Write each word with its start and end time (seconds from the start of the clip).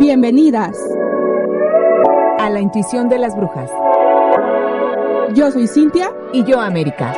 Bienvenidas 0.00 0.78
a 2.38 2.48
la 2.48 2.62
intuición 2.62 3.10
de 3.10 3.18
las 3.18 3.36
brujas. 3.36 3.70
Yo 5.34 5.50
soy 5.50 5.66
Cintia 5.66 6.10
y 6.32 6.42
yo 6.42 6.58
América. 6.58 7.14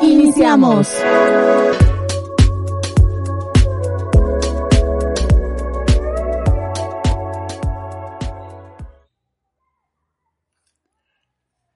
Iniciamos. 0.00 0.90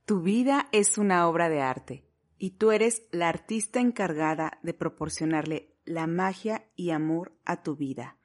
Tu 0.07 0.23
vida 0.23 0.69
es 0.73 0.97
una 0.97 1.29
obra 1.29 1.51
de 1.51 1.61
arte 1.61 2.07
y 2.39 2.53
tú 2.53 2.71
eres 2.73 3.03
la 3.11 3.29
artista 3.29 3.79
encargada 3.79 4.59
de 4.63 4.73
proporcionarle 4.73 5.77
la 5.85 6.07
magia 6.07 6.65
y 6.77 6.93
amor 6.93 7.37
a 7.45 7.63
tu 7.63 7.77
vida. 7.77 8.17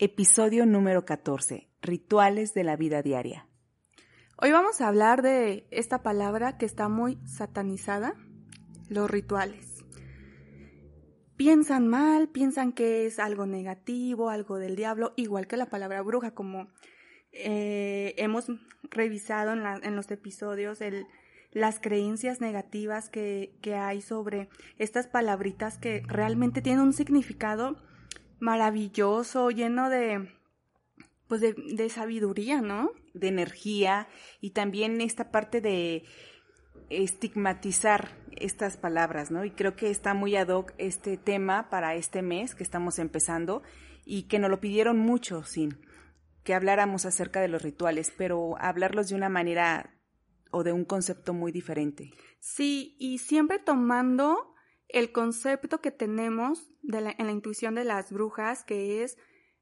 Episodio 0.00 0.64
número 0.64 1.04
14. 1.04 1.66
Rituales 1.82 2.54
de 2.54 2.62
la 2.62 2.76
vida 2.76 3.02
diaria. 3.02 3.48
Hoy 4.40 4.52
vamos 4.52 4.80
a 4.80 4.86
hablar 4.86 5.22
de 5.22 5.66
esta 5.72 6.04
palabra 6.04 6.56
que 6.56 6.66
está 6.66 6.88
muy 6.88 7.18
satanizada, 7.26 8.14
los 8.88 9.10
rituales. 9.10 9.84
Piensan 11.36 11.88
mal, 11.88 12.28
piensan 12.28 12.72
que 12.72 13.06
es 13.06 13.18
algo 13.18 13.46
negativo, 13.46 14.30
algo 14.30 14.58
del 14.58 14.76
diablo, 14.76 15.14
igual 15.16 15.48
que 15.48 15.56
la 15.56 15.66
palabra 15.66 16.00
bruja, 16.02 16.32
como 16.32 16.68
eh, 17.32 18.14
hemos 18.18 18.46
revisado 18.84 19.52
en, 19.52 19.96
los 19.96 20.08
episodios 20.12 20.78
las 21.50 21.80
creencias 21.80 22.40
negativas 22.40 23.10
que, 23.10 23.58
que 23.62 23.74
hay 23.74 24.00
sobre 24.00 24.48
estas 24.76 25.08
palabritas 25.08 25.76
que 25.76 26.04
realmente 26.06 26.62
tienen 26.62 26.82
un 26.82 26.92
significado 26.92 27.82
maravilloso, 28.40 29.50
lleno 29.50 29.90
de, 29.90 30.32
pues 31.26 31.40
de, 31.40 31.54
de, 31.54 31.88
sabiduría, 31.88 32.60
¿no? 32.60 32.92
De 33.14 33.28
energía 33.28 34.08
y 34.40 34.50
también 34.50 35.00
esta 35.00 35.30
parte 35.30 35.60
de 35.60 36.04
estigmatizar 36.90 38.16
estas 38.32 38.76
palabras, 38.76 39.30
¿no? 39.30 39.44
Y 39.44 39.50
creo 39.50 39.76
que 39.76 39.90
está 39.90 40.14
muy 40.14 40.36
ad 40.36 40.48
hoc 40.48 40.72
este 40.78 41.16
tema 41.16 41.68
para 41.70 41.94
este 41.94 42.22
mes 42.22 42.54
que 42.54 42.62
estamos 42.62 42.98
empezando 42.98 43.62
y 44.04 44.22
que 44.24 44.38
nos 44.38 44.50
lo 44.50 44.60
pidieron 44.60 44.98
mucho, 44.98 45.42
sin 45.42 45.80
que 46.44 46.54
habláramos 46.54 47.04
acerca 47.04 47.40
de 47.40 47.48
los 47.48 47.62
rituales, 47.62 48.12
pero 48.16 48.56
hablarlos 48.58 49.08
de 49.08 49.16
una 49.16 49.28
manera 49.28 49.94
o 50.50 50.64
de 50.64 50.72
un 50.72 50.84
concepto 50.84 51.34
muy 51.34 51.52
diferente. 51.52 52.12
Sí, 52.40 52.96
y 52.98 53.18
siempre 53.18 53.58
tomando 53.58 54.54
el 54.88 55.12
concepto 55.12 55.80
que 55.80 55.90
tenemos 55.90 56.70
de 56.82 57.00
la, 57.00 57.14
en 57.16 57.26
la 57.26 57.32
intuición 57.32 57.74
de 57.74 57.84
las 57.84 58.12
brujas, 58.12 58.64
que 58.64 59.02
es 59.02 59.18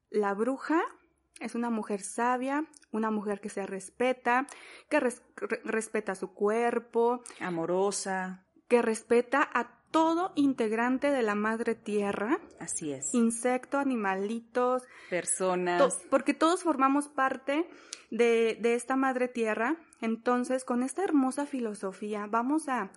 la 0.09 0.33
bruja 0.33 0.83
es 1.39 1.55
una 1.55 1.69
mujer 1.69 2.01
sabia, 2.01 2.65
una 2.91 3.11
mujer 3.11 3.39
que 3.39 3.49
se 3.49 3.65
respeta, 3.65 4.47
que 4.89 4.99
res, 4.99 5.21
re, 5.35 5.61
respeta 5.63 6.15
su 6.15 6.33
cuerpo, 6.33 7.21
amorosa, 7.39 8.45
que 8.67 8.81
respeta 8.81 9.47
a 9.53 9.77
todo 9.91 10.31
integrante 10.35 11.11
de 11.11 11.21
la 11.21 11.35
madre 11.35 11.75
tierra. 11.75 12.39
Así 12.59 12.91
es. 12.91 13.13
Insecto, 13.13 13.77
animalitos, 13.77 14.83
personas. 15.09 15.79
To 15.79 16.09
porque 16.09 16.33
todos 16.33 16.63
formamos 16.63 17.07
parte 17.07 17.69
de, 18.11 18.57
de, 18.59 18.73
esta 18.73 18.95
madre 18.95 19.27
tierra. 19.27 19.77
Entonces, 20.01 20.65
con 20.65 20.83
esta 20.83 21.03
hermosa 21.03 21.45
filosofía, 21.45 22.27
vamos 22.29 22.67
a, 22.67 22.91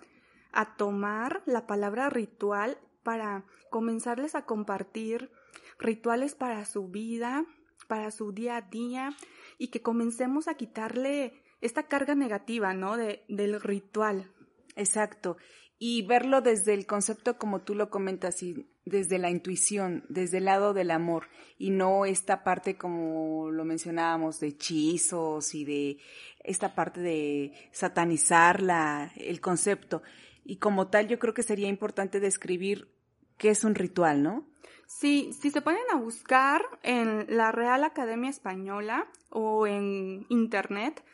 a 0.53 0.77
tomar 0.77 1.43
la 1.47 1.67
palabra 1.67 2.11
ritual 2.11 2.79
para 3.03 3.45
comenzarles 3.71 4.35
a 4.35 4.45
compartir 4.45 5.31
rituales 5.79 6.35
para 6.35 6.65
su 6.65 6.89
vida, 6.89 7.45
para 7.89 8.11
su 8.11 8.33
día 8.33 8.57
a 8.57 8.63
día 8.63 9.17
y 9.59 9.69
que 9.69 9.83
comencemos 9.83 10.49
a 10.49 10.55
quitarle 10.55 11.35
esta 11.61 11.85
carga 11.85 12.15
negativa, 12.15 12.73
¿no? 12.73 12.97
De, 12.97 13.25
del 13.29 13.61
ritual. 13.61 14.31
Exacto. 14.77 15.37
Y 15.79 16.03
verlo 16.07 16.43
desde 16.43 16.75
el 16.75 16.87
concepto 16.87 17.39
como 17.39 17.63
tú 17.63 17.75
lo 17.75 17.91
comentas 17.91 18.43
y 18.43 18.67
desde 18.85 19.19
la 19.19 19.31
intuición, 19.31 20.05
desde 20.09 20.39
el 20.39 20.45
lado 20.45 20.75
del 20.75 20.91
amor 20.91 21.29
y 21.59 21.71
no 21.71 22.05
esta 22.05 22.45
parte 22.45 22.77
como 22.77 23.51
lo 23.51 23.65
mencionábamos 23.65 24.41
de 24.41 24.49
hechizos 24.49 25.55
y 25.55 25.65
de 25.65 25.99
esta 26.45 26.75
parte 26.75 27.01
de 27.01 27.53
satanizar 27.73 28.63
la, 28.63 29.13
el 29.17 29.41
concepto. 29.41 30.03
Y 30.45 30.59
como 30.59 30.89
tal 30.89 31.09
yo 31.09 31.19
creo 31.19 31.35
que 31.35 31.43
sería 31.43 31.69
importante 31.69 32.21
describir 32.21 32.93
qué 33.39 33.51
es 33.51 33.65
un 33.65 33.75
ritual, 33.75 34.23
¿no? 34.23 34.47
Sí, 34.87 35.33
si 35.33 35.51
se 35.51 35.63
ponen 35.63 35.83
a 35.93 35.97
buscar 35.97 36.63
en 36.83 37.25
la 37.29 37.53
Real 37.53 37.85
Academia 37.85 38.29
Española 38.29 39.09
o 39.29 39.67
en 39.67 40.27
Internet, 40.29 41.05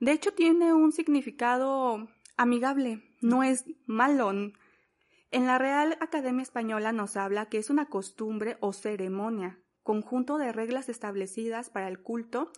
de 0.00 0.12
hecho 0.12 0.32
tiene 0.32 0.72
un 0.72 0.90
significado 0.90 2.08
amigable, 2.36 3.02
no 3.20 3.42
es 3.42 3.64
malo. 3.84 4.30
En 4.30 5.46
la 5.46 5.58
Real 5.58 5.98
Academia 6.00 6.42
Española 6.42 6.92
nos 6.92 7.16
habla 7.16 7.50
que 7.50 7.58
es 7.58 7.68
una 7.68 7.90
costumbre 7.90 8.56
o 8.60 8.72
ceremonia, 8.72 9.58
conjunto 9.82 10.38
de 10.38 10.52
reglas 10.52 10.88
establecidas 10.88 11.70
para 11.70 11.88
el 11.88 12.00
culto 12.00 12.50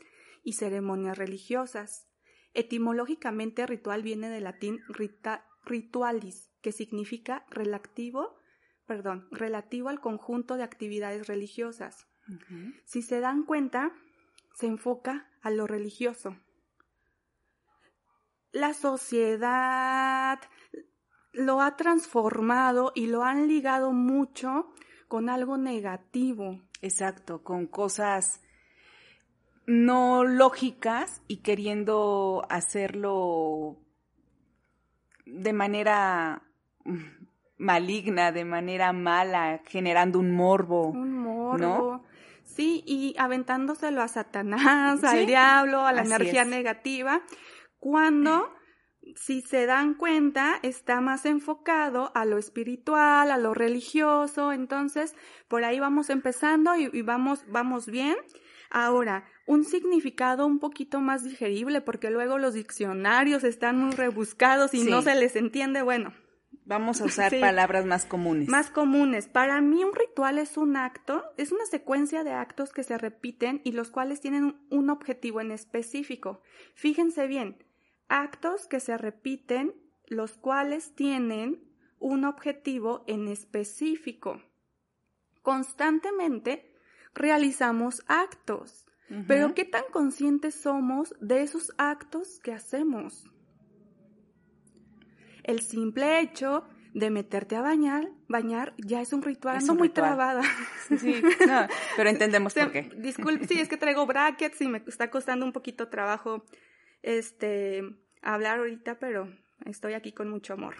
y 0.44 0.52
ceremonias 0.52 1.18
religiosas. 1.18 2.08
Etimológicamente 2.54 3.66
ritual 3.66 4.02
viene 4.02 4.30
del 4.30 4.44
latín 4.44 4.80
rita, 4.88 5.44
ritualis, 5.68 6.50
que 6.60 6.72
significa 6.72 7.44
relativo 7.50 8.38
perdón, 8.88 9.28
relativo 9.30 9.90
al 9.90 10.00
conjunto 10.00 10.56
de 10.56 10.64
actividades 10.64 11.28
religiosas. 11.28 12.08
Uh 12.26 12.32
-huh. 12.32 12.82
Si 12.86 13.02
se 13.02 13.20
dan 13.20 13.44
cuenta, 13.44 13.92
se 14.54 14.66
enfoca 14.66 15.30
a 15.42 15.50
lo 15.50 15.66
religioso. 15.66 16.36
La 18.50 18.72
sociedad 18.72 20.40
lo 21.32 21.60
ha 21.60 21.76
transformado 21.76 22.92
y 22.94 23.06
lo 23.08 23.22
han 23.22 23.46
ligado 23.46 23.92
mucho 23.92 24.72
con 25.06 25.28
algo 25.28 25.58
negativo. 25.58 26.62
Exacto, 26.80 27.42
con 27.42 27.66
cosas 27.66 28.42
no 29.66 30.24
lógicas 30.24 31.20
y 31.28 31.42
queriendo 31.42 32.42
hacerlo 32.48 33.76
de 35.28 35.52
manera 35.52 36.42
maligna, 37.58 38.32
de 38.32 38.44
manera 38.44 38.92
mala, 38.92 39.60
generando 39.66 40.18
un 40.18 40.34
morbo. 40.34 40.88
Un 40.88 41.12
morbo. 41.12 41.58
¿no? 41.58 42.04
Sí, 42.44 42.82
y 42.86 43.14
aventándoselo 43.18 44.02
a 44.02 44.08
Satanás, 44.08 45.00
¿Sí? 45.00 45.06
al 45.06 45.26
diablo, 45.26 45.84
a 45.86 45.92
la 45.92 46.02
Así 46.02 46.12
energía 46.14 46.42
es. 46.42 46.48
negativa, 46.48 47.22
cuando, 47.78 48.52
si 49.16 49.42
se 49.42 49.66
dan 49.66 49.94
cuenta, 49.94 50.58
está 50.62 51.00
más 51.00 51.26
enfocado 51.26 52.10
a 52.14 52.24
lo 52.24 52.38
espiritual, 52.38 53.30
a 53.30 53.36
lo 53.38 53.54
religioso, 53.54 54.52
entonces, 54.52 55.14
por 55.48 55.64
ahí 55.64 55.78
vamos 55.78 56.10
empezando 56.10 56.74
y, 56.76 56.88
y 56.92 57.02
vamos, 57.02 57.44
vamos 57.48 57.86
bien. 57.86 58.16
Ahora, 58.70 59.24
un 59.48 59.64
significado 59.64 60.46
un 60.46 60.58
poquito 60.58 61.00
más 61.00 61.24
digerible, 61.24 61.80
porque 61.80 62.10
luego 62.10 62.36
los 62.36 62.52
diccionarios 62.52 63.44
están 63.44 63.78
muy 63.78 63.92
rebuscados 63.92 64.74
y 64.74 64.82
sí. 64.82 64.90
no 64.90 65.00
se 65.00 65.14
les 65.14 65.36
entiende, 65.36 65.80
bueno, 65.80 66.12
Vamos 66.66 67.00
a 67.00 67.06
usar 67.06 67.30
sí. 67.30 67.40
palabras 67.40 67.86
más 67.86 68.04
comunes. 68.04 68.46
Más 68.46 68.68
comunes. 68.68 69.26
Para 69.26 69.58
mí 69.62 69.82
un 69.84 69.94
ritual 69.94 70.38
es 70.38 70.58
un 70.58 70.76
acto, 70.76 71.24
es 71.38 71.50
una 71.50 71.64
secuencia 71.64 72.24
de 72.24 72.32
actos 72.32 72.74
que 72.74 72.82
se 72.82 72.98
repiten 72.98 73.62
y 73.64 73.72
los 73.72 73.90
cuales 73.90 74.20
tienen 74.20 74.54
un 74.68 74.90
objetivo 74.90 75.40
en 75.40 75.50
específico. 75.50 76.42
Fíjense 76.74 77.26
bien, 77.26 77.64
actos 78.08 78.66
que 78.66 78.80
se 78.80 78.98
repiten, 78.98 79.74
los 80.04 80.34
cuales 80.36 80.94
tienen 80.94 81.64
un 81.98 82.26
objetivo 82.26 83.02
en 83.06 83.28
específico. 83.28 84.42
Constantemente 85.40 86.74
realizamos 87.14 88.04
actos, 88.08 88.84
uh 89.10 89.14
-huh. 89.14 89.24
pero 89.26 89.54
¿qué 89.54 89.64
tan 89.64 89.84
conscientes 89.92 90.54
somos 90.54 91.14
de 91.20 91.42
esos 91.42 91.72
actos 91.78 92.40
que 92.40 92.52
hacemos? 92.52 93.24
el 95.48 95.60
simple 95.60 96.20
hecho 96.20 96.62
de 96.92 97.10
meterte 97.10 97.56
a 97.56 97.62
bañar, 97.62 98.10
bañar 98.28 98.74
ya 98.76 99.00
es 99.00 99.12
un 99.14 99.22
ritual. 99.22 99.56
Es 99.56 99.68
un 99.68 99.78
muy 99.78 99.88
ritual. 99.88 100.10
trabada. 100.10 100.42
Sí, 100.98 101.22
no, 101.48 101.66
pero 101.96 102.10
entendemos 102.10 102.54
por 102.54 102.70
qué. 102.70 102.90
Disculpe, 102.96 103.46
sí, 103.46 103.58
es 103.58 103.68
que 103.68 103.78
traigo 103.78 104.06
brackets 104.06 104.60
y 104.60 104.68
me 104.68 104.82
está 104.86 105.10
costando 105.10 105.46
un 105.46 105.52
poquito 105.52 105.88
trabajo 105.88 106.44
este 107.02 107.82
hablar 108.20 108.58
ahorita, 108.58 108.98
pero 108.98 109.34
estoy 109.64 109.94
aquí 109.94 110.12
con 110.12 110.28
mucho 110.28 110.52
amor. 110.52 110.74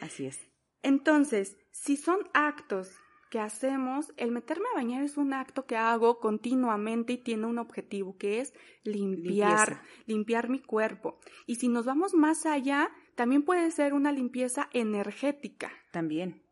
Así 0.00 0.26
es. 0.26 0.48
Entonces, 0.82 1.56
si 1.72 1.96
son 1.96 2.20
actos 2.34 2.94
que 3.28 3.38
hacemos, 3.40 4.12
el 4.16 4.30
meterme 4.30 4.64
a 4.72 4.76
bañar 4.76 5.02
es 5.02 5.16
un 5.16 5.32
acto 5.32 5.66
que 5.66 5.76
hago 5.76 6.18
continuamente 6.18 7.14
y 7.14 7.18
tiene 7.18 7.46
un 7.46 7.58
objetivo 7.58 8.16
que 8.16 8.40
es 8.40 8.54
limpiar, 8.82 9.68
Limpieza. 9.68 9.82
limpiar 10.06 10.48
mi 10.48 10.60
cuerpo. 10.60 11.18
Y 11.46 11.56
si 11.56 11.68
nos 11.68 11.86
vamos 11.86 12.14
más 12.14 12.46
allá, 12.46 12.90
también 13.14 13.42
puede 13.44 13.70
ser 13.70 13.94
una 13.94 14.12
limpieza 14.12 14.68
energética. 14.72 15.70
También. 15.92 16.42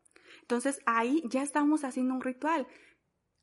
Entonces 0.41 0.79
ahí 0.85 1.23
ya 1.29 1.43
estamos 1.43 1.83
haciendo 1.83 2.13
un 2.13 2.21
ritual. 2.21 2.67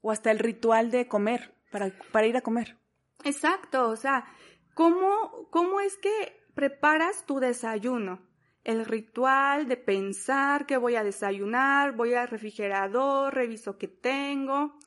O 0.00 0.10
hasta 0.10 0.30
el 0.30 0.38
ritual 0.38 0.90
de 0.90 1.08
comer, 1.08 1.54
para, 1.70 1.92
para 2.12 2.26
ir 2.26 2.36
a 2.36 2.42
comer. 2.42 2.78
Exacto, 3.24 3.88
o 3.88 3.96
sea, 3.96 4.26
¿cómo, 4.74 5.48
cómo 5.50 5.80
es 5.80 5.96
que 5.96 6.44
preparas 6.54 7.24
tu 7.26 7.40
desayuno? 7.40 8.20
El 8.64 8.86
ritual 8.86 9.68
de 9.68 9.76
pensar 9.76 10.66
que 10.66 10.78
voy 10.78 10.96
a 10.96 11.04
desayunar, 11.04 11.94
voy 11.94 12.14
al 12.14 12.28
refrigerador, 12.28 13.34
reviso 13.34 13.76
qué 13.76 13.88
tengo, 13.88 14.78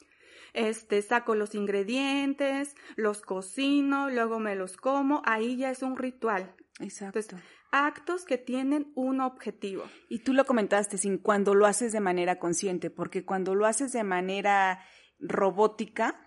este, 0.53 1.01
saco 1.03 1.35
los 1.35 1.53
ingredientes, 1.53 2.75
los 2.95 3.21
cocino, 3.21 4.09
luego 4.09 4.39
me 4.39 4.55
los 4.55 4.75
como, 4.75 5.21
ahí 5.25 5.57
ya 5.57 5.69
es 5.69 5.83
un 5.83 5.95
ritual. 5.95 6.55
Exacto. 6.79 7.37
actos 7.71 8.23
que 8.23 8.37
tienen 8.37 8.91
un 8.95 9.19
objetivo. 9.19 9.83
Y 10.09 10.19
tú 10.19 10.33
lo 10.33 10.45
comentaste, 10.45 10.97
sin 10.97 11.17
cuando 11.17 11.53
lo 11.53 11.65
haces 11.65 11.91
de 11.91 11.99
manera 11.99 12.39
consciente, 12.39 12.89
porque 12.89 13.25
cuando 13.25 13.55
lo 13.55 13.65
haces 13.65 13.91
de 13.91 14.03
manera 14.03 14.79
robótica, 15.19 16.19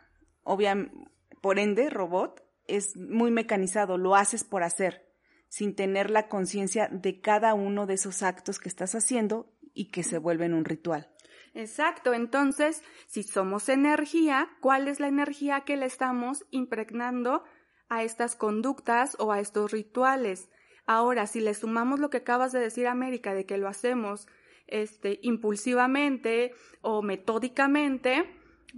obviamente, 0.43 0.94
por 1.41 1.58
ende, 1.58 1.88
robot, 1.88 2.43
es 2.67 2.96
muy 2.96 3.31
mecanizado, 3.31 3.96
lo 3.96 4.14
haces 4.14 4.44
por 4.44 4.62
hacer, 4.62 5.10
sin 5.50 5.75
tener 5.75 6.11
la 6.11 6.29
conciencia 6.29 6.88
de 6.91 7.20
cada 7.20 7.55
uno 7.55 7.85
de 7.87 7.94
esos 7.94 8.23
actos 8.23 8.61
que 8.61 8.69
estás 8.69 8.94
haciendo 8.94 9.52
y 9.75 9.91
que 9.91 10.05
se 10.05 10.19
vuelven 10.19 10.55
un 10.55 10.64
ritual. 10.64 11.12
Exacto, 11.55 12.14
entonces, 12.14 12.82
si 13.08 13.25
somos 13.25 13.69
energía, 13.69 14.49
¿cuál 14.61 14.87
es 14.87 15.00
la 15.00 15.08
energía 15.08 15.62
que 15.62 15.76
le 15.76 15.87
estamos 15.87 16.47
impregnando 16.50 17.43
a 17.88 18.05
estas 18.05 18.37
conductas 18.37 19.17
o 19.19 19.32
a 19.32 19.41
estos 19.41 19.73
rituales? 19.73 20.49
Ahora, 20.87 21.26
si 21.26 21.41
le 21.41 21.53
sumamos 21.55 21.99
lo 21.99 22.11
que 22.11 22.19
acabas 22.19 22.53
de 22.53 22.61
decir, 22.61 22.87
América, 22.87 23.35
de 23.35 23.44
que 23.44 23.58
lo 23.58 23.67
hacemos 23.67 24.29
este, 24.69 25.19
impulsivamente 25.23 26.53
o 26.81 27.03
metódicamente, 27.03 28.25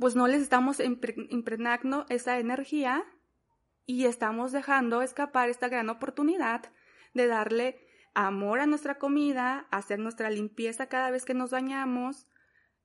pues 0.00 0.16
no 0.16 0.26
les 0.26 0.40
estamos 0.40 0.80
impregnando 0.80 2.06
esa 2.08 2.38
energía 2.38 3.04
y 3.87 4.06
estamos 4.06 4.52
dejando 4.52 5.02
escapar 5.02 5.49
esta 5.49 5.69
gran 5.69 5.88
oportunidad 5.90 6.73
de 7.14 7.26
darle 7.26 7.87
amor 8.14 8.61
a 8.61 8.67
nuestra 8.67 8.99
comida, 8.99 9.67
hacer 9.70 9.99
nuestra 9.99 10.31
limpieza 10.31 10.87
cada 10.87 11.11
vez 11.11 11.25
que 11.25 11.34
nos 11.34 11.50
bañamos, 11.50 12.26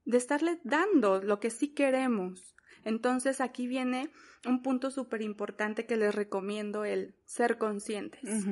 de 0.06 0.18
estarle 0.18 0.60
dando 0.64 1.22
lo 1.22 1.40
que 1.40 1.50
sí 1.50 1.74
queremos. 1.74 2.56
Entonces 2.84 3.42
aquí 3.42 3.68
viene 3.68 4.10
un 4.46 4.62
punto 4.62 4.92
súper 4.92 5.22
importante 5.22 5.86
que 5.86 5.98
les 5.98 6.16
recomiendo, 6.16 6.86
el 6.86 7.16
ser 7.26 7.58
conscientes. 7.58 8.46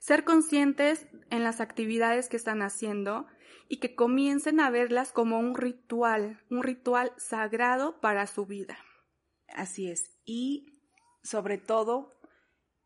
Ser 0.00 0.24
conscientes 0.24 1.06
en 1.30 1.42
las 1.42 1.60
actividades 1.60 2.28
que 2.28 2.36
están 2.36 2.60
haciendo 2.60 3.26
y 3.68 3.78
que 3.78 3.94
comiencen 3.94 4.60
a 4.60 4.68
verlas 4.68 5.12
como 5.12 5.38
un 5.38 5.54
ritual, 5.54 6.42
un 6.50 6.62
ritual 6.62 7.12
sagrado 7.16 8.00
para 8.00 8.26
su 8.26 8.44
vida. 8.44 8.76
Así 9.48 9.90
es. 9.90 10.18
Y 10.24 10.69
sobre 11.22 11.58
todo, 11.58 12.16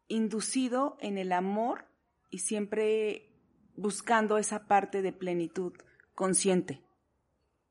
inducido 0.09 0.97
en 1.01 1.19
el 1.19 1.33
amor 1.33 1.87
y 2.31 2.39
siempre 2.39 3.33
buscando 3.77 4.39
esa 4.39 4.67
parte 4.67 5.03
de 5.03 5.13
plenitud 5.13 5.73
consciente. 6.15 6.83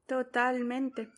Totalmente. 0.05 1.09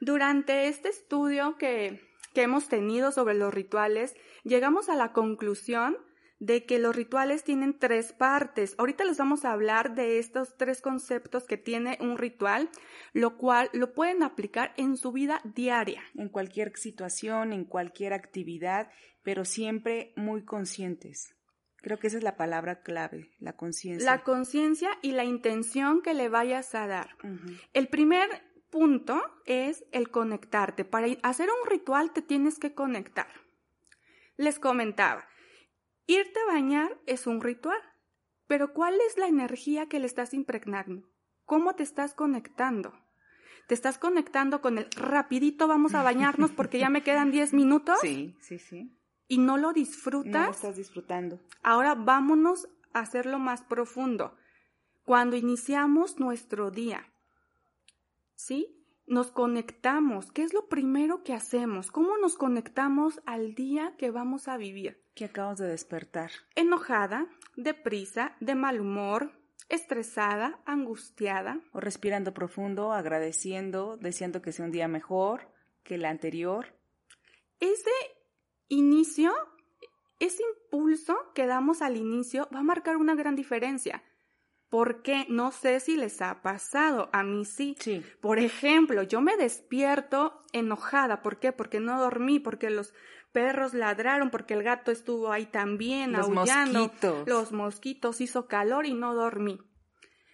Durante 0.00 0.68
este 0.68 0.88
estudio 0.88 1.56
que, 1.58 2.00
que 2.34 2.42
hemos 2.42 2.68
tenido 2.68 3.12
sobre 3.12 3.34
los 3.34 3.52
rituales, 3.52 4.14
llegamos 4.44 4.88
a 4.88 4.96
la 4.96 5.12
conclusión 5.12 5.96
de 6.38 6.66
que 6.66 6.78
los 6.78 6.94
rituales 6.94 7.44
tienen 7.44 7.78
tres 7.78 8.12
partes. 8.12 8.74
Ahorita 8.78 9.04
les 9.04 9.16
vamos 9.16 9.44
a 9.44 9.52
hablar 9.52 9.94
de 9.94 10.18
estos 10.18 10.56
tres 10.56 10.82
conceptos 10.82 11.44
que 11.44 11.56
tiene 11.56 11.96
un 12.00 12.18
ritual, 12.18 12.68
lo 13.12 13.36
cual 13.36 13.70
lo 13.72 13.94
pueden 13.94 14.22
aplicar 14.22 14.74
en 14.76 14.96
su 14.96 15.12
vida 15.12 15.40
diaria. 15.44 16.02
En 16.14 16.28
cualquier 16.28 16.76
situación, 16.76 17.52
en 17.52 17.64
cualquier 17.64 18.12
actividad, 18.12 18.90
pero 19.22 19.44
siempre 19.44 20.12
muy 20.16 20.44
conscientes. 20.44 21.34
Creo 21.86 21.98
que 21.98 22.08
esa 22.08 22.18
es 22.18 22.24
la 22.24 22.36
palabra 22.36 22.82
clave, 22.82 23.30
la 23.38 23.54
conciencia. 23.54 24.10
La 24.10 24.24
conciencia 24.24 24.90
y 25.02 25.12
la 25.12 25.24
intención 25.24 26.02
que 26.02 26.14
le 26.14 26.28
vayas 26.28 26.74
a 26.74 26.86
dar. 26.86 27.16
El 27.72 27.88
primer 27.88 28.28
punto 28.70 29.22
es 29.44 29.84
el 29.92 30.10
conectarte. 30.10 30.84
Para 30.84 31.06
hacer 31.22 31.48
un 31.48 31.70
ritual 31.70 32.12
te 32.12 32.22
tienes 32.22 32.58
que 32.58 32.74
conectar. 32.74 33.28
Les 34.36 34.58
comentaba, 34.58 35.26
irte 36.06 36.38
a 36.40 36.52
bañar 36.52 36.98
es 37.06 37.26
un 37.26 37.40
ritual, 37.40 37.80
pero 38.46 38.72
¿cuál 38.72 38.94
es 39.08 39.18
la 39.18 39.26
energía 39.26 39.86
que 39.86 39.98
le 39.98 40.06
estás 40.06 40.34
impregnando? 40.34 41.08
¿Cómo 41.44 41.74
te 41.74 41.82
estás 41.82 42.14
conectando? 42.14 42.92
¿Te 43.68 43.74
estás 43.74 43.98
conectando 43.98 44.60
con 44.60 44.78
el 44.78 44.90
rapidito 44.92 45.66
vamos 45.66 45.94
a 45.94 46.02
bañarnos 46.02 46.52
porque 46.52 46.78
ya 46.78 46.88
me 46.88 47.02
quedan 47.02 47.30
10 47.30 47.52
minutos? 47.52 47.98
Sí, 48.00 48.36
sí, 48.40 48.58
sí 48.58 48.96
y 49.28 49.38
no 49.38 49.56
lo 49.56 49.72
disfrutas, 49.72 50.32
no 50.32 50.46
lo 50.46 50.50
estás 50.50 50.76
disfrutando. 50.76 51.40
Ahora 51.62 51.94
vámonos 51.94 52.68
a 52.92 53.00
hacerlo 53.00 53.38
más 53.38 53.62
profundo. 53.62 54.36
Cuando 55.04 55.36
iniciamos 55.36 56.18
nuestro 56.18 56.70
día, 56.70 57.06
¿sí? 58.34 58.72
Nos 59.06 59.30
conectamos. 59.30 60.32
¿Qué 60.32 60.42
es 60.42 60.52
lo 60.52 60.66
primero 60.66 61.22
que 61.22 61.32
hacemos? 61.32 61.92
¿Cómo 61.92 62.16
nos 62.18 62.36
conectamos 62.36 63.20
al 63.24 63.54
día 63.54 63.94
que 63.96 64.10
vamos 64.10 64.48
a 64.48 64.56
vivir? 64.56 65.00
Que 65.16 65.24
acabamos 65.24 65.58
de 65.58 65.66
despertar. 65.66 66.30
Enojada, 66.54 67.26
deprisa, 67.56 68.36
de 68.40 68.54
mal 68.54 68.82
humor, 68.82 69.32
estresada, 69.70 70.60
angustiada. 70.66 71.58
O 71.72 71.80
respirando 71.80 72.34
profundo, 72.34 72.92
agradeciendo, 72.92 73.96
deseando 73.96 74.42
que 74.42 74.52
sea 74.52 74.66
un 74.66 74.72
día 74.72 74.88
mejor 74.88 75.48
que 75.82 75.94
el 75.94 76.04
anterior. 76.04 76.76
Ese 77.60 77.90
inicio, 78.68 79.32
ese 80.18 80.42
impulso 80.54 81.16
que 81.34 81.46
damos 81.46 81.80
al 81.80 81.96
inicio 81.96 82.46
va 82.54 82.58
a 82.58 82.62
marcar 82.64 82.98
una 82.98 83.14
gran 83.14 83.36
diferencia. 83.36 84.02
Porque 84.68 85.24
no 85.30 85.50
sé 85.50 85.80
si 85.80 85.96
les 85.96 86.20
ha 86.20 86.42
pasado, 86.42 87.08
a 87.14 87.22
mí 87.22 87.46
sí. 87.46 87.74
sí. 87.80 88.04
Por 88.20 88.38
ejemplo, 88.38 89.02
yo 89.02 89.22
me 89.22 89.38
despierto 89.38 90.42
enojada, 90.52 91.22
¿por 91.22 91.38
qué? 91.38 91.52
Porque 91.52 91.80
no 91.80 91.98
dormí, 91.98 92.38
porque 92.38 92.68
los 92.68 92.92
perros 93.36 93.74
ladraron, 93.74 94.30
porque 94.30 94.54
el 94.54 94.62
gato 94.62 94.90
estuvo 94.90 95.30
ahí 95.30 95.44
también 95.44 96.12
los 96.12 96.26
aullando, 96.26 96.84
mosquitos. 96.84 97.28
los 97.28 97.52
mosquitos 97.52 98.22
hizo 98.22 98.48
calor 98.48 98.86
y 98.86 98.94
no 98.94 99.14
dormí. 99.14 99.60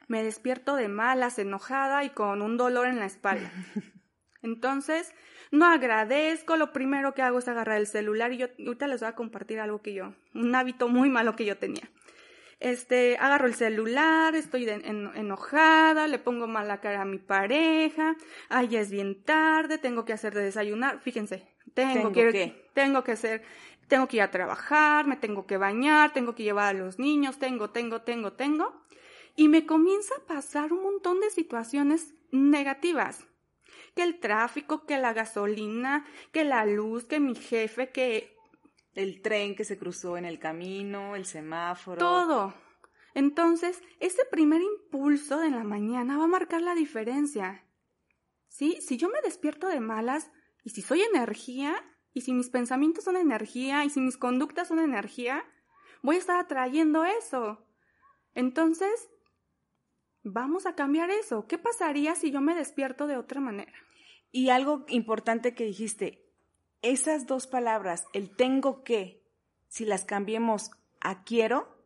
Me 0.06 0.22
despierto 0.22 0.76
de 0.76 0.86
malas, 0.86 1.40
enojada 1.40 2.04
y 2.04 2.10
con 2.10 2.42
un 2.42 2.56
dolor 2.56 2.86
en 2.86 3.00
la 3.00 3.06
espalda. 3.06 3.50
Entonces, 4.42 5.12
no 5.50 5.66
agradezco, 5.66 6.56
lo 6.56 6.72
primero 6.72 7.12
que 7.12 7.22
hago 7.22 7.40
es 7.40 7.48
agarrar 7.48 7.78
el 7.78 7.88
celular 7.88 8.32
y 8.32 8.36
yo 8.36 8.46
ahorita 8.64 8.86
les 8.86 9.00
voy 9.00 9.08
a 9.08 9.16
compartir 9.16 9.58
algo 9.58 9.82
que 9.82 9.94
yo, 9.94 10.14
un 10.32 10.54
hábito 10.54 10.86
muy 10.86 11.10
malo 11.10 11.34
que 11.34 11.44
yo 11.44 11.58
tenía. 11.58 11.90
Este, 12.60 13.16
agarro 13.18 13.48
el 13.48 13.54
celular, 13.54 14.36
estoy 14.36 14.68
enojada, 14.68 16.06
le 16.06 16.20
pongo 16.20 16.46
mala 16.46 16.80
cara 16.80 17.02
a 17.02 17.04
mi 17.04 17.18
pareja, 17.18 18.14
ay, 18.48 18.76
es 18.76 18.92
bien 18.92 19.24
tarde, 19.24 19.78
tengo 19.78 20.04
que 20.04 20.12
hacer 20.12 20.32
de 20.34 20.44
desayunar, 20.44 21.00
fíjense, 21.00 21.48
tengo, 21.74 22.12
que, 22.12 22.68
tengo 22.74 23.04
que 23.04 23.12
hacer, 23.12 23.42
tengo 23.88 24.08
que 24.08 24.16
ir 24.16 24.22
a 24.22 24.30
trabajar, 24.30 25.06
me 25.06 25.16
tengo 25.16 25.46
que 25.46 25.56
bañar, 25.56 26.12
tengo 26.12 26.34
que 26.34 26.42
llevar 26.42 26.74
a 26.74 26.78
los 26.78 26.98
niños, 26.98 27.38
tengo, 27.38 27.70
tengo, 27.70 28.02
tengo, 28.02 28.32
tengo, 28.32 28.82
y 29.36 29.48
me 29.48 29.66
comienza 29.66 30.14
a 30.16 30.26
pasar 30.26 30.72
un 30.72 30.82
montón 30.82 31.20
de 31.20 31.30
situaciones 31.30 32.14
negativas 32.30 33.26
que 33.94 34.02
el 34.02 34.20
tráfico, 34.20 34.86
que 34.86 34.98
la 34.98 35.12
gasolina, 35.12 36.06
que 36.32 36.44
la 36.44 36.64
luz, 36.64 37.04
que 37.04 37.20
mi 37.20 37.34
jefe, 37.34 37.90
que... 37.90 38.32
El 38.94 39.22
tren 39.22 39.56
que 39.56 39.64
se 39.64 39.78
cruzó 39.78 40.18
en 40.18 40.26
el 40.26 40.38
camino, 40.38 41.16
el 41.16 41.24
semáforo. 41.24 41.96
Todo. 41.96 42.54
Entonces, 43.14 43.82
ese 44.00 44.22
primer 44.30 44.60
impulso 44.60 45.38
de 45.38 45.48
la 45.48 45.64
mañana 45.64 46.18
va 46.18 46.24
a 46.24 46.28
marcar 46.28 46.60
la 46.60 46.74
diferencia. 46.74 47.64
¿Sí? 48.48 48.78
Si 48.82 48.98
yo 48.98 49.08
me 49.08 49.22
despierto 49.22 49.68
de 49.68 49.80
malas 49.80 50.30
y 50.64 50.70
si 50.70 50.82
soy 50.82 51.02
energía 51.02 51.74
y 52.12 52.22
si 52.22 52.32
mis 52.32 52.50
pensamientos 52.50 53.04
son 53.04 53.16
energía 53.16 53.84
y 53.84 53.90
si 53.90 54.00
mis 54.00 54.16
conductas 54.16 54.68
son 54.68 54.78
energía, 54.78 55.44
voy 56.02 56.16
a 56.16 56.18
estar 56.18 56.38
atrayendo 56.38 57.04
eso. 57.04 57.66
Entonces, 58.34 59.10
Vamos 60.24 60.66
a 60.66 60.74
cambiar 60.74 61.10
eso. 61.10 61.46
¿Qué 61.46 61.58
pasaría 61.58 62.14
si 62.14 62.30
yo 62.30 62.40
me 62.40 62.54
despierto 62.54 63.06
de 63.06 63.16
otra 63.16 63.40
manera? 63.40 63.72
Y 64.30 64.50
algo 64.50 64.84
importante 64.88 65.54
que 65.54 65.64
dijiste, 65.64 66.24
esas 66.80 67.26
dos 67.26 67.46
palabras, 67.46 68.04
el 68.12 68.34
tengo 68.34 68.84
que, 68.84 69.24
si 69.68 69.84
las 69.84 70.04
cambiemos 70.04 70.70
a 71.00 71.24
quiero, 71.24 71.76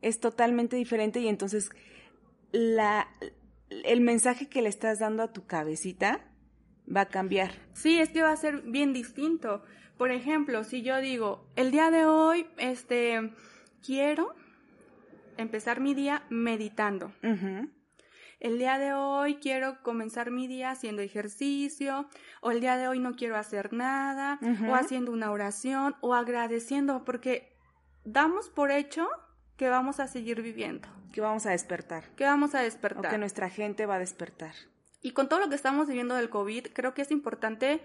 es 0.00 0.20
totalmente 0.20 0.76
diferente 0.76 1.20
y 1.20 1.28
entonces 1.28 1.70
la, 2.50 3.08
el 3.70 4.00
mensaje 4.00 4.48
que 4.48 4.62
le 4.62 4.68
estás 4.68 4.98
dando 4.98 5.22
a 5.22 5.32
tu 5.32 5.46
cabecita 5.46 6.31
va 6.94 7.02
a 7.02 7.06
cambiar. 7.06 7.52
Sí, 7.72 7.98
es 8.00 8.10
que 8.10 8.22
va 8.22 8.32
a 8.32 8.36
ser 8.36 8.62
bien 8.62 8.92
distinto. 8.92 9.62
Por 9.96 10.10
ejemplo, 10.10 10.64
si 10.64 10.82
yo 10.82 10.98
digo, 11.00 11.44
el 11.56 11.70
día 11.70 11.90
de 11.90 12.06
hoy, 12.06 12.46
este, 12.58 13.32
quiero 13.84 14.34
empezar 15.36 15.80
mi 15.80 15.94
día 15.94 16.22
meditando 16.28 17.12
el 18.42 18.58
día 18.58 18.76
de 18.76 18.92
hoy 18.92 19.36
quiero 19.36 19.80
comenzar 19.84 20.32
mi 20.32 20.48
día 20.48 20.72
haciendo 20.72 21.00
ejercicio, 21.00 22.08
o 22.40 22.50
el 22.50 22.60
día 22.60 22.76
de 22.76 22.88
hoy 22.88 22.98
no 22.98 23.14
quiero 23.14 23.36
hacer 23.36 23.72
nada, 23.72 24.40
o 24.68 24.74
haciendo 24.74 25.12
una 25.12 25.30
oración, 25.30 25.94
o 26.00 26.12
agradeciendo, 26.12 27.04
porque 27.04 27.56
damos 28.04 28.48
por 28.48 28.72
hecho 28.72 29.08
que 29.56 29.68
vamos 29.68 30.00
a 30.00 30.08
seguir 30.08 30.42
viviendo. 30.42 30.88
Que 31.12 31.20
vamos 31.20 31.46
a 31.46 31.50
despertar. 31.50 32.02
Que 32.16 32.24
vamos 32.24 32.56
a 32.56 32.62
despertar. 32.62 33.06
O 33.06 33.08
que 33.10 33.18
nuestra 33.18 33.48
gente 33.48 33.86
va 33.86 33.94
a 33.94 33.98
despertar. 34.00 34.54
Y 35.02 35.10
con 35.12 35.28
todo 35.28 35.40
lo 35.40 35.48
que 35.48 35.56
estamos 35.56 35.88
viviendo 35.88 36.14
del 36.14 36.30
COVID, 36.30 36.68
creo 36.72 36.94
que 36.94 37.02
es 37.02 37.10
importante 37.10 37.82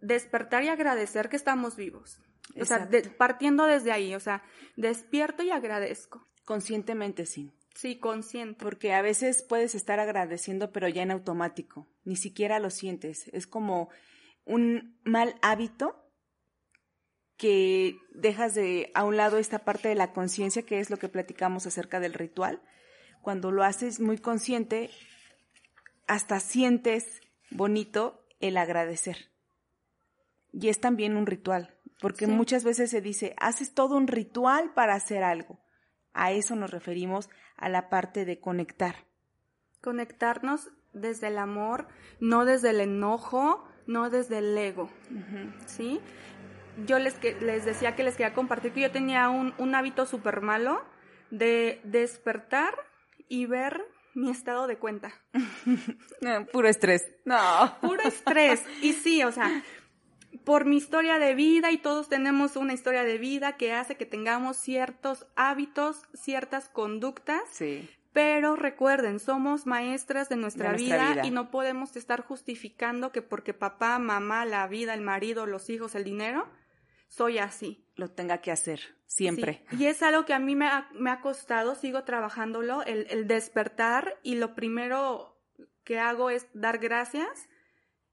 despertar 0.00 0.64
y 0.64 0.68
agradecer 0.68 1.28
que 1.28 1.36
estamos 1.36 1.76
vivos. 1.76 2.20
O 2.60 2.64
sea, 2.64 2.88
partiendo 3.16 3.66
desde 3.66 3.92
ahí, 3.92 4.14
o 4.14 4.20
sea, 4.20 4.42
despierto 4.76 5.42
y 5.42 5.50
agradezco. 5.50 6.26
Conscientemente 6.44 7.26
sí. 7.26 7.52
Sí, 7.74 7.98
consciente. 7.98 8.64
Porque 8.64 8.92
a 8.92 9.02
veces 9.02 9.44
puedes 9.48 9.74
estar 9.74 10.00
agradeciendo, 10.00 10.72
pero 10.72 10.88
ya 10.88 11.02
en 11.02 11.12
automático. 11.12 11.88
Ni 12.04 12.16
siquiera 12.16 12.58
lo 12.58 12.70
sientes. 12.70 13.28
Es 13.32 13.46
como 13.46 13.90
un 14.44 14.98
mal 15.04 15.36
hábito 15.42 15.96
que 17.36 17.96
dejas 18.12 18.54
de 18.54 18.90
a 18.94 19.04
un 19.04 19.16
lado 19.16 19.38
esta 19.38 19.60
parte 19.60 19.88
de 19.88 19.94
la 19.94 20.12
conciencia, 20.12 20.62
que 20.62 20.80
es 20.80 20.90
lo 20.90 20.98
que 20.98 21.08
platicamos 21.08 21.66
acerca 21.66 22.00
del 22.00 22.14
ritual. 22.14 22.60
Cuando 23.22 23.50
lo 23.50 23.62
haces 23.62 24.00
muy 24.00 24.18
consciente, 24.18 24.90
hasta 26.06 26.40
sientes 26.40 27.20
bonito 27.50 28.26
el 28.40 28.56
agradecer. 28.56 29.30
Y 30.52 30.68
es 30.68 30.80
también 30.80 31.16
un 31.16 31.26
ritual, 31.26 31.76
porque 32.00 32.26
muchas 32.26 32.64
veces 32.64 32.90
se 32.90 33.00
dice, 33.00 33.34
haces 33.38 33.74
todo 33.74 33.96
un 33.96 34.08
ritual 34.08 34.72
para 34.74 34.94
hacer 34.94 35.22
algo. 35.22 35.60
A 36.12 36.32
eso 36.32 36.56
nos 36.56 36.70
referimos 36.70 37.30
a 37.56 37.68
la 37.68 37.88
parte 37.88 38.24
de 38.24 38.40
conectar. 38.40 39.06
Conectarnos 39.80 40.70
desde 40.92 41.28
el 41.28 41.38
amor, 41.38 41.86
no 42.18 42.44
desde 42.44 42.70
el 42.70 42.80
enojo, 42.80 43.64
no 43.86 44.10
desde 44.10 44.38
el 44.38 44.56
ego. 44.56 44.90
¿Sí? 45.66 46.00
Yo 46.86 46.98
les, 46.98 47.22
les 47.42 47.64
decía 47.64 47.94
que 47.94 48.02
les 48.02 48.16
quería 48.16 48.34
compartir 48.34 48.72
que 48.72 48.80
yo 48.80 48.90
tenía 48.90 49.28
un, 49.28 49.54
un 49.58 49.74
hábito 49.74 50.06
súper 50.06 50.40
malo 50.40 50.82
de 51.30 51.80
despertar 51.84 52.74
y 53.28 53.46
ver 53.46 53.84
mi 54.14 54.30
estado 54.30 54.66
de 54.66 54.76
cuenta. 54.76 55.12
puro 56.52 56.68
estrés. 56.68 57.06
No. 57.24 57.76
Puro 57.80 58.02
estrés. 58.02 58.64
Y 58.82 58.92
sí, 58.92 59.22
o 59.22 59.32
sea, 59.32 59.62
por 60.44 60.64
mi 60.64 60.76
historia 60.76 61.18
de 61.18 61.34
vida 61.34 61.70
y 61.70 61.78
todos 61.78 62.08
tenemos 62.08 62.56
una 62.56 62.72
historia 62.72 63.04
de 63.04 63.18
vida 63.18 63.56
que 63.56 63.72
hace 63.72 63.96
que 63.96 64.06
tengamos 64.06 64.56
ciertos 64.56 65.26
hábitos, 65.36 66.02
ciertas 66.14 66.68
conductas. 66.68 67.42
Sí. 67.50 67.88
Pero 68.12 68.56
recuerden, 68.56 69.20
somos 69.20 69.66
maestras 69.66 70.28
de 70.28 70.34
nuestra, 70.34 70.72
vida, 70.72 71.24
y 71.24 71.30
no 71.30 71.52
podemos 71.52 71.94
estar 71.94 72.22
justificando 72.22 73.12
que 73.12 73.22
porque 73.22 73.54
papá, 73.54 74.00
mamá, 74.00 74.44
la 74.44 74.66
vida, 74.66 74.94
el 74.94 75.00
marido, 75.00 75.46
los 75.46 75.70
hijos, 75.70 75.94
el 75.94 76.02
dinero, 76.02 76.48
soy 77.10 77.38
así. 77.38 77.84
Lo 77.96 78.08
tenga 78.08 78.38
que 78.38 78.52
hacer, 78.52 78.80
siempre. 79.06 79.66
Y 79.78 79.86
es 79.86 80.02
algo 80.02 80.24
que 80.24 80.32
a 80.32 80.38
mí 80.38 80.54
me 80.54 80.68
ha, 80.68 80.88
me 80.94 81.10
ha 81.10 81.20
costado, 81.20 81.74
sigo 81.74 82.04
trabajándolo, 82.04 82.82
el, 82.84 83.06
el 83.10 83.26
despertar 83.26 84.18
y 84.22 84.36
lo 84.36 84.54
primero 84.54 85.36
que 85.84 85.98
hago 85.98 86.30
es 86.30 86.46
dar 86.54 86.78
gracias 86.78 87.48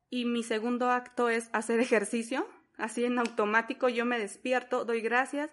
y 0.10 0.26
mi 0.26 0.44
segundo 0.44 0.90
acto 0.90 1.30
es 1.30 1.50
hacer 1.54 1.80
ejercicio. 1.80 2.48
Así 2.76 3.06
en 3.06 3.18
automático 3.20 3.88
yo 3.88 4.04
me 4.04 4.20
despierto, 4.20 4.84
doy 4.84 5.02
gracias, 5.02 5.52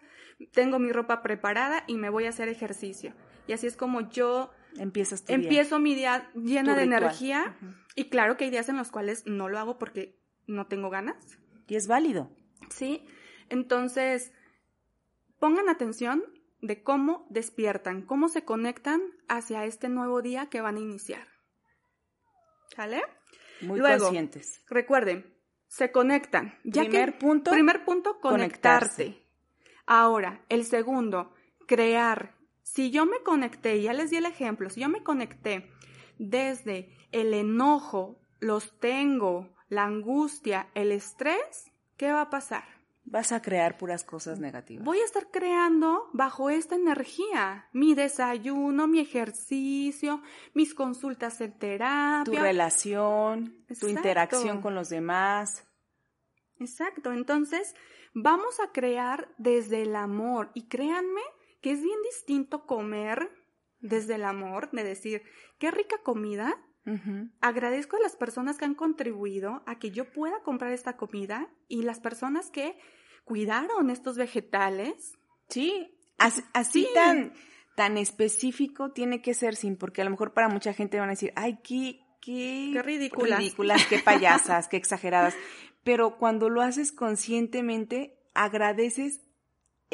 tengo 0.52 0.78
mi 0.78 0.90
ropa 0.90 1.22
preparada 1.22 1.84
y 1.86 1.96
me 1.96 2.08
voy 2.08 2.24
a 2.24 2.30
hacer 2.30 2.48
ejercicio. 2.48 3.14
Y 3.46 3.52
así 3.52 3.66
es 3.66 3.76
como 3.76 4.08
yo 4.10 4.50
empiezo, 4.78 5.16
empiezo 5.28 5.78
mi 5.78 5.94
día 5.94 6.30
llena 6.34 6.74
de 6.74 6.84
energía. 6.84 7.56
Y 7.94 8.08
claro 8.08 8.36
que 8.36 8.44
hay 8.44 8.50
días 8.50 8.70
en 8.70 8.76
los 8.76 8.90
cuales 8.90 9.26
no 9.26 9.48
lo 9.50 9.58
hago 9.58 9.78
porque 9.78 10.18
no 10.46 10.66
tengo 10.66 10.88
ganas. 10.88 11.38
Y 11.68 11.76
es 11.76 11.86
válido. 11.86 12.30
Sí. 12.70 13.06
Entonces, 13.48 14.32
pongan 15.38 15.68
atención 15.68 16.22
de 16.60 16.82
cómo 16.82 17.26
despiertan, 17.28 18.02
cómo 18.02 18.28
se 18.28 18.44
conectan 18.44 19.02
hacia 19.28 19.64
este 19.64 19.88
nuevo 19.88 20.22
día 20.22 20.46
que 20.46 20.60
van 20.60 20.76
a 20.76 20.80
iniciar. 20.80 21.28
¿Sale? 22.74 23.02
Muy 23.60 23.80
conscientes. 23.80 24.62
Recuerden, 24.68 25.34
se 25.68 25.92
conectan. 25.92 26.58
Ya 26.64 26.82
primer 26.82 27.18
punto. 27.18 27.50
Primer 27.50 27.84
punto, 27.84 28.20
conectarse. 28.20 29.22
Ahora, 29.86 30.44
el 30.48 30.64
segundo, 30.64 31.34
crear. 31.66 32.34
Si 32.62 32.90
yo 32.90 33.04
me 33.06 33.22
conecté, 33.22 33.82
ya 33.82 33.92
les 33.92 34.10
di 34.10 34.16
el 34.16 34.26
ejemplo, 34.26 34.70
si 34.70 34.80
yo 34.80 34.88
me 34.88 35.02
conecté 35.02 35.70
desde 36.18 36.96
el 37.12 37.34
enojo, 37.34 38.18
los 38.40 38.78
tengo, 38.78 39.54
la 39.68 39.84
angustia, 39.84 40.70
el 40.74 40.92
estrés, 40.92 41.70
¿qué 41.96 42.10
va 42.12 42.22
a 42.22 42.30
pasar? 42.30 42.64
Vas 43.04 43.32
a 43.32 43.42
crear 43.42 43.76
puras 43.76 44.04
cosas 44.04 44.40
negativas. 44.40 44.84
Voy 44.84 44.98
a 44.98 45.04
estar 45.04 45.30
creando 45.30 46.08
bajo 46.12 46.50
esta 46.50 46.74
energía 46.74 47.68
mi 47.72 47.94
desayuno, 47.94 48.86
mi 48.86 49.00
ejercicio, 49.00 50.22
mis 50.54 50.74
consultas 50.74 51.40
en 51.40 51.58
terapia. 51.58 52.24
Tu 52.24 52.32
relación, 52.32 53.64
tu 53.78 53.88
interacción 53.88 54.60
con 54.60 54.74
los 54.74 54.88
demás. 54.88 55.64
Exacto, 56.58 57.12
entonces 57.12 57.74
vamos 58.14 58.60
a 58.60 58.72
crear 58.72 59.28
desde 59.38 59.82
el 59.82 59.96
amor 59.96 60.50
y 60.54 60.68
créanme 60.68 61.22
que 61.60 61.72
es 61.72 61.82
bien 61.82 61.98
distinto 62.04 62.66
comer 62.66 63.30
desde 63.80 64.14
el 64.14 64.24
amor, 64.24 64.70
de 64.70 64.82
decir, 64.82 65.22
qué 65.58 65.70
rica 65.70 65.96
comida, 66.02 66.56
Agradezco 67.40 67.96
a 67.96 68.00
las 68.00 68.14
personas 68.16 68.58
que 68.58 68.66
han 68.66 68.74
contribuido 68.74 69.62
a 69.66 69.78
que 69.78 69.90
yo 69.90 70.12
pueda 70.12 70.42
comprar 70.42 70.72
esta 70.72 70.96
comida 70.96 71.48
y 71.66 71.82
las 71.82 72.00
personas 72.00 72.50
que 72.50 72.76
cuidaron 73.24 73.90
estos 73.90 74.16
vegetales. 74.18 75.14
Sí, 75.48 75.96
así, 76.18 76.86
tan, 76.94 77.32
tan 77.74 77.96
específico 77.96 78.92
tiene 78.92 79.22
que 79.22 79.34
ser 79.34 79.56
sin, 79.56 79.76
porque 79.76 80.02
a 80.02 80.04
lo 80.04 80.10
mejor 80.10 80.34
para 80.34 80.48
mucha 80.48 80.74
gente 80.74 80.98
van 80.98 81.08
a 81.08 81.12
decir, 81.12 81.32
ay, 81.36 81.58
qué, 81.64 82.00
qué, 82.20 82.70
qué 82.72 82.82
ridículas. 82.82 83.38
ridículas, 83.38 83.86
qué 83.86 83.98
payasas, 83.98 84.68
qué 84.68 84.76
exageradas. 84.78 85.34
Pero 85.84 86.18
cuando 86.18 86.50
lo 86.50 86.60
haces 86.60 86.92
conscientemente, 86.92 88.18
agradeces 88.34 89.23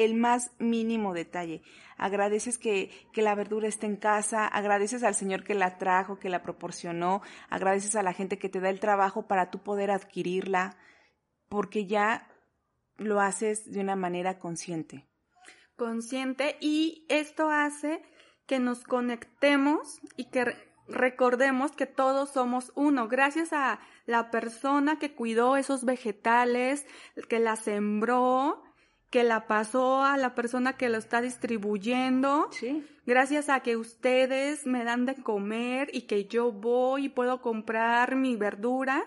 el 0.05 0.15
más 0.15 0.51
mínimo 0.59 1.13
detalle. 1.13 1.63
Agradeces 1.97 2.57
que, 2.57 2.91
que, 3.13 3.23
la 3.23 3.35
verdura 3.35 3.69
esté 3.69 3.87
en 3.87 3.97
casa, 3.97 4.47
agradeces 4.47 5.03
al 5.03 5.15
Señor 5.15 5.45
que 5.45 5.55
la 5.55 5.77
trajo, 5.77 6.19
que 6.19 6.31
la 6.31 6.43
proporcionó, 6.43 7.21
agradeces 7.51 7.97
a 7.97 8.03
la 8.03 8.15
gente 8.15 8.39
que 8.39 8.49
te 8.49 8.61
da 8.61 8.71
el 8.71 8.81
trabajo 8.81 9.27
para 9.27 9.51
tú 9.51 9.59
poder 9.63 9.91
adquirirla, 9.91 10.77
porque 11.49 11.87
ya 11.87 12.29
lo 12.97 13.21
haces 13.21 13.71
de 13.71 13.81
una 13.81 13.97
manera 13.97 14.39
consciente. 14.39 15.07
Consciente 15.77 16.57
y 16.61 17.07
esto 17.09 17.51
hace 17.51 18.03
que 18.47 18.59
nos 18.59 18.85
conectemos 18.85 20.01
y 20.17 20.31
que 20.31 20.57
recordemos 20.89 21.73
que 21.73 21.87
todos 21.87 22.31
somos 22.31 22.73
uno, 22.75 23.09
gracias 23.09 23.53
a 23.53 23.81
la 24.07 24.31
persona 24.31 24.99
que 24.99 25.15
cuidó 25.15 25.57
esos 25.57 25.85
vegetales, 25.85 26.87
que 27.29 27.39
la 27.39 27.57
sembró, 27.57 28.63
que 29.11 29.25
la 29.25 29.47
pasó 29.47 30.05
a 30.05 30.17
la 30.17 30.35
persona 30.35 30.75
que 30.77 30.89
lo 30.89 30.97
está 30.97 31.21
distribuyendo. 31.21 32.49
Sí. 32.53 32.87
Gracias 33.07 33.49
a 33.49 33.61
que 33.61 33.77
ustedes 33.77 34.67
me 34.67 34.85
dan 34.85 35.05
de 35.05 35.17
comer 35.17 35.91
y 35.93 36.03
que 36.03 36.27
yo 36.27 36.53
voy 36.53 37.07
y 37.07 37.09
puedo 37.09 37.43
comprar 37.43 38.15
mi 38.15 38.37
verdura. 38.37 39.05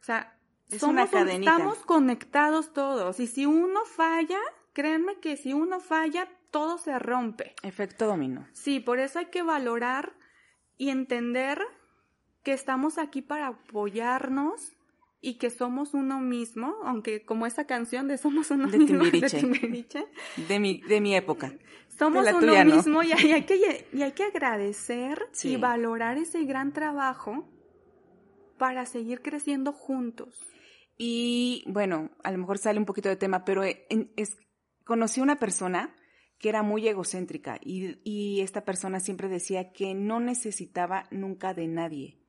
O 0.00 0.04
sea, 0.04 0.38
somos 0.78 1.12
estamos 1.12 1.78
conectados 1.78 2.72
todos. 2.72 3.18
Y 3.18 3.26
si 3.26 3.46
uno 3.46 3.84
falla, 3.84 4.38
créanme 4.72 5.18
que 5.18 5.36
si 5.36 5.52
uno 5.52 5.80
falla, 5.80 6.28
todo 6.52 6.78
se 6.78 6.96
rompe. 7.00 7.56
Efecto 7.62 8.06
dominó. 8.06 8.46
Sí, 8.52 8.78
por 8.78 9.00
eso 9.00 9.18
hay 9.18 9.26
que 9.26 9.42
valorar 9.42 10.14
y 10.76 10.90
entender 10.90 11.60
que 12.44 12.52
estamos 12.52 12.96
aquí 12.96 13.22
para 13.22 13.48
apoyarnos 13.48 14.75
y 15.26 15.34
que 15.34 15.50
somos 15.50 15.92
uno 15.92 16.20
mismo, 16.20 16.76
aunque 16.84 17.24
como 17.24 17.46
esa 17.46 17.66
canción 17.66 18.06
de 18.06 18.16
Somos 18.16 18.52
uno 18.52 18.68
mismo 18.68 19.02
de 19.10 20.06
De 20.48 20.60
mi, 20.60 20.80
de 20.82 21.00
mi 21.00 21.16
época. 21.16 21.52
Somos 21.98 22.24
uno 22.32 22.64
mismo 22.64 23.02
y, 23.02 23.10
hay, 23.10 23.42
que, 23.42 23.88
y 23.92 24.02
hay 24.02 24.12
que 24.12 24.22
agradecer 24.22 25.18
y 25.42 25.56
valorar 25.56 26.16
ese 26.16 26.44
gran 26.44 26.72
trabajo 26.72 27.50
para 28.56 28.86
seguir 28.86 29.20
creciendo 29.20 29.72
juntos. 29.72 30.38
Y 30.96 31.64
bueno, 31.66 32.12
a 32.22 32.30
lo 32.30 32.38
mejor 32.38 32.58
sale 32.58 32.78
un 32.78 32.86
poquito 32.86 33.08
de 33.08 33.16
tema, 33.16 33.44
pero 33.44 33.64
es, 33.64 34.36
conocí 34.84 35.20
una 35.20 35.40
persona 35.40 35.92
que 36.38 36.50
era 36.50 36.62
muy 36.62 36.86
egocéntrica 36.86 37.58
y, 37.60 37.98
y 38.04 38.42
esta 38.42 38.64
persona 38.64 39.00
siempre 39.00 39.28
decía 39.28 39.72
que 39.72 39.92
no 39.92 40.20
necesitaba 40.20 41.08
nunca 41.10 41.52
de 41.52 41.66
nadie. 41.66 42.20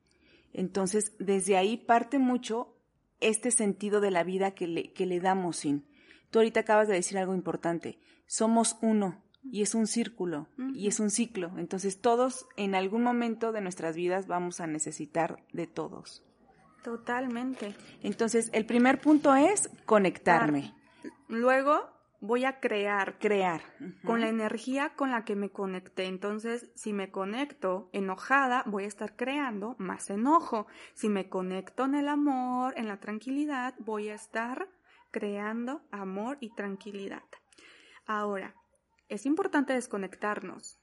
Entonces, 0.52 1.14
desde 1.20 1.56
ahí 1.56 1.76
parte 1.76 2.18
mucho 2.18 2.74
este 3.20 3.50
sentido 3.50 4.00
de 4.00 4.10
la 4.10 4.24
vida 4.24 4.52
que 4.52 4.66
le, 4.66 4.92
que 4.92 5.06
le 5.06 5.20
damos 5.20 5.58
sin. 5.58 5.84
Tú 6.30 6.38
ahorita 6.38 6.60
acabas 6.60 6.88
de 6.88 6.94
decir 6.94 7.18
algo 7.18 7.34
importante. 7.34 7.98
Somos 8.26 8.76
uno. 8.82 9.22
y 9.50 9.62
es 9.62 9.74
un 9.74 9.86
círculo 9.86 10.48
y 10.74 10.88
es 10.88 11.00
un 11.00 11.10
ciclo. 11.10 11.52
Entonces 11.58 12.00
todos 12.00 12.46
en 12.56 12.74
algún 12.74 13.02
momento 13.02 13.52
de 13.52 13.60
nuestras 13.60 13.96
vidas 13.96 14.26
vamos 14.26 14.60
a 14.60 14.66
necesitar 14.66 15.42
de 15.52 15.66
todos. 15.66 16.22
Totalmente. 16.82 17.74
Entonces 18.02 18.50
el 18.52 18.66
primer 18.66 19.00
punto 19.00 19.34
es 19.34 19.70
conectarme. 19.86 20.74
Luego 21.28 21.88
voy 22.20 22.44
a 22.44 22.60
crear. 22.60 23.18
Crear. 23.18 23.62
Con 24.04 24.20
la 24.20 24.28
energía 24.28 24.90
con 24.96 25.10
la 25.10 25.24
que 25.24 25.36
me 25.36 25.50
conecté. 25.50 26.06
Entonces, 26.06 26.70
si 26.74 26.92
me 26.92 27.10
conecto 27.10 27.88
enojada, 27.92 28.64
voy 28.66 28.84
a 28.84 28.88
estar 28.88 29.16
creando 29.16 29.76
más 29.78 30.10
enojo. 30.10 30.66
Si 30.94 31.08
me 31.08 31.28
conecto 31.28 31.84
en 31.84 31.94
el 31.94 32.08
amor, 32.08 32.74
en 32.76 32.88
la 32.88 32.98
tranquilidad, 33.00 33.74
voy 33.78 34.08
a 34.08 34.14
estar 34.14 34.68
creando 35.10 35.82
amor 35.90 36.38
y 36.40 36.54
tranquilidad. 36.54 37.24
Ahora, 38.06 38.54
es 39.08 39.26
importante 39.26 39.72
desconectarnos. 39.72 40.78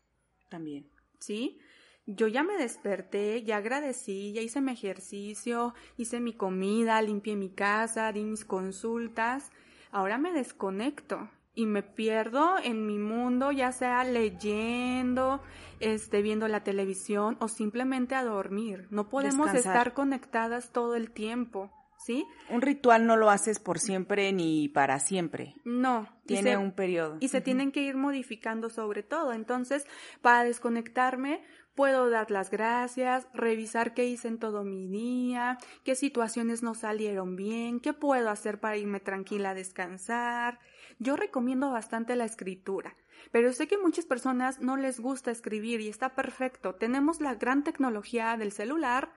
También. 0.49 0.89
¿Sí? 1.19 1.59
Yo 2.07 2.27
ya 2.27 2.43
me 2.43 2.55
desperté, 2.57 3.43
ya 3.43 3.57
agradecí, 3.57 4.31
ya 4.31 4.41
hice 4.41 4.61
mi 4.61 4.71
ejercicio, 4.73 5.73
hice 5.97 6.19
mi 6.19 6.33
comida, 6.33 7.01
limpié 7.01 7.35
mi 7.35 7.49
casa, 7.49 8.11
di 8.11 8.23
mis 8.23 8.45
consultas. 8.45 9.51
Ahora 9.91 10.17
me 10.17 10.31
desconecto 10.31 11.29
y 11.53 11.65
me 11.65 11.83
pierdo 11.83 12.57
en 12.61 12.85
mi 12.85 12.99
mundo, 12.99 13.51
ya 13.51 13.71
sea 13.71 14.03
leyendo, 14.03 15.41
este, 15.79 16.21
viendo 16.21 16.47
la 16.47 16.63
televisión 16.63 17.37
o 17.39 17.47
simplemente 17.47 18.15
a 18.15 18.23
dormir. 18.23 18.87
No 18.89 19.09
podemos 19.09 19.53
estar 19.53 19.93
conectadas 19.93 20.71
todo 20.71 20.95
el 20.95 21.11
tiempo. 21.11 21.71
¿sí? 22.05 22.25
Un 22.49 22.61
ritual 22.61 23.07
no 23.07 23.17
lo 23.17 23.29
haces 23.29 23.59
por 23.59 23.79
siempre 23.79 24.31
ni 24.31 24.69
para 24.69 24.99
siempre. 24.99 25.55
No. 25.63 26.07
Tiene 26.25 26.57
un 26.57 26.71
periodo. 26.71 27.17
Y 27.19 27.29
se 27.29 27.41
tienen 27.41 27.71
que 27.71 27.81
ir 27.81 27.95
modificando 27.95 28.69
sobre 28.69 29.03
todo. 29.03 29.33
Entonces, 29.33 29.85
para 30.21 30.43
desconectarme, 30.43 31.41
puedo 31.75 32.09
dar 32.09 32.31
las 32.31 32.49
gracias, 32.49 33.27
revisar 33.33 33.93
qué 33.93 34.05
hice 34.05 34.27
en 34.27 34.39
todo 34.39 34.63
mi 34.63 34.87
día, 34.87 35.57
qué 35.83 35.95
situaciones 35.95 36.63
no 36.63 36.73
salieron 36.73 37.35
bien, 37.35 37.79
qué 37.79 37.93
puedo 37.93 38.29
hacer 38.29 38.59
para 38.59 38.77
irme 38.77 38.99
tranquila 38.99 39.51
a 39.51 39.55
descansar. 39.55 40.59
Yo 40.99 41.15
recomiendo 41.15 41.71
bastante 41.71 42.15
la 42.15 42.25
escritura. 42.25 42.95
Pero 43.31 43.53
sé 43.53 43.67
que 43.67 43.77
muchas 43.77 44.05
personas 44.05 44.59
no 44.59 44.77
les 44.77 44.99
gusta 44.99 45.31
escribir 45.31 45.81
y 45.81 45.89
está 45.89 46.15
perfecto. 46.15 46.75
Tenemos 46.75 47.21
la 47.21 47.35
gran 47.35 47.63
tecnología 47.63 48.37
del 48.37 48.51
celular 48.51 49.11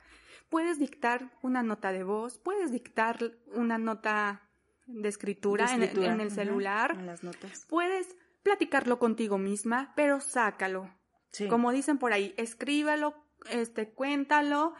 puedes 0.48 0.78
dictar 0.78 1.30
una 1.42 1.62
nota 1.62 1.92
de 1.92 2.04
voz, 2.04 2.38
puedes 2.38 2.70
dictar 2.70 3.18
una 3.54 3.78
nota 3.78 4.48
de 4.86 5.08
escritura, 5.08 5.72
En, 5.74 5.82
el 5.82 6.30
celular, 6.30 6.96
las 7.02 7.22
notas. 7.22 7.66
puedes 7.68 8.16
platicarlo 8.42 8.98
contigo 8.98 9.36
misma, 9.36 9.92
pero 9.96 10.20
sácalo. 10.20 10.90
Como 11.48 11.72
dicen 11.72 11.98
por 11.98 12.12
ahí, 12.12 12.34
escríbelo, 12.36 13.14
este, 13.50 13.90
cuéntalo, 13.90 14.74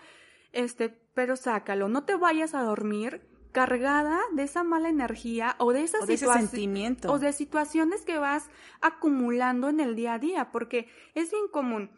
este, 0.53 0.89
pero 1.15 1.37
sácalo. 1.37 1.89
No 1.89 2.05
te 2.05 2.17
vayas 2.17 2.55
a 2.55 2.63
dormir 2.63 3.27
cargada 3.53 4.21
de 4.33 4.43
esa 4.45 4.63
mala 4.63 4.89
energía 4.89 5.57
o 5.59 5.73
de 5.73 5.83
esas 5.83 6.07
situaciones 6.07 7.05
o 7.07 7.19
de 7.19 7.33
situaciones 7.33 8.03
que 8.03 8.19
vas 8.19 8.49
acumulando 8.81 9.69
en 9.69 9.81
el 9.81 9.97
día 9.97 10.15
a 10.15 10.19
día, 10.19 10.53
porque 10.53 10.89
es 11.15 11.31
bien 11.31 11.49
común. 11.49 11.91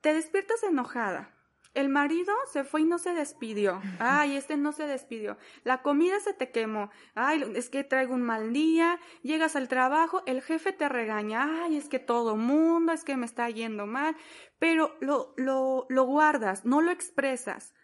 Te 0.00 0.14
despiertas 0.14 0.62
enojada, 0.62 1.35
el 1.76 1.88
marido 1.88 2.34
se 2.52 2.64
fue 2.64 2.80
y 2.80 2.84
no 2.84 2.98
se 2.98 3.12
despidió. 3.12 3.80
Ay, 3.98 4.36
este 4.36 4.56
no 4.56 4.72
se 4.72 4.86
despidió. 4.86 5.36
La 5.62 5.82
comida 5.82 6.18
se 6.20 6.32
te 6.32 6.50
quemó. 6.50 6.90
Ay, 7.14 7.44
es 7.54 7.68
que 7.68 7.84
traigo 7.84 8.14
un 8.14 8.22
mal 8.22 8.52
día. 8.52 8.98
Llegas 9.22 9.56
al 9.56 9.68
trabajo, 9.68 10.22
el 10.26 10.42
jefe 10.42 10.72
te 10.72 10.88
regaña. 10.88 11.64
Ay, 11.64 11.76
es 11.76 11.88
que 11.88 11.98
todo 11.98 12.36
mundo, 12.36 12.92
es 12.92 13.04
que 13.04 13.16
me 13.16 13.26
está 13.26 13.48
yendo 13.50 13.86
mal. 13.86 14.16
Pero 14.58 14.96
lo, 15.00 15.34
lo, 15.36 15.86
lo 15.88 16.04
guardas, 16.04 16.64
no 16.64 16.80
lo 16.80 16.90
expresas. 16.90 17.74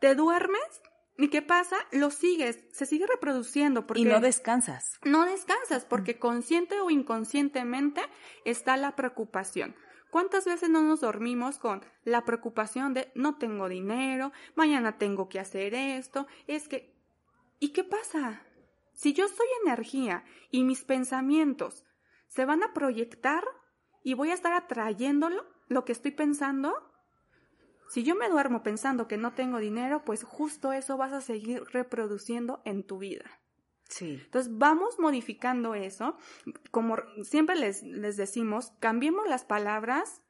Te 0.00 0.14
duermes 0.14 0.82
¿Y 1.16 1.28
qué 1.28 1.42
pasa? 1.42 1.76
Lo 1.92 2.10
sigues, 2.10 2.58
se 2.72 2.86
sigue 2.86 3.06
reproduciendo. 3.06 3.86
Porque 3.86 4.02
y 4.02 4.04
no 4.04 4.20
descansas. 4.20 4.98
No 5.04 5.24
descansas 5.24 5.84
porque 5.84 6.18
consciente 6.18 6.80
o 6.80 6.90
inconscientemente 6.90 8.02
está 8.44 8.76
la 8.76 8.96
preocupación. 8.96 9.76
¿Cuántas 10.14 10.44
veces 10.44 10.70
no 10.70 10.80
nos 10.80 11.00
dormimos 11.00 11.58
con 11.58 11.84
la 12.04 12.24
preocupación 12.24 12.94
de 12.94 13.10
no 13.16 13.36
tengo 13.36 13.68
dinero, 13.68 14.30
mañana 14.54 14.96
tengo 14.96 15.28
que 15.28 15.40
hacer 15.40 15.74
esto? 15.74 16.28
Es 16.46 16.68
que... 16.68 16.94
¿Y 17.58 17.70
qué 17.70 17.82
pasa? 17.82 18.40
Si 18.92 19.12
yo 19.12 19.26
soy 19.26 19.46
energía 19.64 20.24
y 20.52 20.62
mis 20.62 20.84
pensamientos 20.84 21.84
se 22.28 22.44
van 22.44 22.62
a 22.62 22.72
proyectar 22.72 23.42
y 24.04 24.14
voy 24.14 24.30
a 24.30 24.34
estar 24.34 24.52
atrayéndolo, 24.52 25.44
lo 25.66 25.84
que 25.84 25.90
estoy 25.90 26.12
pensando, 26.12 26.72
si 27.88 28.04
yo 28.04 28.14
me 28.14 28.28
duermo 28.28 28.62
pensando 28.62 29.08
que 29.08 29.16
no 29.16 29.32
tengo 29.32 29.58
dinero, 29.58 30.04
pues 30.04 30.22
justo 30.22 30.72
eso 30.72 30.96
vas 30.96 31.12
a 31.12 31.22
seguir 31.22 31.64
reproduciendo 31.72 32.62
en 32.64 32.84
tu 32.84 32.98
vida. 32.98 33.40
Sí. 33.94 34.20
Entonces 34.24 34.58
vamos 34.58 34.98
modificando 34.98 35.76
eso. 35.76 36.16
Como 36.72 36.96
siempre 37.22 37.54
les, 37.54 37.84
les 37.84 38.16
decimos, 38.16 38.72
cambiemos 38.80 39.28
las 39.28 39.44
palabras. 39.44 40.20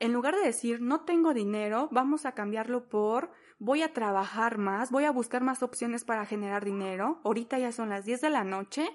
En 0.00 0.12
lugar 0.12 0.34
de 0.34 0.42
decir 0.42 0.80
no 0.80 1.04
tengo 1.04 1.34
dinero, 1.34 1.88
vamos 1.92 2.26
a 2.26 2.32
cambiarlo 2.32 2.88
por 2.88 3.30
voy 3.60 3.82
a 3.82 3.92
trabajar 3.92 4.58
más, 4.58 4.90
voy 4.90 5.04
a 5.04 5.12
buscar 5.12 5.44
más 5.44 5.62
opciones 5.62 6.04
para 6.04 6.26
generar 6.26 6.64
dinero. 6.64 7.20
Ahorita 7.24 7.60
ya 7.60 7.70
son 7.70 7.90
las 7.90 8.04
10 8.06 8.22
de 8.22 8.30
la 8.30 8.42
noche. 8.42 8.88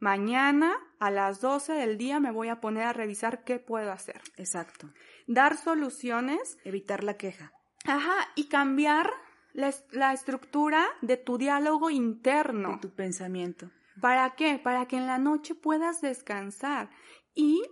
Mañana 0.00 0.72
a 0.98 1.10
las 1.10 1.42
12 1.42 1.74
del 1.74 1.98
día 1.98 2.20
me 2.20 2.30
voy 2.30 2.48
a 2.48 2.62
poner 2.62 2.84
a 2.84 2.94
revisar 2.94 3.44
qué 3.44 3.58
puedo 3.58 3.92
hacer. 3.92 4.22
Exacto. 4.38 4.90
Dar 5.26 5.58
soluciones. 5.58 6.56
Evitar 6.64 7.04
la 7.04 7.18
queja. 7.18 7.52
Ajá, 7.84 8.16
y 8.36 8.48
cambiar 8.48 9.12
la, 9.58 10.12
estructura 10.12 10.86
de 11.02 11.16
tu 11.16 11.36
diálogo 11.36 11.90
interno. 11.90 12.74
De 12.74 12.78
tu 12.78 12.90
pensamiento. 12.90 13.70
¿Para 14.00 14.36
qué? 14.36 14.58
Para 14.58 14.86
que 14.86 14.96
en 14.96 15.06
la 15.06 15.18
noche 15.18 15.56
puedas 15.56 16.00
descansar 16.00 16.90
y 17.34 17.62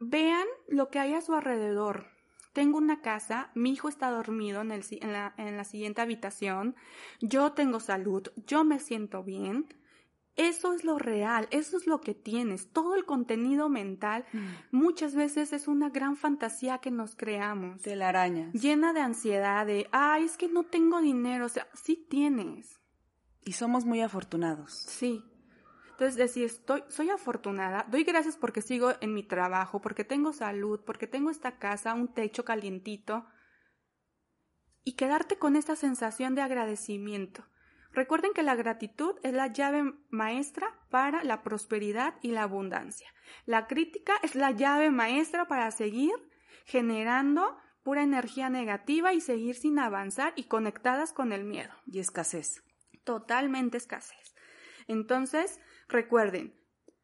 vean 0.00 0.46
lo 0.66 0.90
que 0.90 0.98
hay 0.98 1.14
a 1.14 1.20
su 1.20 1.34
alrededor. 1.34 2.08
Tengo 2.52 2.78
una 2.78 3.00
casa, 3.00 3.50
mi 3.54 3.70
hijo 3.70 3.88
está 3.88 4.10
dormido 4.10 4.60
en, 4.60 4.72
el, 4.72 4.84
en, 4.90 5.12
la, 5.12 5.34
en 5.38 5.56
la 5.56 5.64
siguiente 5.64 6.02
habitación, 6.02 6.74
yo 7.20 7.52
tengo 7.52 7.80
salud, 7.80 8.28
yo 8.46 8.64
me 8.64 8.78
siento 8.78 9.22
bien, 9.22 9.68
eso 10.36 10.72
es 10.72 10.84
lo 10.84 10.98
real, 10.98 11.46
eso 11.50 11.76
es 11.76 11.86
lo 11.86 12.00
que 12.00 12.14
tienes. 12.14 12.70
Todo 12.70 12.94
el 12.94 13.04
contenido 13.04 13.68
mental 13.68 14.24
mm. 14.32 14.76
muchas 14.76 15.14
veces 15.14 15.52
es 15.52 15.68
una 15.68 15.90
gran 15.90 16.16
fantasía 16.16 16.78
que 16.78 16.90
nos 16.90 17.14
creamos. 17.14 17.82
De 17.82 17.96
la 17.96 18.08
araña. 18.08 18.50
Llena 18.52 18.94
de 18.94 19.00
ansiedad, 19.00 19.66
de, 19.66 19.88
ay, 19.92 20.24
es 20.24 20.38
que 20.38 20.48
no 20.48 20.64
tengo 20.64 21.02
dinero. 21.02 21.46
O 21.46 21.48
sea, 21.50 21.66
sí 21.74 22.06
tienes. 22.08 22.80
Y 23.44 23.52
somos 23.52 23.84
muy 23.84 24.00
afortunados. 24.00 24.72
Sí. 24.72 25.22
Entonces, 25.90 26.16
decir, 26.16 26.46
estoy, 26.46 26.82
soy 26.88 27.10
afortunada, 27.10 27.86
doy 27.90 28.02
gracias 28.02 28.36
porque 28.36 28.62
sigo 28.62 28.92
en 29.00 29.12
mi 29.12 29.22
trabajo, 29.22 29.80
porque 29.82 30.04
tengo 30.04 30.32
salud, 30.32 30.80
porque 30.86 31.06
tengo 31.06 31.30
esta 31.30 31.58
casa, 31.58 31.92
un 31.92 32.08
techo 32.08 32.44
calientito. 32.44 33.26
Y 34.82 34.94
quedarte 34.94 35.38
con 35.38 35.56
esta 35.56 35.76
sensación 35.76 36.34
de 36.34 36.40
agradecimiento. 36.40 37.44
Recuerden 37.92 38.32
que 38.32 38.42
la 38.42 38.54
gratitud 38.54 39.16
es 39.22 39.32
la 39.32 39.48
llave 39.48 39.92
maestra 40.10 40.78
para 40.90 41.24
la 41.24 41.42
prosperidad 41.42 42.14
y 42.22 42.32
la 42.32 42.42
abundancia. 42.42 43.08
La 43.44 43.66
crítica 43.66 44.14
es 44.22 44.34
la 44.34 44.50
llave 44.50 44.90
maestra 44.90 45.46
para 45.46 45.70
seguir 45.70 46.12
generando 46.64 47.56
pura 47.82 48.02
energía 48.02 48.48
negativa 48.48 49.12
y 49.12 49.20
seguir 49.20 49.56
sin 49.56 49.78
avanzar 49.78 50.32
y 50.36 50.44
conectadas 50.44 51.12
con 51.12 51.32
el 51.32 51.44
miedo. 51.44 51.72
Y 51.86 51.98
escasez. 51.98 52.62
Totalmente 53.04 53.76
escasez. 53.76 54.34
Entonces, 54.86 55.60
recuerden, 55.88 56.54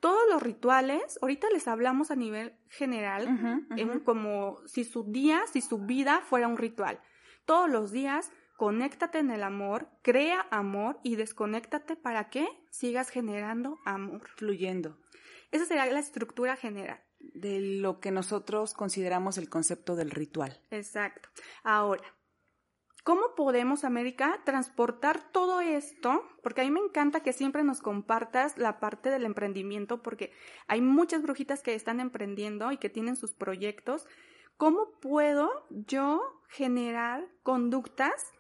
todos 0.01 0.22
los 0.31 0.42
rituales, 0.42 1.18
ahorita 1.20 1.48
les 1.51 1.66
hablamos 1.66 2.11
a 2.11 2.16
nivel 2.16 2.57
general, 2.68 3.66
como 4.05 4.61
si 4.66 4.85
su 4.85 5.11
día, 5.11 5.42
si 5.53 5.61
su 5.61 5.79
vida 5.79 6.20
fuera 6.20 6.46
un 6.46 6.57
ritual. 6.57 7.01
Todos 7.44 7.68
los 7.68 7.90
días 7.90 8.31
conéctate 8.59 9.21
en 9.21 9.31
el 9.31 9.44
amor, 9.44 9.88
crea 10.03 10.49
amor 10.51 10.99
y 11.05 11.14
desconéctate 11.14 11.94
para 11.94 12.29
que 12.29 12.49
sigas 12.73 13.09
generando 13.09 13.79
amor. 13.85 14.29
Fluyendo. 14.35 14.99
Esa 15.53 15.64
sería 15.64 15.87
la 15.87 16.01
estructura 16.01 16.57
general. 16.57 17.01
De 17.21 17.61
lo 17.61 18.01
que 18.01 18.11
nosotros 18.11 18.75
consideramos 18.75 19.38
el 19.38 19.49
concepto 19.49 19.94
del 19.94 20.11
ritual. 20.11 20.61
Exacto. 20.73 21.29
Ahora, 21.62 22.03
¿cómo 23.05 23.37
podemos, 23.37 23.85
América, 23.85 24.40
transportar 24.44 25.31
todo 25.31 25.61
esto? 25.61 26.25
Porque 26.42 26.62
a 26.62 26.64
mí 26.64 26.73
me 26.73 26.81
encanta 26.81 27.21
que 27.21 27.33
siempre 27.33 27.62
nos 27.62 27.81
compartas 27.81 28.59
la 28.59 28.81
parte 28.81 29.09
del 29.09 29.25
emprendimiento, 29.25 30.03
porque 30.03 30.33
hay 30.66 30.81
muchas 30.81 31.23
brujitas 31.23 31.62
que 31.62 31.77
están 31.77 32.01
emprendiendo 32.01 32.73
y 32.73 32.79
que 32.79 32.90
tienen 32.90 33.14
sus 33.14 33.35
proyectos. 33.35 34.09
¿Cómo 34.57 34.99
puedo 35.01 35.49
yo 35.71 36.21
generar 36.49 37.25
conductas 37.44 38.33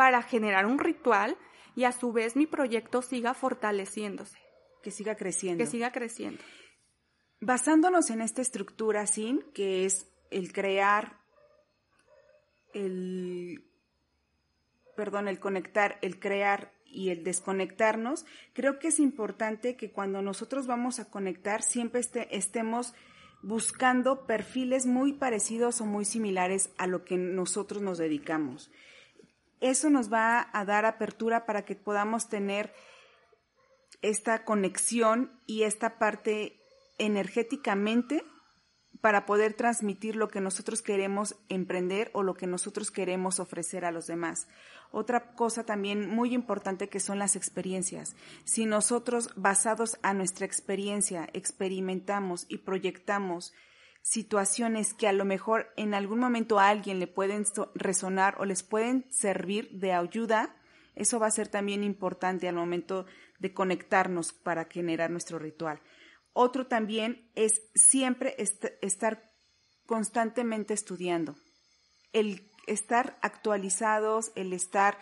para 0.00 0.22
generar 0.22 0.64
un 0.64 0.78
ritual 0.78 1.36
y 1.76 1.84
a 1.84 1.92
su 1.92 2.10
vez 2.10 2.34
mi 2.34 2.46
proyecto 2.46 3.02
siga 3.02 3.34
fortaleciéndose. 3.34 4.38
Que 4.82 4.90
siga 4.90 5.14
creciendo. 5.14 5.62
Que 5.62 5.70
siga 5.70 5.92
creciendo. 5.92 6.42
basándonos 7.42 8.08
en 8.08 8.22
esta 8.22 8.40
estructura 8.40 9.06
SIN, 9.06 9.44
que 9.52 9.84
es 9.84 10.10
el 10.30 10.54
crear, 10.54 11.18
el, 12.72 13.62
perdón, 14.96 15.28
el 15.28 15.38
conectar, 15.38 15.98
el 16.00 16.18
crear 16.18 16.72
y 16.86 17.10
el 17.10 17.22
desconectarnos, 17.22 18.24
creo 18.54 18.78
que 18.78 18.88
es 18.88 19.00
importante 19.00 19.76
que 19.76 19.92
cuando 19.92 20.22
nosotros 20.22 20.66
vamos 20.66 20.98
a 20.98 21.10
conectar 21.10 21.60
siempre 21.60 22.00
este, 22.00 22.34
estemos 22.34 22.94
buscando 23.42 24.26
perfiles 24.26 24.86
muy 24.86 25.12
parecidos 25.12 25.82
o 25.82 25.84
muy 25.84 26.06
similares 26.06 26.70
a 26.78 26.86
lo 26.86 27.04
que 27.04 27.18
nosotros 27.18 27.82
nos 27.82 27.98
dedicamos. 27.98 28.70
Eso 29.60 29.90
nos 29.90 30.12
va 30.12 30.48
a 30.52 30.64
dar 30.64 30.84
apertura 30.84 31.46
para 31.46 31.64
que 31.64 31.76
podamos 31.76 32.28
tener 32.28 32.72
esta 34.02 34.44
conexión 34.44 35.40
y 35.46 35.62
esta 35.64 35.98
parte 35.98 36.58
energéticamente 36.98 38.24
para 39.00 39.24
poder 39.24 39.54
transmitir 39.54 40.16
lo 40.16 40.28
que 40.28 40.40
nosotros 40.40 40.82
queremos 40.82 41.36
emprender 41.48 42.10
o 42.12 42.22
lo 42.22 42.34
que 42.34 42.46
nosotros 42.46 42.90
queremos 42.90 43.40
ofrecer 43.40 43.84
a 43.84 43.90
los 43.90 44.06
demás. 44.06 44.46
Otra 44.90 45.32
cosa 45.34 45.64
también 45.64 46.08
muy 46.08 46.34
importante 46.34 46.88
que 46.88 47.00
son 47.00 47.18
las 47.18 47.36
experiencias. 47.36 48.14
Si 48.44 48.66
nosotros, 48.66 49.30
basados 49.36 49.98
a 50.02 50.12
nuestra 50.12 50.44
experiencia, 50.44 51.28
experimentamos 51.32 52.44
y 52.48 52.58
proyectamos 52.58 53.52
situaciones 54.02 54.94
que 54.94 55.08
a 55.08 55.12
lo 55.12 55.24
mejor 55.24 55.72
en 55.76 55.94
algún 55.94 56.18
momento 56.18 56.58
a 56.58 56.68
alguien 56.68 56.98
le 56.98 57.06
pueden 57.06 57.44
resonar 57.74 58.36
o 58.38 58.44
les 58.44 58.62
pueden 58.62 59.06
servir 59.10 59.70
de 59.72 59.92
ayuda, 59.92 60.56
eso 60.94 61.18
va 61.18 61.26
a 61.26 61.32
ser 61.32 61.48
también 61.48 61.84
importante 61.84 62.48
al 62.48 62.54
momento 62.54 63.06
de 63.38 63.54
conectarnos 63.54 64.32
para 64.32 64.66
generar 64.66 65.10
nuestro 65.10 65.38
ritual. 65.38 65.80
Otro 66.32 66.66
también 66.66 67.30
es 67.34 67.62
siempre 67.74 68.36
estar 68.38 69.30
constantemente 69.86 70.74
estudiando. 70.74 71.36
El 72.12 72.50
estar 72.66 73.18
actualizados, 73.22 74.32
el 74.36 74.52
estar 74.52 74.98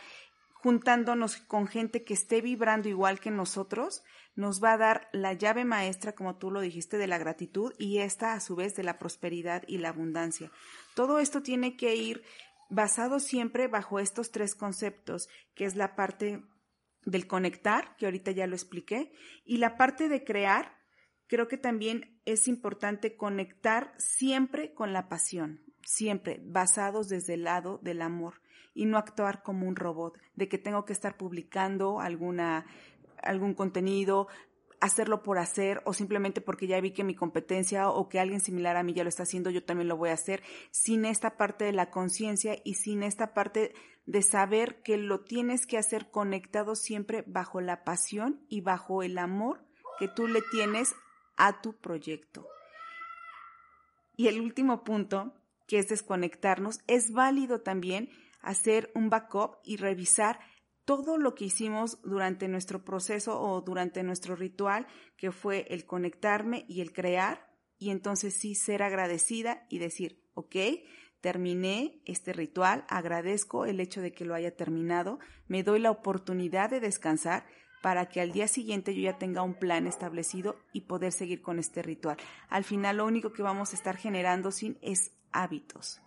juntándonos 0.54 1.36
con 1.36 1.66
gente 1.66 2.04
que 2.04 2.14
esté 2.14 2.40
vibrando 2.40 2.88
igual 2.88 3.20
que 3.20 3.30
nosotros, 3.30 4.02
nos 4.38 4.62
va 4.62 4.74
a 4.74 4.78
dar 4.78 5.08
la 5.10 5.32
llave 5.32 5.64
maestra, 5.64 6.12
como 6.12 6.36
tú 6.36 6.52
lo 6.52 6.60
dijiste, 6.60 6.96
de 6.96 7.08
la 7.08 7.18
gratitud 7.18 7.72
y 7.76 7.98
esta 7.98 8.34
a 8.34 8.40
su 8.40 8.54
vez 8.54 8.76
de 8.76 8.84
la 8.84 8.96
prosperidad 8.96 9.64
y 9.66 9.78
la 9.78 9.88
abundancia. 9.88 10.52
Todo 10.94 11.18
esto 11.18 11.42
tiene 11.42 11.76
que 11.76 11.96
ir 11.96 12.22
basado 12.70 13.18
siempre 13.18 13.66
bajo 13.66 13.98
estos 13.98 14.30
tres 14.30 14.54
conceptos, 14.54 15.28
que 15.56 15.64
es 15.64 15.74
la 15.74 15.96
parte 15.96 16.44
del 17.04 17.26
conectar, 17.26 17.96
que 17.96 18.04
ahorita 18.04 18.30
ya 18.30 18.46
lo 18.46 18.54
expliqué, 18.54 19.10
y 19.44 19.56
la 19.56 19.76
parte 19.76 20.08
de 20.08 20.22
crear, 20.22 20.76
creo 21.26 21.48
que 21.48 21.58
también 21.58 22.20
es 22.24 22.46
importante 22.46 23.16
conectar 23.16 23.92
siempre 23.98 24.72
con 24.72 24.92
la 24.92 25.08
pasión, 25.08 25.64
siempre 25.82 26.40
basados 26.44 27.08
desde 27.08 27.34
el 27.34 27.42
lado 27.42 27.80
del 27.82 28.02
amor 28.02 28.34
y 28.72 28.86
no 28.86 28.98
actuar 28.98 29.42
como 29.42 29.66
un 29.66 29.74
robot, 29.74 30.16
de 30.36 30.46
que 30.46 30.58
tengo 30.58 30.84
que 30.84 30.92
estar 30.92 31.16
publicando 31.16 31.98
alguna, 31.98 32.66
algún 33.22 33.54
contenido, 33.54 34.28
hacerlo 34.80 35.22
por 35.22 35.38
hacer 35.38 35.82
o 35.84 35.92
simplemente 35.92 36.40
porque 36.40 36.66
ya 36.66 36.80
vi 36.80 36.92
que 36.92 37.04
mi 37.04 37.14
competencia 37.14 37.88
o 37.88 38.08
que 38.08 38.20
alguien 38.20 38.40
similar 38.40 38.76
a 38.76 38.82
mí 38.82 38.92
ya 38.92 39.02
lo 39.02 39.08
está 39.08 39.24
haciendo, 39.24 39.50
yo 39.50 39.64
también 39.64 39.88
lo 39.88 39.96
voy 39.96 40.10
a 40.10 40.14
hacer, 40.14 40.42
sin 40.70 41.04
esta 41.04 41.36
parte 41.36 41.64
de 41.64 41.72
la 41.72 41.90
conciencia 41.90 42.56
y 42.64 42.74
sin 42.74 43.02
esta 43.02 43.34
parte 43.34 43.74
de 44.06 44.22
saber 44.22 44.82
que 44.82 44.96
lo 44.96 45.20
tienes 45.20 45.66
que 45.66 45.78
hacer 45.78 46.10
conectado 46.10 46.74
siempre 46.74 47.24
bajo 47.26 47.60
la 47.60 47.84
pasión 47.84 48.44
y 48.48 48.60
bajo 48.60 49.02
el 49.02 49.18
amor 49.18 49.64
que 49.98 50.08
tú 50.08 50.28
le 50.28 50.42
tienes 50.50 50.94
a 51.36 51.60
tu 51.60 51.76
proyecto. 51.76 52.46
Y 54.16 54.28
el 54.28 54.40
último 54.40 54.82
punto, 54.84 55.34
que 55.66 55.78
es 55.78 55.88
desconectarnos, 55.88 56.80
es 56.86 57.12
válido 57.12 57.60
también 57.60 58.10
hacer 58.40 58.90
un 58.94 59.10
backup 59.10 59.56
y 59.62 59.76
revisar 59.76 60.40
todo 60.88 61.18
lo 61.18 61.34
que 61.34 61.44
hicimos 61.44 62.00
durante 62.00 62.48
nuestro 62.48 62.82
proceso 62.82 63.38
o 63.38 63.60
durante 63.60 64.02
nuestro 64.02 64.36
ritual, 64.36 64.86
que 65.18 65.32
fue 65.32 65.66
el 65.68 65.84
conectarme 65.84 66.64
y 66.66 66.80
el 66.80 66.94
crear, 66.94 67.52
y 67.76 67.90
entonces 67.90 68.32
sí 68.32 68.54
ser 68.54 68.82
agradecida 68.82 69.66
y 69.68 69.80
decir, 69.80 70.24
ok, 70.32 70.56
terminé 71.20 72.00
este 72.06 72.32
ritual, 72.32 72.86
agradezco 72.88 73.66
el 73.66 73.80
hecho 73.80 74.00
de 74.00 74.12
que 74.12 74.24
lo 74.24 74.34
haya 74.34 74.56
terminado, 74.56 75.18
me 75.46 75.62
doy 75.62 75.78
la 75.78 75.90
oportunidad 75.90 76.70
de 76.70 76.80
descansar, 76.80 77.44
para 77.82 78.06
que 78.06 78.22
al 78.22 78.32
día 78.32 78.48
siguiente 78.48 78.94
yo 78.94 79.02
ya 79.02 79.18
tenga 79.18 79.42
un 79.42 79.58
plan 79.58 79.86
establecido 79.86 80.56
y 80.72 80.80
poder 80.80 81.12
seguir 81.12 81.42
con 81.42 81.58
este 81.58 81.82
ritual. 81.82 82.16
Al 82.48 82.64
final 82.64 82.96
lo 82.96 83.04
único 83.04 83.34
que 83.34 83.42
vamos 83.42 83.72
a 83.72 83.76
estar 83.76 83.98
generando 83.98 84.50
sin 84.52 84.78
es 84.80 85.12
hábitos. 85.32 86.00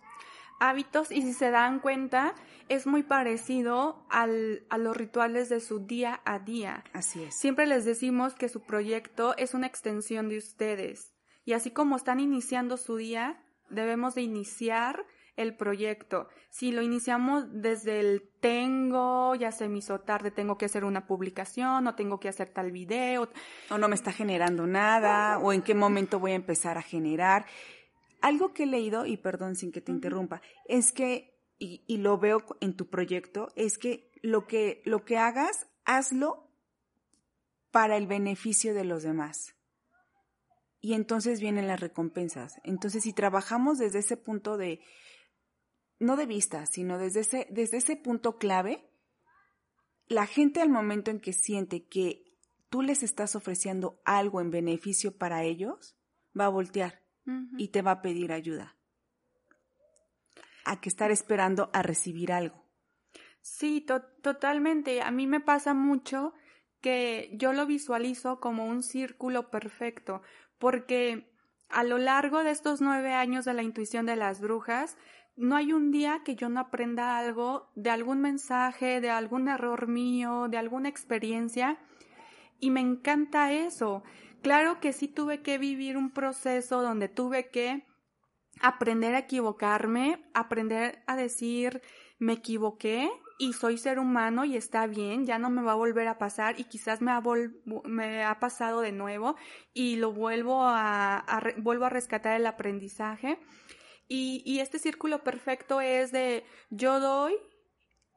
Hábitos 0.62 1.10
y 1.10 1.22
si 1.22 1.32
se 1.32 1.50
dan 1.50 1.80
cuenta 1.80 2.34
es 2.68 2.86
muy 2.86 3.02
parecido 3.02 4.06
al, 4.10 4.64
a 4.70 4.78
los 4.78 4.96
rituales 4.96 5.48
de 5.48 5.60
su 5.60 5.80
día 5.80 6.20
a 6.24 6.38
día. 6.38 6.84
Así 6.92 7.24
es. 7.24 7.34
Siempre 7.34 7.66
les 7.66 7.84
decimos 7.84 8.34
que 8.34 8.48
su 8.48 8.60
proyecto 8.60 9.36
es 9.36 9.54
una 9.54 9.66
extensión 9.66 10.28
de 10.28 10.38
ustedes 10.38 11.12
y 11.44 11.54
así 11.54 11.70
como 11.70 11.96
están 11.96 12.20
iniciando 12.20 12.76
su 12.76 12.96
día, 12.96 13.42
debemos 13.70 14.14
de 14.14 14.22
iniciar 14.22 15.04
el 15.36 15.56
proyecto. 15.56 16.28
Si 16.50 16.72
lo 16.72 16.82
iniciamos 16.82 17.46
desde 17.50 18.00
el 18.00 18.30
tengo, 18.40 19.34
ya 19.34 19.50
se 19.50 19.68
me 19.68 19.78
hizo 19.78 20.00
tarde, 20.00 20.30
tengo 20.30 20.58
que 20.58 20.66
hacer 20.66 20.84
una 20.84 21.06
publicación 21.06 21.86
o 21.86 21.94
tengo 21.94 22.20
que 22.20 22.28
hacer 22.28 22.50
tal 22.50 22.70
video. 22.70 23.28
O 23.70 23.78
no 23.78 23.88
me 23.88 23.94
está 23.94 24.12
generando 24.12 24.66
nada, 24.66 25.38
o 25.38 25.52
en 25.52 25.62
qué 25.62 25.74
momento 25.74 26.20
voy 26.20 26.32
a 26.32 26.36
empezar 26.36 26.76
a 26.78 26.82
generar. 26.82 27.46
Algo 28.22 28.54
que 28.54 28.62
he 28.62 28.66
leído, 28.66 29.04
y 29.04 29.16
perdón 29.18 29.56
sin 29.56 29.72
que 29.72 29.80
te 29.80 29.92
interrumpa, 29.92 30.40
es 30.66 30.92
que, 30.92 31.38
y, 31.58 31.84
y, 31.86 31.98
lo 31.98 32.18
veo 32.18 32.44
en 32.60 32.74
tu 32.74 32.88
proyecto, 32.88 33.48
es 33.56 33.78
que 33.78 34.10
lo 34.22 34.46
que, 34.46 34.80
lo 34.84 35.04
que 35.04 35.18
hagas, 35.18 35.66
hazlo 35.84 36.48
para 37.70 37.96
el 37.96 38.06
beneficio 38.06 38.74
de 38.74 38.84
los 38.84 39.02
demás. 39.02 39.54
Y 40.80 40.94
entonces 40.94 41.40
vienen 41.40 41.68
las 41.68 41.80
recompensas. 41.80 42.60
Entonces, 42.64 43.02
si 43.02 43.12
trabajamos 43.12 43.78
desde 43.78 44.00
ese 44.00 44.16
punto 44.16 44.56
de, 44.56 44.80
no 45.98 46.16
de 46.16 46.26
vista, 46.26 46.66
sino 46.66 46.98
desde 46.98 47.20
ese, 47.20 47.46
desde 47.50 47.76
ese 47.78 47.96
punto 47.96 48.36
clave, 48.38 48.88
la 50.08 50.26
gente 50.26 50.60
al 50.60 50.68
momento 50.68 51.10
en 51.10 51.20
que 51.20 51.32
siente 51.32 51.86
que 51.86 52.24
tú 52.68 52.82
les 52.82 53.02
estás 53.02 53.36
ofreciendo 53.36 54.00
algo 54.04 54.40
en 54.40 54.50
beneficio 54.50 55.16
para 55.16 55.44
ellos, 55.44 55.96
va 56.38 56.46
a 56.46 56.50
voltear 56.50 57.01
y 57.56 57.68
te 57.68 57.82
va 57.82 57.92
a 57.92 58.02
pedir 58.02 58.32
ayuda. 58.32 58.76
A 60.64 60.80
que 60.80 60.88
estar 60.88 61.10
esperando 61.10 61.70
a 61.72 61.82
recibir 61.82 62.32
algo. 62.32 62.62
Sí, 63.40 63.84
totalmente. 64.22 65.02
A 65.02 65.10
mí 65.10 65.26
me 65.26 65.40
pasa 65.40 65.74
mucho 65.74 66.32
que 66.80 67.30
yo 67.34 67.52
lo 67.52 67.66
visualizo 67.66 68.40
como 68.40 68.66
un 68.66 68.82
círculo 68.82 69.50
perfecto, 69.50 70.22
porque 70.58 71.32
a 71.68 71.84
lo 71.84 71.98
largo 71.98 72.44
de 72.44 72.50
estos 72.50 72.80
nueve 72.80 73.14
años 73.14 73.44
de 73.44 73.54
la 73.54 73.62
intuición 73.62 74.06
de 74.06 74.16
las 74.16 74.40
brujas, 74.40 74.96
no 75.36 75.56
hay 75.56 75.72
un 75.72 75.90
día 75.90 76.20
que 76.24 76.36
yo 76.36 76.48
no 76.48 76.60
aprenda 76.60 77.16
algo 77.16 77.70
de 77.74 77.90
algún 77.90 78.20
mensaje, 78.20 79.00
de 79.00 79.10
algún 79.10 79.48
error 79.48 79.88
mío, 79.88 80.48
de 80.48 80.58
alguna 80.58 80.88
experiencia. 80.88 81.78
Y 82.60 82.70
me 82.70 82.80
encanta 82.80 83.52
eso. 83.52 84.02
Claro 84.42 84.80
que 84.80 84.92
sí 84.92 85.08
tuve 85.08 85.42
que 85.42 85.58
vivir 85.58 85.96
un 85.96 86.10
proceso 86.10 86.82
donde 86.82 87.08
tuve 87.08 87.50
que 87.50 87.86
aprender 88.60 89.14
a 89.14 89.20
equivocarme, 89.20 90.28
aprender 90.34 91.02
a 91.06 91.16
decir 91.16 91.80
me 92.18 92.34
equivoqué 92.34 93.10
y 93.38 93.52
soy 93.54 93.78
ser 93.78 93.98
humano 93.98 94.44
y 94.44 94.56
está 94.56 94.86
bien, 94.86 95.26
ya 95.26 95.38
no 95.38 95.50
me 95.50 95.62
va 95.62 95.72
a 95.72 95.76
volver 95.76 96.06
a 96.06 96.18
pasar 96.18 96.60
y 96.60 96.64
quizás 96.64 97.00
me 97.00 97.12
ha, 97.12 98.38
pasado 98.38 98.80
de 98.80 98.92
nuevo 98.92 99.36
y 99.72 99.96
lo 99.96 100.12
vuelvo 100.12 100.62
a 100.62 101.24
vuelvo 101.56 101.86
a 101.86 101.90
rescatar 101.90 102.36
el 102.36 102.46
aprendizaje 102.46 103.38
y, 104.14 104.58
este 104.60 104.78
círculo 104.78 105.24
perfecto 105.24 105.80
es 105.80 106.12
de 106.12 106.44
yo 106.68 107.00
doy, 107.00 107.34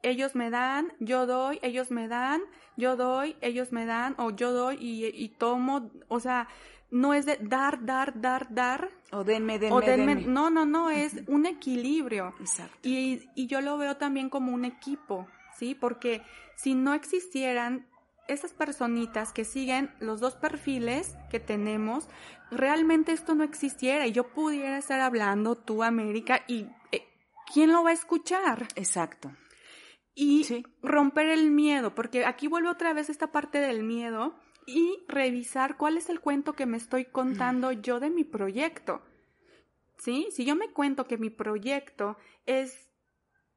ellos 0.02 0.34
me 0.34 0.50
dan, 0.50 0.92
yo 1.00 1.26
doy, 1.26 1.58
ellos 1.62 1.90
me 1.90 2.08
dan, 2.08 2.40
yo 2.76 2.96
doy, 2.96 3.36
ellos 3.40 3.72
me 3.72 3.86
dan, 3.86 4.14
o 4.18 4.30
yo 4.30 4.52
doy 4.52 4.76
y, 4.80 5.28
tomo, 5.30 5.90
o 6.08 6.20
sea, 6.20 6.48
no 6.90 7.14
es 7.14 7.26
de 7.26 7.38
dar, 7.40 7.84
dar, 7.84 8.20
dar, 8.20 8.46
dar. 8.50 8.90
O 9.12 9.24
denme, 9.24 9.58
denme, 9.58 9.74
o 9.74 9.80
denme. 9.80 10.14
No, 10.14 10.50
no, 10.50 10.64
no, 10.64 10.90
es 10.90 11.14
un 11.26 11.46
equilibrio. 11.46 12.34
Exacto. 12.40 12.76
Y, 12.82 13.28
y 13.34 13.46
yo 13.46 13.60
lo 13.60 13.76
veo 13.78 13.96
también 13.96 14.30
como 14.30 14.52
un 14.52 14.64
equipo, 14.64 15.26
¿sí? 15.56 15.74
Porque 15.74 16.22
si 16.54 16.74
no 16.74 16.94
existieran 16.94 17.86
esas 18.28 18.52
personitas 18.52 19.32
que 19.32 19.44
siguen 19.44 19.90
los 20.00 20.20
dos 20.20 20.34
perfiles 20.34 21.16
que 21.30 21.40
tenemos, 21.40 22.08
realmente 22.50 23.12
esto 23.12 23.34
no 23.34 23.44
existiera 23.44 24.06
y 24.06 24.12
yo 24.12 24.28
pudiera 24.28 24.78
estar 24.78 25.00
hablando 25.00 25.56
tú, 25.56 25.82
América, 25.82 26.42
y 26.46 26.66
eh, 26.92 27.06
¿quién 27.52 27.72
lo 27.72 27.84
va 27.84 27.90
a 27.90 27.94
escuchar? 27.94 28.68
Exacto. 28.74 29.30
Y 30.18 30.64
romper 30.82 31.28
el 31.28 31.50
miedo, 31.50 31.94
porque 31.94 32.24
aquí 32.24 32.48
vuelve 32.48 32.70
otra 32.70 32.92
vez 32.94 33.10
esta 33.10 33.30
parte 33.30 33.58
del 33.58 33.84
miedo, 33.84 34.34
y 34.66 35.04
revisar 35.08 35.76
cuál 35.76 35.96
es 35.96 36.08
el 36.08 36.20
cuento 36.20 36.54
que 36.54 36.66
me 36.66 36.76
estoy 36.76 37.04
contando 37.04 37.70
yo 37.70 38.00
de 38.00 38.10
mi 38.10 38.24
proyecto. 38.24 39.02
¿Sí? 39.98 40.28
Si 40.32 40.44
yo 40.44 40.56
me 40.56 40.72
cuento 40.72 41.06
que 41.06 41.16
mi 41.16 41.30
proyecto 41.30 42.16
es 42.44 42.86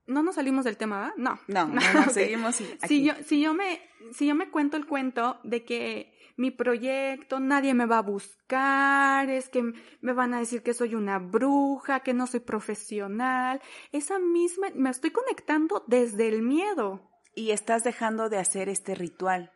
no 0.09 0.23
nos 0.23 0.35
salimos 0.35 0.65
del 0.65 0.75
tema, 0.75 0.99
¿verdad? 0.99 1.13
No. 1.17 1.39
No, 1.47 1.67
no, 1.67 1.81
seguimos 2.11 2.55
Si 2.87 3.03
yo, 3.03 3.13
si 3.23 3.41
yo 3.41 3.53
me, 3.53 3.81
si 4.11 4.27
yo 4.27 4.35
me 4.35 4.49
cuento 4.49 4.75
el 4.75 4.85
cuento 4.85 5.39
de 5.43 5.63
que 5.63 6.13
mi 6.39 6.51
proyecto, 6.51 7.41
nadie 7.41 7.73
me 7.73 7.85
va 7.85 7.97
a 7.97 8.01
buscar, 8.01 9.29
es 9.29 9.49
que 9.49 9.73
me 9.99 10.13
van 10.13 10.33
a 10.33 10.39
decir 10.39 10.63
que 10.63 10.73
soy 10.73 10.95
una 10.95 11.19
bruja, 11.19 11.99
que 11.99 12.13
no 12.13 12.27
soy 12.27 12.39
profesional, 12.39 13.61
esa 13.91 14.19
misma, 14.19 14.67
me 14.73 14.89
estoy 14.89 15.11
conectando 15.11 15.83
desde 15.87 16.29
el 16.29 16.41
miedo. 16.41 17.11
Y 17.35 17.51
estás 17.51 17.83
dejando 17.83 18.29
de 18.29 18.37
hacer 18.37 18.69
este 18.69 18.95
ritual 18.95 19.51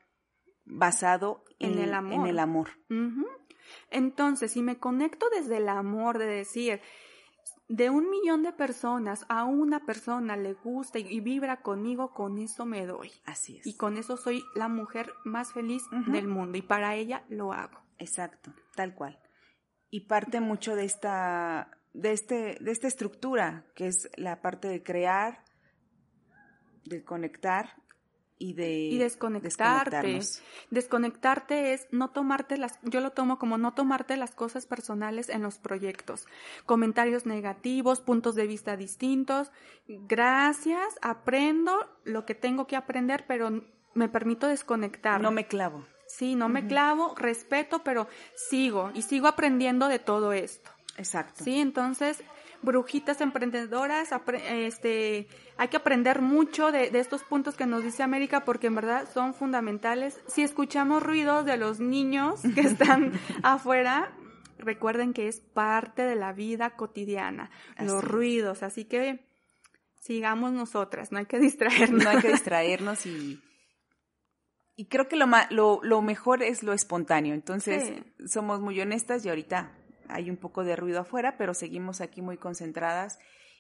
basado 0.66 1.46
en, 1.58 1.80
el 1.80 1.94
amor. 1.94 2.14
En 2.14 2.28
el 2.28 2.40
amor. 2.40 2.70
Entonces, 3.90 4.52
si 4.52 4.62
me 4.62 4.78
conecto 4.78 5.28
desde 5.30 5.58
el 5.58 5.70
amor, 5.70 6.18
de 6.18 6.26
decir, 6.26 6.82
de 7.74 7.90
un 7.90 8.08
millón 8.08 8.44
de 8.44 8.54
personas 8.54 9.26
a 9.30 9.46
una 9.46 9.84
persona 9.84 10.38
le 10.38 10.54
gusta 10.54 11.00
y, 11.00 11.20
vibra 11.22 11.64
conmigo, 11.64 12.14
con 12.14 12.38
eso 12.38 12.68
me 12.68 12.86
doy. 12.86 13.12
Así 13.26 13.58
es. 13.58 13.66
Y 13.66 13.76
con 13.76 13.98
eso 13.98 14.16
soy 14.16 14.44
la 14.54 14.68
mujer 14.68 15.12
más 15.24 15.54
feliz 15.54 15.82
del 16.06 16.28
mundo 16.28 16.56
y 16.56 16.62
para 16.62 16.94
ella 16.94 17.24
lo 17.30 17.52
hago. 17.52 17.80
Exacto, 17.98 18.54
tal 18.76 18.94
cual. 18.94 19.20
Y 19.90 20.02
parte 20.02 20.40
mucho 20.40 20.76
de 20.76 20.86
esta, 20.86 21.72
de 21.94 22.12
este, 22.12 22.60
de 22.62 22.72
esta 22.72 22.88
estructura, 22.88 23.66
que 23.74 23.88
es 23.88 24.08
la 24.18 24.40
parte 24.40 24.68
de 24.68 24.84
crear, 24.84 25.44
de 26.86 27.04
conectar 27.04 27.82
y 28.38 28.54
de 28.54 28.98
desconectarte. 29.00 30.20
Desconectarte 30.70 31.74
es 31.74 31.88
no 31.92 32.10
tomarte 32.10 32.58
las, 32.58 32.80
yo 32.84 33.00
lo 33.00 33.12
tomo 33.12 33.40
como 33.40 33.58
no 33.58 33.74
tomarte 33.74 34.18
las 34.18 34.32
cosas 34.36 34.66
personales 34.66 35.30
en 35.30 35.42
los 35.42 35.58
proyectos. 35.58 36.26
Comentarios 36.66 37.26
negativos, 37.26 38.02
puntos 38.02 38.36
de 38.36 38.48
vista 38.48 38.78
distintos. 38.78 39.52
Gracias, 39.88 40.96
aprendo 41.02 41.88
lo 42.04 42.26
que 42.26 42.36
tengo 42.36 42.68
que 42.68 42.76
aprender, 42.76 43.26
pero 43.28 43.64
me 43.94 44.10
permito 44.10 44.48
desconectar. 44.48 45.22
No 45.22 45.32
me 45.32 45.48
clavo. 45.48 45.86
Sí, 46.08 46.36
no 46.36 46.48
me 46.50 46.68
clavo, 46.68 47.16
respeto, 47.16 47.84
pero 47.84 48.08
sigo 48.36 48.92
y 48.94 49.02
sigo 49.02 49.28
aprendiendo 49.28 49.88
de 49.88 50.00
todo 50.00 50.34
esto. 50.34 50.70
Exacto. 50.98 51.44
Sí, 51.44 51.60
entonces 51.60 52.24
brujitas 52.64 53.22
emprendedoras, 53.22 54.10
este, 54.50 55.28
hay 55.58 55.68
que 55.68 55.78
aprender 55.78 56.22
mucho 56.22 56.72
de, 56.72 56.90
estos 56.98 57.24
puntos 57.24 57.56
que 57.56 57.66
nos 57.66 57.84
dice 57.84 58.04
América 58.04 58.46
porque 58.46 58.68
en 58.68 58.76
verdad 58.76 59.08
son 59.14 59.34
fundamentales. 59.34 60.20
Si 60.28 60.42
escuchamos 60.42 61.04
ruidos 61.04 61.46
de 61.46 61.58
los 61.58 61.80
niños 61.80 62.42
que 62.56 62.62
están 62.62 63.12
afuera, 63.44 64.12
recuerden 64.58 65.14
que 65.14 65.28
es 65.28 65.42
parte 65.42 66.04
de 66.04 66.16
la 66.16 66.34
vida 66.34 66.72
cotidiana, 66.72 67.52
los 67.78 68.04
ruidos, 68.04 68.64
así 68.64 68.86
que 68.86 69.28
sigamos 70.00 70.54
nosotras, 70.54 71.12
no 71.12 71.20
hay 71.20 71.26
que 71.26 71.40
distraernos. 71.40 72.04
No 72.04 72.10
hay 72.10 72.22
que 72.22 72.30
distraernos 72.30 73.06
y, 73.06 73.42
y 74.76 74.86
creo 74.86 75.08
que 75.08 75.18
lo, 75.18 75.28
lo, 75.50 75.80
lo 75.84 76.02
mejor 76.02 76.44
es 76.44 76.64
lo 76.64 76.74
espontáneo, 76.74 77.34
entonces 77.34 77.92
somos 78.26 78.62
muy 78.62 78.80
honestas 78.80 79.26
y 79.26 79.30
ahorita 79.30 79.83
hay 80.10 80.30
un 80.30 80.38
poco 80.38 80.64
de 80.64 80.76
ruido 80.76 81.02
afuera, 81.02 81.38
pero 81.38 81.54
seguimos 81.54 82.02
aquí 82.02 82.22
muy 82.22 82.38
concentradas 82.38 83.20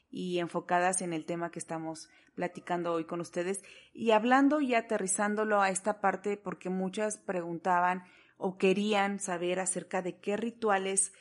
y 0.09 0.39
enfocadas 0.39 1.01
en 1.01 1.11
el 1.13 1.25
tema 1.25 1.49
que 1.49 1.59
estamos 1.59 2.09
platicando 2.35 2.93
hoy 2.93 3.05
con 3.05 3.19
ustedes. 3.19 3.63
Y 3.93 4.11
hablando 4.11 4.61
y 4.61 4.75
aterrizándolo 4.75 5.61
a 5.61 5.69
esta 5.69 5.99
parte 6.01 6.37
porque 6.37 6.69
muchas 6.69 7.17
preguntaban 7.17 8.03
o 8.37 8.57
querían 8.57 9.19
saber 9.19 9.59
acerca 9.59 10.01
de 10.01 10.19
qué 10.19 10.37
rituales 10.37 11.13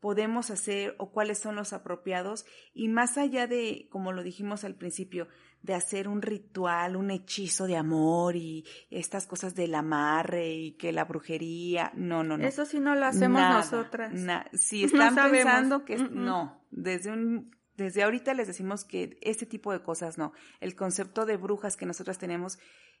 podemos 0.00 0.50
hacer 0.50 0.96
o 0.98 1.12
cuáles 1.12 1.38
son 1.38 1.54
los 1.54 1.72
apropiados 1.72 2.46
y 2.72 2.88
más 2.88 3.18
allá 3.18 3.46
de, 3.46 3.86
como 3.90 4.12
lo 4.12 4.22
dijimos 4.22 4.64
al 4.64 4.74
principio, 4.74 5.28
de 5.62 5.74
hacer 5.74 6.08
un 6.08 6.22
ritual, 6.22 6.96
un 6.96 7.10
hechizo 7.10 7.66
de 7.66 7.76
amor 7.76 8.36
y 8.36 8.64
estas 8.90 9.26
cosas 9.26 9.54
del 9.54 9.74
amarre 9.74 10.52
y 10.52 10.72
que 10.72 10.92
la 10.92 11.04
brujería, 11.04 11.92
no, 11.94 12.24
no, 12.24 12.38
no. 12.38 12.46
Eso 12.46 12.64
sí 12.64 12.80
no 12.80 12.94
lo 12.94 13.06
hacemos 13.06 13.40
nosotras. 13.40 14.12
si 14.54 14.84
están 14.84 15.14
pensando 15.14 15.84
que 15.84 15.98
no, 15.98 16.64
desde 16.70 17.12
un 17.12 17.50
desde 17.76 18.02
ahorita 18.02 18.34
les 18.34 18.46
decimos 18.46 18.84
que 18.84 19.18
ese 19.22 19.46
tipo 19.46 19.72
de 19.72 19.82
cosas 19.82 20.18
no. 20.18 20.32
El 20.60 20.74
concepto 20.74 21.24
de 21.24 21.38
brujas 21.38 21.78
que 21.78 21.86
nosotras 21.86 22.18
tenemos 22.18 22.58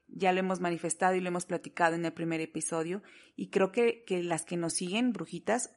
ya 0.08 0.32
lo 0.32 0.40
hemos 0.40 0.60
manifestado 0.60 1.14
y 1.14 1.20
lo 1.20 1.28
hemos 1.28 1.44
platicado 1.44 1.94
en 1.96 2.04
el 2.04 2.14
primer 2.14 2.40
episodio 2.40 3.02
y 3.36 3.50
creo 3.50 3.72
que, 3.72 4.04
que 4.06 4.22
las 4.22 4.44
que 4.44 4.56
nos 4.56 4.72
siguen, 4.72 5.12
brujitas, 5.12 5.76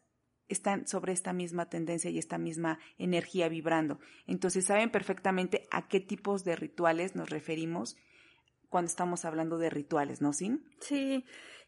están 0.54 0.88
sobre 0.88 1.12
esta 1.12 1.34
misma 1.34 1.70
tendencia 1.70 2.10
y 2.10 2.18
esta 2.18 2.38
misma 2.38 2.80
energía 2.98 3.50
vibrando. 3.50 4.00
Entonces 4.28 4.66
saben 4.66 4.92
perfectamente 4.92 5.68
a 5.72 5.88
qué 5.88 6.00
tipos 6.00 6.44
de 6.44 6.56
rituales 6.56 7.16
nos 7.16 7.30
referimos 7.30 7.98
cuando 8.70 8.90
estamos 8.90 9.26
hablando 9.26 9.58
de 9.58 9.70
rituales, 9.70 10.22
¿no, 10.22 10.34
Sin? 10.34 10.66
Sí, 10.80 11.26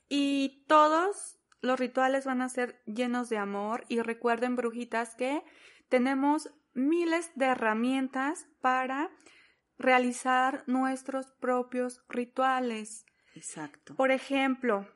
y 0.09 0.65
todos 0.67 1.37
los 1.61 1.79
rituales 1.79 2.25
van 2.25 2.41
a 2.41 2.49
ser 2.49 2.81
llenos 2.85 3.29
de 3.29 3.37
amor 3.37 3.85
y 3.89 3.99
recuerden, 3.99 4.55
brujitas, 4.55 5.15
que 5.15 5.43
tenemos 5.89 6.49
miles 6.73 7.31
de 7.35 7.45
herramientas 7.45 8.47
para 8.61 9.09
realizar 9.77 10.63
nuestros 10.67 11.31
propios 11.39 12.01
rituales. 12.09 13.05
Exacto. 13.35 13.95
Por 13.95 14.11
ejemplo, 14.11 14.87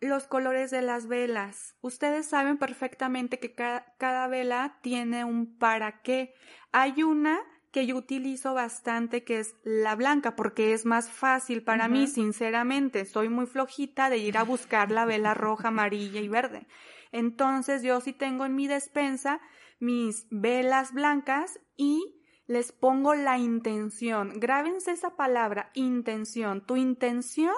los 0.00 0.26
colores 0.26 0.70
de 0.70 0.82
las 0.82 1.08
velas. 1.08 1.74
Ustedes 1.80 2.26
saben 2.26 2.58
perfectamente 2.58 3.38
que 3.38 3.54
cada, 3.54 4.28
vela 4.28 4.78
tiene 4.82 5.24
un 5.24 5.58
para 5.58 6.02
qué. 6.02 6.34
Hay 6.72 7.02
una 7.02 7.40
que 7.72 7.86
yo 7.86 7.96
utilizo 7.96 8.54
bastante 8.54 9.24
que 9.24 9.40
es 9.40 9.54
la 9.62 9.94
blanca 9.94 10.36
porque 10.36 10.72
es 10.72 10.86
más 10.86 11.10
fácil 11.10 11.62
para 11.62 11.88
mí, 11.88 12.06
sinceramente. 12.06 13.04
Soy 13.04 13.28
muy 13.28 13.46
flojita 13.46 14.08
de 14.08 14.18
ir 14.18 14.38
a 14.38 14.44
buscar 14.44 14.90
la 14.90 15.04
vela 15.04 15.34
roja, 15.34 15.68
amarilla 15.68 16.20
y 16.20 16.28
verde. 16.28 16.66
Entonces 17.12 17.82
yo 17.82 18.00
sí 18.00 18.12
tengo 18.12 18.44
en 18.44 18.54
mi 18.54 18.66
despensa 18.68 19.40
mis 19.80 20.26
velas 20.30 20.92
blancas 20.92 21.60
y 21.76 22.14
les 22.46 22.72
pongo 22.72 23.14
la 23.14 23.38
intención. 23.38 24.40
Grábense 24.40 24.92
esa 24.92 25.16
palabra, 25.16 25.70
intención. 25.74 26.64
Tu 26.66 26.76
intención 26.76 27.54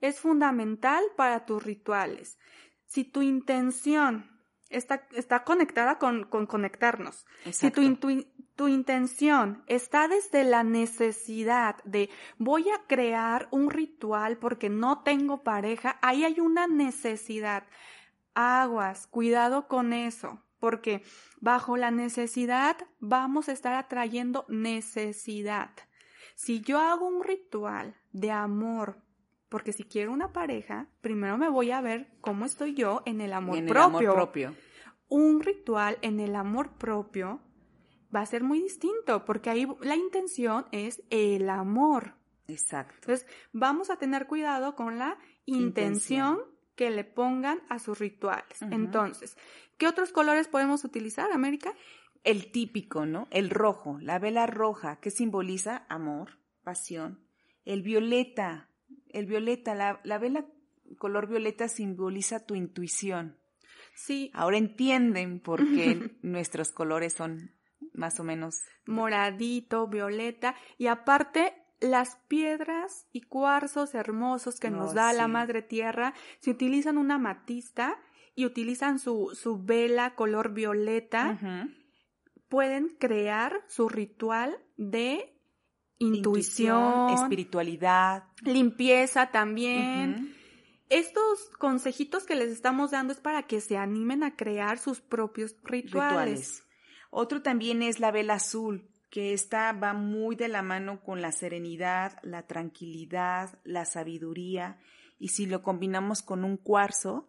es 0.00 0.20
fundamental 0.20 1.02
para 1.16 1.44
tus 1.44 1.62
rituales. 1.62 2.38
Si 2.86 3.04
tu 3.04 3.22
intención 3.22 4.30
está, 4.70 5.06
está 5.12 5.44
conectada 5.44 5.98
con, 5.98 6.24
con 6.24 6.46
conectarnos, 6.46 7.26
si 7.50 7.70
tu, 7.70 7.82
tu 8.58 8.66
intención 8.66 9.62
está 9.68 10.08
desde 10.08 10.42
la 10.42 10.64
necesidad 10.64 11.76
de 11.84 12.10
voy 12.38 12.68
a 12.70 12.86
crear 12.88 13.46
un 13.52 13.70
ritual 13.70 14.36
porque 14.38 14.68
no 14.68 15.04
tengo 15.04 15.44
pareja, 15.44 15.96
ahí 16.02 16.24
hay 16.24 16.40
una 16.40 16.66
necesidad. 16.66 17.62
Aguas, 18.34 19.06
cuidado 19.06 19.68
con 19.68 19.92
eso, 19.92 20.42
porque 20.58 21.04
bajo 21.40 21.76
la 21.76 21.92
necesidad 21.92 22.76
vamos 22.98 23.48
a 23.48 23.52
estar 23.52 23.74
atrayendo 23.74 24.44
necesidad. 24.48 25.70
Si 26.34 26.60
yo 26.60 26.80
hago 26.80 27.06
un 27.06 27.22
ritual 27.22 27.94
de 28.10 28.32
amor 28.32 29.02
porque 29.48 29.72
si 29.72 29.84
quiero 29.84 30.12
una 30.12 30.32
pareja, 30.32 30.88
primero 31.00 31.38
me 31.38 31.48
voy 31.48 31.70
a 31.70 31.80
ver 31.80 32.08
cómo 32.20 32.44
estoy 32.44 32.74
yo 32.74 33.02
en 33.06 33.20
el 33.20 33.32
amor, 33.32 33.64
propio. 33.66 33.82
amor 33.82 34.14
propio. 34.14 34.54
Un 35.08 35.40
ritual 35.42 35.98
en 36.02 36.20
el 36.20 36.36
amor 36.36 36.72
propio 36.76 37.40
va 38.14 38.20
a 38.20 38.26
ser 38.26 38.42
muy 38.42 38.60
distinto, 38.60 39.24
porque 39.24 39.50
ahí 39.50 39.66
la 39.80 39.96
intención 39.96 40.66
es 40.72 41.02
el 41.10 41.48
amor. 41.48 42.14
Exacto. 42.46 42.94
Entonces, 43.02 43.26
vamos 43.52 43.90
a 43.90 43.96
tener 43.96 44.26
cuidado 44.26 44.74
con 44.74 44.98
la 44.98 45.18
intención, 45.44 46.40
que 46.78 46.90
le 46.90 47.02
pongan 47.02 47.60
a 47.68 47.80
sus 47.80 47.98
rituales. 47.98 48.62
Entonces, 48.62 49.36
¿qué 49.78 49.88
otros 49.88 50.12
colores 50.12 50.46
podemos 50.46 50.84
utilizar, 50.84 51.32
América? 51.32 51.74
El 52.22 52.52
típico, 52.52 53.04
¿no? 53.04 53.26
El 53.32 53.50
rojo, 53.50 53.98
la 54.00 54.20
vela 54.20 54.46
roja, 54.46 55.00
que 55.00 55.10
simboliza 55.10 55.86
amor, 55.88 56.38
pasión. 56.62 57.26
El 57.64 57.82
violeta, 57.82 58.70
el 59.12 59.26
violeta, 59.26 59.74
la, 59.74 60.18
vela 60.18 60.46
color 60.98 61.28
violeta 61.28 61.68
simboliza 61.68 62.44
tu 62.44 62.54
intuición. 62.54 63.36
Sí. 63.94 64.30
Ahora 64.32 64.58
entienden 64.58 65.40
por 65.40 65.66
qué 65.66 66.10
nuestros 66.22 66.72
colores 66.72 67.14
son 67.14 67.52
más 67.92 68.18
o 68.20 68.24
menos 68.24 68.56
moradito, 68.86 69.86
violeta 69.86 70.54
y 70.78 70.86
aparte 70.86 71.54
las 71.80 72.16
piedras 72.28 73.06
y 73.12 73.22
cuarzos 73.22 73.94
hermosos 73.94 74.58
que 74.58 74.70
nos 74.70 74.90
oh, 74.90 74.94
da 74.94 75.12
la 75.12 75.28
madre 75.28 75.62
tierra, 75.62 76.14
si 76.40 76.50
utilizan 76.50 76.98
una 76.98 77.18
matista 77.18 77.98
y 78.34 78.46
utilizan 78.46 78.98
su, 78.98 79.30
su 79.34 79.62
vela 79.62 80.14
color 80.14 80.52
violeta, 80.52 81.38
pueden 82.48 82.88
crear 82.98 83.62
su 83.68 83.88
ritual 83.88 84.58
de 84.76 85.37
intuición, 85.98 87.10
espiritualidad, 87.10 88.24
limpieza 88.42 89.30
también. 89.30 90.34
estos 90.88 91.50
consejitos 91.58 92.24
que 92.24 92.34
les 92.34 92.50
estamos 92.50 92.92
dando 92.92 93.12
es 93.12 93.20
para 93.20 93.42
que 93.42 93.60
se 93.60 93.76
animen 93.76 94.22
a 94.22 94.36
crear 94.36 94.78
sus 94.78 95.00
propios 95.00 95.56
rituales. 95.64 96.64
Otro 97.10 97.42
también 97.42 97.82
es 97.82 98.00
la 98.00 98.10
vela 98.10 98.34
azul, 98.34 98.88
que 99.10 99.32
esta 99.32 99.72
va 99.72 99.94
muy 99.94 100.36
de 100.36 100.48
la 100.48 100.62
mano 100.62 101.00
con 101.02 101.22
la 101.22 101.32
serenidad, 101.32 102.18
la 102.22 102.46
tranquilidad, 102.46 103.58
la 103.64 103.84
sabiduría, 103.84 104.78
y 105.18 105.28
si 105.28 105.46
lo 105.46 105.62
combinamos 105.62 106.22
con 106.22 106.44
un 106.44 106.56
cuarzo. 106.56 107.26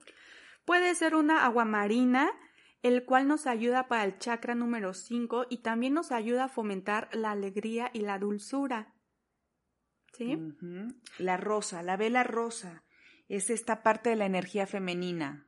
Puede 0.65 0.93
ser 0.95 1.15
una 1.15 1.45
aguamarina, 1.45 2.29
el 2.81 3.05
cual 3.05 3.27
nos 3.27 3.45
ayuda 3.47 3.87
para 3.87 4.05
el 4.05 4.17
chakra 4.19 4.55
número 4.55 4.93
5 4.93 5.47
y 5.49 5.57
también 5.57 5.93
nos 5.93 6.11
ayuda 6.11 6.45
a 6.45 6.49
fomentar 6.49 7.09
la 7.13 7.31
alegría 7.31 7.91
y 7.93 7.99
la 7.99 8.19
dulzura. 8.19 8.95
¿Sí? 10.13 10.37
La 11.17 11.37
rosa, 11.37 11.83
la 11.83 11.97
vela 11.97 12.23
rosa 12.23 12.83
es 13.27 13.49
esta 13.49 13.83
parte 13.83 14.09
de 14.09 14.15
la 14.15 14.25
energía 14.25 14.65
femenina. 14.65 15.47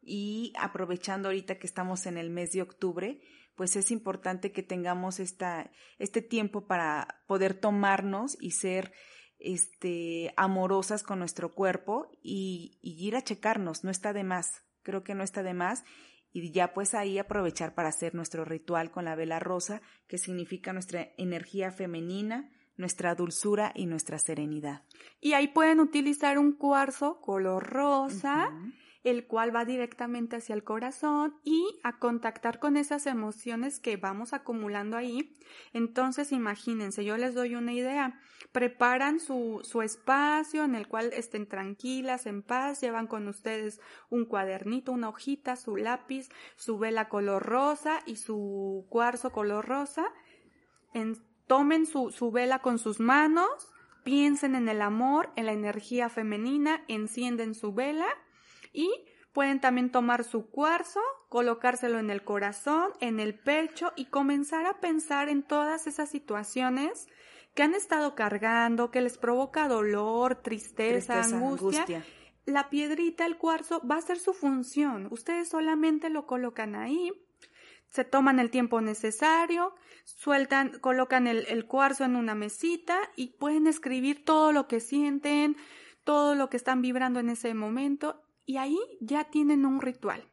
Y 0.00 0.52
aprovechando 0.58 1.28
ahorita 1.28 1.58
que 1.58 1.66
estamos 1.66 2.06
en 2.06 2.16
el 2.16 2.30
mes 2.30 2.52
de 2.52 2.62
octubre, 2.62 3.20
pues 3.56 3.74
es 3.74 3.90
importante 3.90 4.52
que 4.52 4.62
tengamos 4.62 5.18
esta, 5.18 5.72
este 5.98 6.22
tiempo 6.22 6.66
para 6.66 7.22
poder 7.26 7.54
tomarnos 7.54 8.36
y 8.40 8.52
ser 8.52 8.92
este, 9.38 10.32
amorosas 10.36 11.02
con 11.02 11.18
nuestro 11.18 11.54
cuerpo 11.54 12.10
y, 12.22 12.78
y 12.82 13.04
ir 13.04 13.16
a 13.16 13.22
checarnos, 13.22 13.82
no 13.84 13.90
está 13.90 14.12
de 14.12 14.22
más, 14.22 14.62
creo 14.82 15.02
que 15.02 15.14
no 15.14 15.24
está 15.24 15.42
de 15.42 15.54
más 15.54 15.82
y 16.32 16.52
ya 16.52 16.72
pues 16.72 16.94
ahí 16.94 17.18
aprovechar 17.18 17.74
para 17.74 17.88
hacer 17.88 18.14
nuestro 18.14 18.44
ritual 18.44 18.90
con 18.90 19.04
la 19.04 19.14
vela 19.14 19.38
rosa, 19.38 19.80
que 20.06 20.18
significa 20.18 20.72
nuestra 20.72 21.08
energía 21.16 21.70
femenina, 21.70 22.50
nuestra 22.76 23.14
dulzura 23.14 23.72
y 23.74 23.86
nuestra 23.86 24.18
serenidad. 24.18 24.82
Y 25.20 25.32
ahí 25.32 25.48
pueden 25.48 25.80
utilizar 25.80 26.38
un 26.38 26.52
cuarzo 26.52 27.20
color 27.20 27.64
rosa, 27.64 28.50
el 29.08 29.26
cual 29.26 29.54
va 29.54 29.64
directamente 29.64 30.36
hacia 30.36 30.54
el 30.54 30.64
corazón 30.64 31.34
y 31.44 31.80
a 31.82 31.98
contactar 31.98 32.58
con 32.58 32.76
esas 32.76 33.06
emociones 33.06 33.80
que 33.80 33.96
vamos 33.96 34.32
acumulando 34.32 34.96
ahí. 34.96 35.36
Entonces, 35.72 36.32
imagínense, 36.32 37.04
yo 37.04 37.16
les 37.16 37.34
doy 37.34 37.54
una 37.54 37.72
idea. 37.72 38.20
Preparan 38.52 39.20
su, 39.20 39.60
su 39.64 39.82
espacio 39.82 40.64
en 40.64 40.74
el 40.74 40.88
cual 40.88 41.12
estén 41.12 41.46
tranquilas, 41.46 42.26
en 42.26 42.42
paz, 42.42 42.80
llevan 42.80 43.06
con 43.06 43.28
ustedes 43.28 43.80
un 44.10 44.24
cuadernito, 44.24 44.92
una 44.92 45.08
hojita, 45.08 45.56
su 45.56 45.76
lápiz, 45.76 46.28
su 46.56 46.78
vela 46.78 47.08
color 47.08 47.44
rosa 47.44 48.00
y 48.06 48.16
su 48.16 48.86
cuarzo 48.88 49.32
color 49.32 49.66
rosa. 49.66 50.06
En, 50.94 51.16
Tomen 51.48 51.86
su, 51.86 52.10
su 52.10 52.30
vela 52.30 52.58
con 52.58 52.78
sus 52.78 53.00
manos, 53.00 53.72
piensen 54.04 54.54
en 54.54 54.68
el 54.68 54.82
amor, 54.82 55.30
en 55.34 55.46
la 55.46 55.52
energía 55.52 56.10
femenina, 56.10 56.84
encienden 56.88 57.54
su 57.54 57.72
vela 57.72 58.06
y 58.78 58.88
pueden 59.32 59.60
también 59.60 59.90
tomar 59.90 60.22
su 60.22 60.50
cuarzo, 60.50 61.00
colocárselo 61.28 61.98
en 61.98 62.10
el 62.10 62.22
corazón, 62.22 62.92
en 63.00 63.18
el 63.18 63.34
pecho 63.34 63.92
y 63.96 64.04
comenzar 64.04 64.66
a 64.66 64.78
pensar 64.78 65.28
en 65.28 65.42
todas 65.42 65.88
esas 65.88 66.08
situaciones 66.08 67.08
que 67.54 67.64
han 67.64 67.74
estado 67.74 68.14
cargando, 68.14 68.92
que 68.92 69.00
les 69.00 69.18
provoca 69.18 69.66
dolor, 69.66 70.36
tristeza, 70.36 71.22
angustia. 71.22 72.04
La 72.44 72.70
piedrita, 72.70 73.26
el 73.26 73.36
cuarzo, 73.36 73.82
va 73.84 73.96
a 73.96 74.00
ser 74.00 74.20
su 74.20 74.32
función. 74.32 75.08
Ustedes 75.10 75.48
solamente 75.48 76.08
lo 76.08 76.24
colocan 76.24 76.76
ahí, 76.76 77.10
se 77.88 78.04
toman 78.04 78.38
el 78.38 78.50
tiempo 78.50 78.80
necesario, 78.80 79.74
sueltan, 80.04 80.78
colocan 80.78 81.26
el, 81.26 81.66
cuarzo 81.66 82.04
en 82.04 82.14
una 82.14 82.36
mesita 82.36 82.96
y 83.16 83.30
pueden 83.38 83.66
escribir 83.66 84.24
todo 84.24 84.52
lo 84.52 84.68
que 84.68 84.78
sienten, 84.78 85.56
todo 86.04 86.36
lo 86.36 86.48
que 86.48 86.56
están 86.56 86.80
vibrando 86.80 87.18
en 87.18 87.28
ese 87.28 87.52
momento 87.54 88.22
y 88.48 88.56
ahí 88.56 88.80
ya 89.00 89.24
tienen 89.24 89.66
un 89.66 89.82
ritual. 89.82 90.24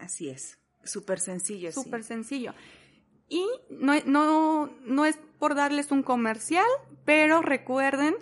Así 0.00 0.28
es, 0.28 0.58
súper 0.82 1.20
sencillo. 1.20 1.70
Súper 1.70 2.02
sencillo. 2.02 2.52
Y 3.28 3.46
no, 3.70 3.94
no, 4.06 4.70
no 4.82 5.06
es 5.06 5.16
por 5.38 5.54
darles 5.54 5.92
un 5.92 6.02
comercial, 6.02 6.66
pero 7.04 7.42
recuerden 7.42 8.16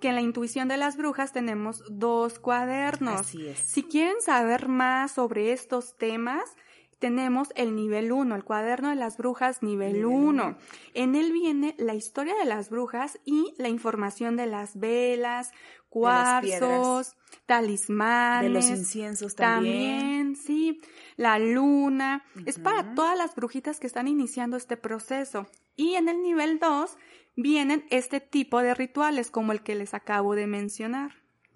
que 0.00 0.08
en 0.08 0.14
la 0.14 0.22
intuición 0.22 0.68
de 0.68 0.78
las 0.78 0.96
brujas 0.96 1.32
tenemos 1.32 1.84
dos 1.90 2.38
cuadernos. 2.38 3.20
Así 3.20 3.46
es. 3.46 3.58
Si 3.58 3.82
quieren 3.82 4.22
saber 4.22 4.68
más 4.68 5.12
sobre 5.12 5.52
estos 5.52 5.98
temas, 5.98 6.56
tenemos 6.98 7.48
el 7.56 7.76
nivel 7.76 8.10
1, 8.10 8.34
el 8.34 8.44
cuaderno 8.44 8.88
de 8.88 8.96
las 8.96 9.18
brujas 9.18 9.62
nivel 9.62 10.06
1. 10.06 10.56
En 10.94 11.14
él 11.14 11.32
viene 11.32 11.74
la 11.76 11.94
historia 11.94 12.34
de 12.36 12.46
las 12.46 12.70
brujas 12.70 13.20
y 13.26 13.52
la 13.58 13.68
información 13.68 14.36
de 14.36 14.46
las 14.46 14.78
velas, 14.80 15.52
cuarzos, 15.94 17.16
talismanes. 17.46 18.42
De 18.42 18.48
los 18.48 18.68
inciensos 18.68 19.36
también. 19.36 20.00
También, 20.00 20.36
sí. 20.36 20.80
La 21.16 21.38
luna. 21.38 22.24
Es 22.46 22.58
para 22.58 22.96
todas 22.96 23.16
las 23.16 23.36
brujitas 23.36 23.78
que 23.78 23.86
están 23.86 24.08
iniciando 24.08 24.56
este 24.56 24.76
proceso. 24.76 25.46
Y 25.76 25.94
en 25.94 26.08
el 26.08 26.20
nivel 26.20 26.58
2 26.58 26.96
vienen 27.36 27.86
este 27.90 28.18
tipo 28.18 28.60
de 28.60 28.74
rituales 28.74 29.30
como 29.30 29.52
el 29.52 29.62
que 29.62 29.76
les 29.76 29.94
acabo 29.94 30.34
de 30.34 30.48
mencionar. 30.48 31.12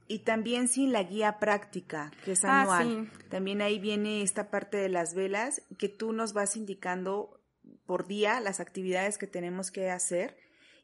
Y 0.06 0.20
también 0.20 0.68
sin 0.68 0.92
la 0.92 1.02
guía 1.02 1.38
práctica, 1.40 2.12
que 2.24 2.32
es 2.32 2.44
ah, 2.44 2.62
anual. 2.62 3.10
También 3.28 3.60
ahí 3.60 3.80
viene 3.80 4.22
esta 4.22 4.50
parte 4.50 4.76
de 4.76 4.88
las 4.88 5.14
velas, 5.14 5.62
que 5.78 5.88
tú 5.88 6.12
nos 6.12 6.32
vas 6.32 6.56
indicando 6.56 7.40
por 7.86 8.06
día 8.06 8.40
las 8.40 8.60
actividades 8.60 9.18
que 9.18 9.26
tenemos 9.26 9.72
que 9.72 9.90
hacer 9.90 10.36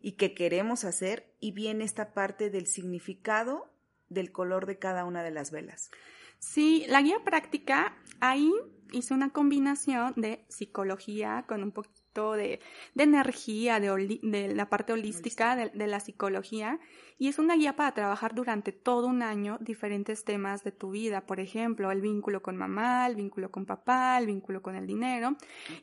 y 0.04 0.12
que 0.12 0.34
queremos 0.34 0.84
hacer, 0.84 1.34
y 1.40 1.52
viene 1.52 1.82
esta 1.82 2.12
parte 2.12 2.50
del 2.50 2.66
significado 2.66 3.72
del 4.10 4.32
color 4.32 4.66
de 4.66 4.78
cada 4.78 5.06
una 5.06 5.22
de 5.22 5.30
las 5.30 5.50
velas. 5.50 5.90
Sí, 6.38 6.84
la 6.88 7.00
guía 7.00 7.24
práctica, 7.24 7.96
ahí 8.20 8.52
hice 8.92 9.14
una 9.14 9.30
combinación 9.30 10.12
de 10.16 10.44
psicología 10.48 11.46
con 11.48 11.62
un 11.62 11.72
poquito 11.72 12.32
de, 12.34 12.60
energía, 12.94 13.80
de, 13.80 14.52
la 14.54 14.68
parte 14.68 14.92
holística 14.92 15.56
de, 15.56 15.86
la 15.86 16.00
psicología, 16.00 16.80
y 17.16 17.28
es 17.28 17.38
una 17.38 17.56
guía 17.56 17.74
para 17.74 17.94
trabajar 17.94 18.34
durante 18.34 18.72
todo 18.72 19.06
un 19.06 19.22
año 19.22 19.56
diferentes 19.62 20.22
temas 20.24 20.64
de 20.64 20.72
tu 20.72 20.90
vida, 20.90 21.22
por 21.22 21.40
ejemplo, 21.40 21.90
el 21.90 22.02
vínculo 22.02 22.42
con 22.42 22.58
mamá, 22.58 23.06
el 23.06 23.16
vínculo 23.16 23.50
con 23.50 23.64
papá, 23.64 24.18
el 24.18 24.26
vínculo 24.26 24.60
con 24.60 24.76
el 24.76 24.86
dinero, 24.86 25.34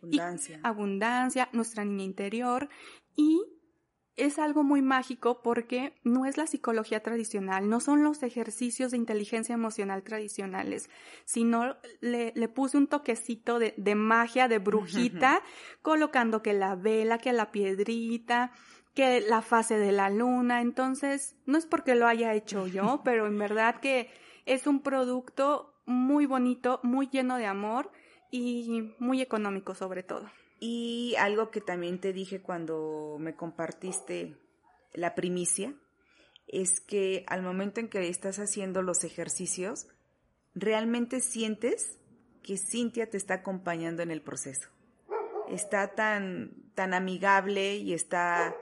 abundancia, 0.04 0.60
abundancia 0.62 1.50
nuestra 1.54 1.84
niña 1.84 2.04
interior, 2.04 2.70
y 3.16 3.42
es 4.18 4.40
algo 4.40 4.64
muy 4.64 4.82
mágico 4.82 5.42
porque 5.42 5.94
no 6.04 6.26
es 6.26 6.38
la 6.38 6.48
psicología 6.48 7.02
tradicional, 7.02 7.70
no 7.70 7.80
son 7.80 8.04
los 8.04 8.24
ejercicios 8.24 8.92
de 8.92 8.98
inteligencia 8.98 9.54
emocional 9.54 10.04
tradicionales, 10.04 10.90
sino 11.26 11.78
le, 12.02 12.32
puse 12.50 12.78
un 12.78 12.88
toquecito 12.88 13.58
de, 13.58 13.74
de 13.78 13.96
magia, 13.96 14.48
de 14.48 14.60
brujita, 14.60 15.42
colocando 15.82 16.42
que 16.42 16.54
la 16.54 16.76
vela, 16.76 17.18
que 17.18 17.34
la 17.34 17.52
piedrita, 17.52 18.52
que 18.94 19.22
la 19.22 19.42
fase 19.42 19.78
de 19.78 19.92
la 19.92 20.10
luna. 20.10 20.62
Entonces, 20.62 21.36
no 21.46 21.58
es 21.58 21.66
porque 21.66 21.96
lo 21.96 22.08
haya 22.08 22.34
hecho 22.34 22.68
yo, 22.68 23.02
pero 23.06 23.28
en 23.28 23.38
verdad 23.38 23.80
que 23.80 24.10
es 24.46 24.68
un 24.68 24.82
producto 24.82 25.74
muy 25.86 26.26
bonito, 26.26 26.80
muy 26.84 27.08
lleno 27.08 27.38
de 27.38 27.46
amor 27.46 27.92
y 28.30 28.94
muy 29.00 29.22
económico 29.22 29.76
sobre 29.76 30.04
todo. 30.04 30.30
Y 30.64 31.16
algo 31.18 31.50
que 31.50 31.60
también 31.60 32.00
te 32.00 32.14
dije 32.14 32.40
cuando 32.40 33.18
me 33.20 33.36
compartiste 33.36 34.38
la 34.94 35.16
primicia, 35.16 35.74
es 36.48 36.80
que 36.80 37.26
al 37.28 37.42
momento 37.42 37.80
en 37.80 37.90
que 37.90 38.08
estás 38.08 38.38
haciendo 38.38 38.84
los 38.84 39.04
ejercicios, 39.04 39.88
realmente 40.54 41.20
sientes 41.20 41.98
que 42.44 42.60
Cintia 42.60 43.10
te 43.10 43.18
está 43.18 43.34
acompañando 43.34 44.04
en 44.04 44.12
el 44.12 44.22
proceso. 44.22 44.70
Está 45.50 45.96
tan, 45.96 46.52
tan 46.76 46.94
amigable 46.94 47.78
y 47.78 47.94
está 47.94 48.56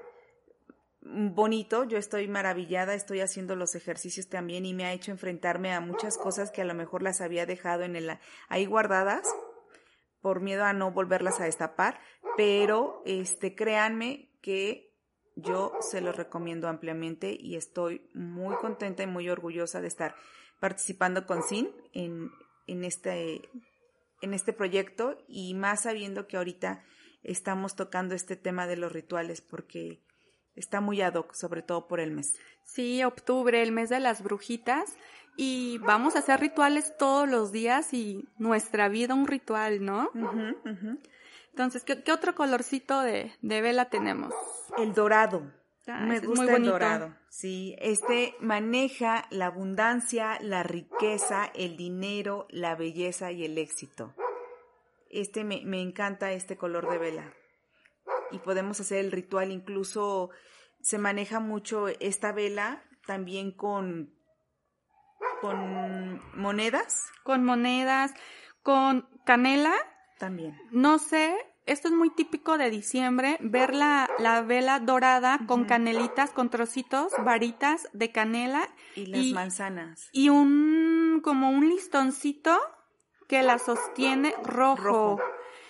bonito, 1.02 1.84
yo 1.84 1.98
estoy 1.98 2.30
maravillada, 2.30 2.94
estoy 2.94 3.20
haciendo 3.20 3.58
los 3.58 3.76
ejercicios 3.76 4.30
también 4.30 4.66
y 4.66 4.74
me 4.74 4.86
ha 4.86 4.94
hecho 4.94 5.12
enfrentarme 5.12 5.74
a 5.74 5.82
muchas 5.82 6.18
cosas 6.18 6.50
que 6.50 6.62
a 6.62 6.66
lo 6.66 6.76
mejor 6.76 7.04
las 7.04 7.20
había 7.20 7.46
dejado 7.46 7.84
en 7.84 7.98
el, 7.98 8.18
ahí 8.48 8.66
guardadas 8.66 9.28
por 10.22 10.42
miedo 10.42 10.66
a 10.66 10.74
no 10.74 10.92
volverlas 10.92 11.40
a 11.40 11.46
destapar, 11.46 12.00
pero 12.38 13.02
este 13.06 13.56
créanme 13.56 14.32
que 14.42 14.90
yo 15.36 15.74
se 15.80 16.02
los 16.02 16.16
recomiendo 16.16 16.68
ampliamente 16.68 17.36
y 17.40 17.56
estoy 17.56 18.10
muy 18.14 18.56
contenta 18.58 19.04
y 19.04 19.08
muy 19.08 19.30
orgullosa 19.30 19.82
de 19.82 19.88
estar 19.88 20.16
participando 20.60 21.26
con 21.26 21.44
SIN 21.44 21.70
en, 21.94 22.30
en, 22.68 22.84
este, 22.84 23.50
en 24.22 24.34
este 24.34 24.54
proyecto 24.54 25.18
y 25.28 25.54
más 25.54 25.84
sabiendo 25.84 26.28
que 26.28 26.38
ahorita 26.38 26.84
estamos 27.24 27.76
tocando 27.76 28.16
este 28.16 28.36
tema 28.36 28.68
de 28.68 28.78
los 28.78 28.92
rituales 28.92 29.42
porque 29.42 30.04
está 30.56 30.82
muy 30.82 31.02
ad 31.02 31.16
hoc, 31.16 31.34
sobre 31.34 31.62
todo 31.62 31.88
por 31.88 32.00
el 32.00 32.12
mes. 32.12 32.36
Sí, 32.66 33.04
octubre, 33.04 33.62
el 33.62 33.72
mes 33.72 33.90
de 33.90 34.00
las 34.00 34.22
brujitas 34.22 34.96
y 35.36 35.78
vamos 35.80 36.16
a 36.16 36.20
hacer 36.20 36.40
rituales 36.40 36.96
todos 36.98 37.28
los 37.28 37.52
días 37.52 37.94
y 37.94 38.28
nuestra 38.38 38.90
vida 38.90 39.14
un 39.14 39.28
ritual, 39.28 39.84
¿no? 39.84 40.10
Entonces, 41.52 41.84
¿qué, 41.84 42.12
otro 42.12 42.36
colorcito 42.36 43.02
de, 43.02 43.34
vela 43.42 43.90
tenemos? 43.90 44.34
El 44.78 44.94
dorado. 44.94 45.52
gusta. 45.78 46.00
Me 46.00 46.20
gusta 46.20 46.44
muy 46.44 46.54
el 46.54 46.66
dorado. 46.66 47.16
Sí, 47.30 47.76
este 47.80 48.36
maneja 48.40 49.26
la 49.30 49.48
abundancia, 49.48 50.38
la 50.42 50.64
riqueza, 50.64 51.52
el 51.54 51.78
dinero, 51.78 52.48
la 52.50 52.76
belleza 52.76 53.32
y 53.32 53.46
el 53.46 53.58
éxito. 53.58 54.14
Este 55.10 55.44
me, 55.44 55.62
me 55.66 55.82
encanta 55.82 56.32
este 56.32 56.58
color 56.58 56.90
de 56.90 56.98
vela. 56.98 57.34
Y 58.32 58.40
podemos 58.40 58.80
hacer 58.80 59.00
el 59.00 59.12
ritual, 59.12 59.52
incluso 59.52 60.30
se 60.82 60.98
maneja 60.98 61.40
mucho 61.40 61.88
esta 61.88 62.32
vela 62.32 62.84
también 63.06 63.52
con, 63.52 64.14
con 65.42 66.22
monedas 66.36 67.06
Con 67.24 67.44
monedas, 67.46 68.14
con 68.64 69.08
canela. 69.26 69.74
también. 70.18 70.58
No 70.72 71.00
sé, 71.00 71.34
esto 71.66 71.88
es 71.88 71.94
muy 71.94 72.10
típico 72.10 72.58
de 72.58 72.70
diciembre, 72.70 73.38
ver 73.42 73.74
la, 73.76 74.10
la 74.20 74.42
vela 74.42 74.80
dorada 74.80 75.40
con 75.48 75.66
canelitas, 75.66 76.32
con 76.32 76.50
trocitos, 76.50 77.14
varitas 77.24 77.88
de 77.94 78.12
canela 78.12 78.68
Y 78.96 79.06
las 79.06 79.22
Y- 79.22 79.34
manzanas. 79.34 80.10
y 80.12 80.30
un 80.30 81.22
como 81.24 81.50
un 81.52 81.70
listoncito 81.70 82.58
que 83.28 83.44
la 83.44 83.60
sostiene 83.60 84.34
rojo. 84.44 84.76
Rojo. 84.82 85.20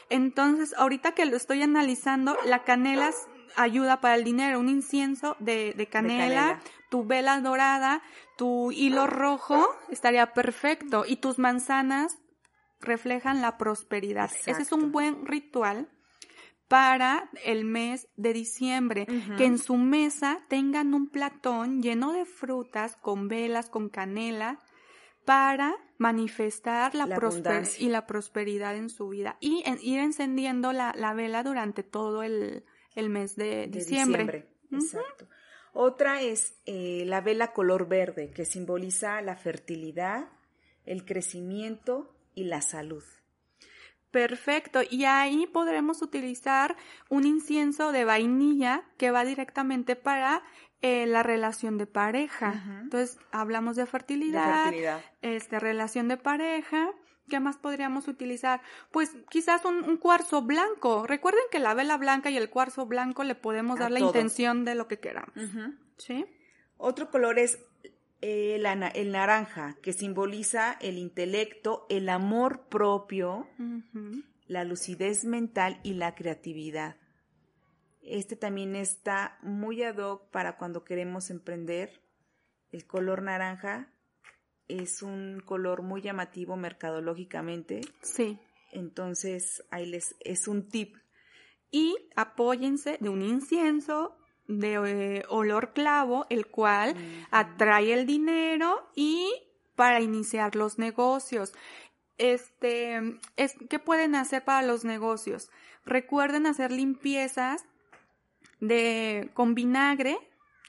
Entonces, 0.09 0.73
ahorita 0.77 1.11
que 1.13 1.25
lo 1.25 1.35
estoy 1.37 1.61
analizando, 1.61 2.35
la 2.45 2.63
canela 2.63 3.11
ayuda 3.55 4.01
para 4.01 4.15
el 4.15 4.23
dinero, 4.23 4.59
un 4.59 4.69
incienso 4.69 5.35
de, 5.39 5.73
de 5.75 5.87
canela, 5.87 6.19
canela. 6.19 6.59
tu 6.89 7.05
vela 7.05 7.39
dorada, 7.41 8.01
tu 8.37 8.71
hilo 8.71 9.07
rojo 9.07 9.67
estaría 9.89 10.33
perfecto 10.33 11.03
y 11.07 11.17
tus 11.17 11.39
manzanas 11.39 12.17
reflejan 12.79 13.41
la 13.41 13.57
prosperidad. 13.57 14.31
Ese 14.45 14.61
es 14.61 14.71
un 14.71 14.91
buen 14.91 15.25
ritual 15.25 15.89
para 16.67 17.29
el 17.43 17.65
mes 17.65 18.07
de 18.15 18.31
diciembre, 18.31 19.07
que 19.37 19.45
en 19.45 19.57
su 19.57 19.75
mesa 19.75 20.39
tengan 20.49 20.93
un 20.93 21.09
platón 21.09 21.81
lleno 21.81 22.13
de 22.13 22.25
frutas, 22.25 22.95
con 22.97 23.27
velas, 23.27 23.69
con 23.69 23.89
canela, 23.89 24.59
para 25.25 25.75
manifestar 25.97 26.95
la, 26.95 27.05
La 27.05 27.15
prosper- 27.17 27.25
abundancia. 27.49 27.85
y 27.85 27.89
la 27.89 28.05
prosperidad 28.07 28.75
en 28.75 28.89
su 28.89 29.09
vida 29.09 29.35
y 29.39 29.61
en- 29.65 29.77
ir 29.81 29.99
encendiendo 29.99 30.71
la, 30.71 30.93
la 30.95 31.13
vela 31.13 31.43
durante 31.43 31.83
todo 31.83 32.23
el, 32.23 32.63
el 32.95 33.09
mes 33.09 33.35
de, 33.35 33.67
de 33.67 33.67
diciembre. 33.67 34.47
Exacto. 34.71 35.27
Otra 35.73 36.21
es 36.21 36.55
eh, 36.65 37.03
la 37.05 37.21
vela 37.21 37.53
color 37.53 37.87
verde, 37.87 38.31
que 38.31 38.45
simboliza 38.45 39.21
la 39.21 39.35
fertilidad, 39.35 40.29
el 40.85 41.05
crecimiento 41.05 42.15
y 42.33 42.45
la 42.45 42.61
salud. 42.61 43.03
Perfecto. 44.11 44.81
Y 44.89 45.05
ahí 45.05 45.45
podremos 45.47 46.01
utilizar 46.01 46.75
un 47.09 47.25
incienso 47.25 47.91
de 47.91 48.05
vainilla 48.05 48.83
que 48.97 49.11
va 49.11 49.23
directamente 49.23 49.95
para 49.95 50.41
eh, 50.81 51.05
la 51.05 51.21
relación 51.21 51.77
de 51.77 51.85
pareja. 51.85 52.63
Entonces, 52.81 53.19
hablamos 53.31 53.75
de 53.75 53.85
fertilidad, 53.85 54.63
fertilidad. 54.63 55.01
este, 55.21 55.59
relación 55.59 56.07
de 56.07 56.17
pareja. 56.17 56.89
¿Qué 57.29 57.39
más 57.39 57.57
podríamos 57.57 58.07
utilizar? 58.07 58.61
Pues 58.91 59.15
quizás 59.29 59.63
un, 59.65 59.83
un 59.83 59.97
cuarzo 59.97 60.41
blanco. 60.41 61.07
Recuerden 61.07 61.43
que 61.51 61.59
la 61.59 61.73
vela 61.73 61.97
blanca 61.97 62.29
y 62.29 62.37
el 62.37 62.49
cuarzo 62.49 62.85
blanco 62.85 63.23
le 63.23 63.35
podemos 63.35 63.77
A 63.77 63.83
dar 63.83 63.91
la 63.91 63.99
intención 63.99 64.65
de 64.65 64.75
lo 64.75 64.87
que 64.87 64.99
queramos. 64.99 65.33
¿Sí? 65.97 66.25
Otro 66.77 67.09
color 67.09 67.39
es 67.39 67.59
eh, 68.21 68.61
el 68.95 69.11
naranja, 69.11 69.77
que 69.81 69.93
simboliza 69.93 70.73
el 70.81 70.97
intelecto, 70.97 71.85
el 71.89 72.09
amor 72.09 72.67
propio, 72.67 73.47
la 74.47 74.63
lucidez 74.65 75.23
mental 75.23 75.79
y 75.83 75.93
la 75.93 76.15
creatividad. 76.15 76.97
Este 78.01 78.35
también 78.35 78.75
está 78.75 79.37
muy 79.41 79.83
ad 79.83 79.97
hoc 79.97 80.29
para 80.31 80.57
cuando 80.57 80.83
queremos 80.83 81.29
emprender. 81.29 82.01
El 82.71 82.85
color 82.85 83.21
naranja 83.21 83.93
es 84.69 85.01
un 85.01 85.41
color 85.41 85.81
muy 85.81 86.01
llamativo 86.01 86.55
mercadológicamente. 86.55 87.81
Sí. 88.01 88.39
Entonces, 88.71 89.63
ahí 89.71 89.85
les 89.87 90.15
es 90.21 90.47
un 90.47 90.69
tip. 90.69 90.95
y 91.71 91.95
apóyense 92.15 92.97
de 92.99 93.09
un 93.09 93.21
incienso 93.21 94.17
de 94.47 94.73
eh, 94.73 95.23
olor 95.29 95.73
clavo, 95.73 96.25
el 96.29 96.47
cual 96.47 96.95
atrae 97.29 97.93
el 97.93 98.07
dinero 98.07 98.89
y 98.95 99.31
para 99.75 100.01
iniciar 100.01 100.55
los 100.55 100.79
negocios. 100.79 101.53
Este, 102.17 103.19
es, 103.37 103.55
¿qué 103.69 103.77
pueden 103.77 104.15
hacer 104.15 104.43
para 104.43 104.65
los 104.65 104.83
negocios? 104.83 105.51
Recuerden 105.85 106.47
hacer 106.47 106.71
limpiezas 106.71 107.63
de, 108.59 109.29
con 109.35 109.53
vinagre 109.53 110.17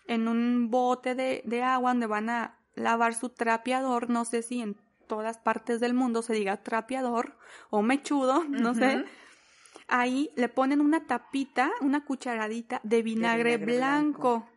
en 0.07 0.28
un 0.28 0.70
bote 0.70 1.14
de, 1.14 1.42
de 1.46 1.62
agua 1.62 1.92
donde 1.92 2.07
van 2.07 2.28
a 2.28 2.59
lavar 2.80 3.14
su 3.14 3.28
trapeador. 3.30 4.10
No 4.10 4.24
sé 4.24 4.42
si 4.42 4.60
en 4.60 4.76
todas 5.06 5.38
partes 5.38 5.80
del 5.80 5.94
mundo 5.94 6.22
se 6.22 6.34
diga 6.34 6.62
trapeador 6.62 7.36
o 7.70 7.82
mechudo, 7.82 8.44
no 8.48 8.74
sé 8.74 9.04
ahí 9.92 10.30
le 10.36 10.48
ponen 10.48 10.80
una 10.80 11.06
tapita, 11.06 11.72
una 11.80 12.04
cucharadita 12.04 12.80
de 12.84 13.02
vinagre, 13.02 13.56
vinagre 13.56 13.76
blanco, 13.78 14.30
blanco. 14.38 14.48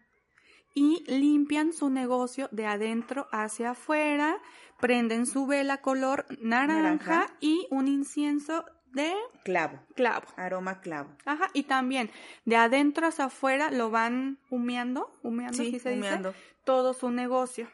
y 0.76 1.04
limpian 1.08 1.74
su 1.74 1.90
negocio 1.90 2.50
de 2.52 2.68
adentro 2.68 3.28
hacia 3.32 3.72
afuera, 3.72 4.38
prenden 4.80 5.26
su 5.26 5.48
vela 5.48 5.78
color 5.82 6.26
naranja, 6.40 6.82
Naranja. 6.84 7.28
y 7.40 7.68
un 7.72 7.88
incienso 7.88 8.64
de 8.92 9.12
Clavo, 9.44 9.80
clavo. 9.96 10.28
aroma 10.36 10.82
clavo. 10.82 11.10
Ajá, 11.26 11.50
y 11.54 11.64
también 11.64 12.12
de 12.46 12.56
adentro 12.58 13.08
hacia 13.08 13.26
afuera 13.26 13.72
lo 13.72 13.90
van 13.90 14.38
humeando, 14.52 15.12
humeando, 15.24 15.58
Sí, 15.64 15.80
se 15.80 15.94
humeando. 15.96 16.30
dice, 16.34 16.42
todo 16.64 16.94
su 16.94 17.10
negocio. 17.10 17.68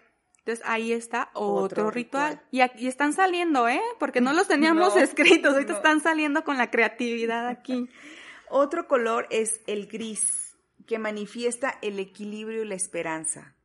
Entonces 0.50 0.66
ahí 0.68 0.92
está 0.94 1.30
otro, 1.34 1.64
Otro 1.84 1.92
ritual. 1.92 2.32
ritual. 2.34 2.48
Y, 2.52 2.62
aquí 2.62 2.88
están 2.88 3.14
saliendo, 3.14 3.68
¿eh? 3.68 3.82
Porque 4.00 4.20
no 4.22 4.34
los 4.34 4.48
teníamos 4.48 4.96
No, 4.96 5.02
escritos, 5.02 5.54
ahorita 5.54 5.72
no. 5.74 5.78
están 5.78 6.02
saliendo 6.02 6.44
con 6.44 6.58
la 6.58 6.72
creatividad 6.72 7.48
aquí. 7.48 7.88
Otro 8.50 8.88
color 8.88 9.28
es 9.30 9.62
el 9.68 9.88
gris, 9.88 10.56
que 10.88 10.98
manifiesta 10.98 11.78
el 11.84 12.00
equilibrio 12.00 12.64
y 12.64 12.68
la 12.68 12.76
esperanza. 12.76 13.56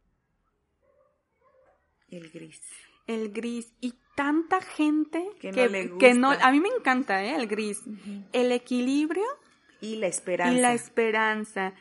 El 2.11 2.31
gris. 2.31 2.61
El 3.07 3.33
gris. 3.33 3.73
Y 3.81 3.95
tanta 4.15 4.61
gente 4.61 5.27
Que 5.41 5.51
que, 5.51 5.63
no 5.63 5.69
le 5.73 5.99
que 5.99 6.15
no- 6.15 6.29
gusta. 6.29 6.47
a 6.47 6.53
mí 6.53 6.61
me 6.61 6.69
encanta, 6.69 7.25
¿eh? 7.25 7.35
El 7.35 7.47
gris. 7.47 7.81
El 8.33 8.53
equilibrio 8.53 9.25
Y 9.81 9.97
la 9.97 10.07
esperanza. 10.07 10.53
y 10.55 10.61
la 10.61 10.75
esperanza. 10.75 11.73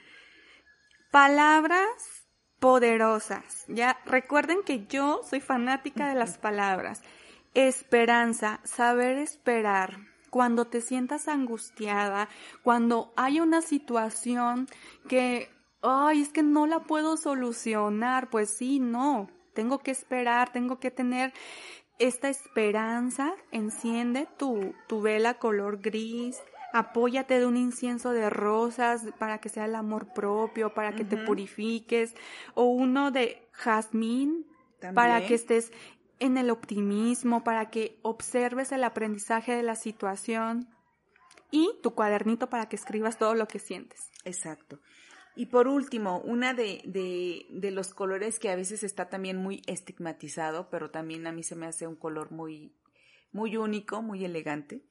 Palabras 1.12 2.13
poderosas. 2.64 3.66
Ya 3.68 4.00
recuerden 4.06 4.60
que 4.66 4.88
yo 4.88 5.20
soy 5.30 5.42
fanática 5.42 6.08
de 6.08 6.16
las 6.16 6.38
palabras. 6.38 7.02
Esperanza, 7.54 8.62
saber 8.64 9.18
esperar. 9.18 9.98
Cuando 10.30 10.64
te 10.64 10.80
sientas 10.80 11.28
angustiada, 11.28 12.30
cuando 12.64 13.12
hay 13.18 13.42
una 13.42 13.62
situación 13.62 14.70
que, 15.10 15.50
ay, 15.82 16.22
es 16.22 16.30
que 16.30 16.42
no 16.42 16.66
la 16.66 16.80
puedo 16.84 17.18
solucionar, 17.18 18.30
pues 18.30 18.52
sí, 18.52 18.80
no. 18.80 19.28
Tengo 19.54 19.80
que 19.80 19.92
esperar, 19.92 20.54
tengo 20.54 20.80
que 20.80 20.90
tener 20.90 21.34
esta 22.00 22.30
esperanza. 22.30 23.34
Enciende 23.52 24.26
tu, 24.38 24.74
tu 24.88 25.02
vela 25.02 25.34
color 25.34 25.82
gris, 25.82 26.42
apóyate 26.74 27.40
de 27.40 27.46
un 27.46 27.56
incienso 27.56 28.12
de 28.12 28.30
rosas 28.30 29.06
para 29.20 29.38
que 29.38 29.48
sea 29.48 29.66
el 29.66 29.76
amor 29.76 30.12
propio, 30.14 30.74
para 30.74 30.94
que 30.94 31.06
te 31.06 31.18
purifiques, 31.18 32.16
o 32.56 32.66
uno 32.66 33.12
de 33.12 33.48
jazmín 33.52 34.48
para 34.94 35.26
que 35.26 35.36
estés 35.36 35.72
en 36.20 36.38
el 36.38 36.50
optimismo, 36.50 37.44
para 37.44 37.70
que 37.70 38.00
observes 38.02 38.72
el 38.72 38.84
aprendizaje 38.84 39.56
de 39.56 39.64
la 39.64 39.76
situación 39.76 40.68
y 41.52 41.70
tu 41.84 41.94
cuadernito 41.94 42.50
para 42.50 42.68
que 42.68 42.76
escribas 42.76 43.20
todo 43.20 43.36
lo 43.36 43.48
que 43.48 43.60
sientes. 43.60 44.12
Exacto. 44.26 44.80
Y 45.36 45.48
por 45.48 45.68
último, 45.68 46.20
una 46.22 46.54
de, 46.54 46.82
de, 46.86 47.46
de 47.50 47.72
los 47.72 47.94
colores 47.94 48.40
que 48.40 48.50
a 48.50 48.56
veces 48.56 48.84
está 48.84 49.10
también 49.10 49.38
muy 49.38 49.62
estigmatizado, 49.68 50.70
pero 50.70 50.90
también 50.90 51.28
a 51.28 51.32
mí 51.32 51.44
se 51.44 51.56
me 51.56 51.68
hace 51.68 51.88
un 51.88 51.96
color 51.96 52.32
muy, 52.32 52.76
muy 53.32 53.58
único, 53.58 54.02
muy 54.02 54.26
elegante, 54.26 54.84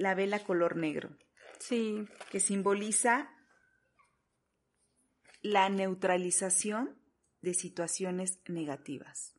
la 0.00 0.14
vela 0.14 0.38
color 0.40 0.76
negro, 0.76 1.10
Sí, 1.58 2.06
que 2.30 2.40
simboliza 2.40 3.30
la 5.42 5.68
neutralización 5.68 6.98
de 7.42 7.52
situaciones 7.54 8.40
negativas. 8.48 9.34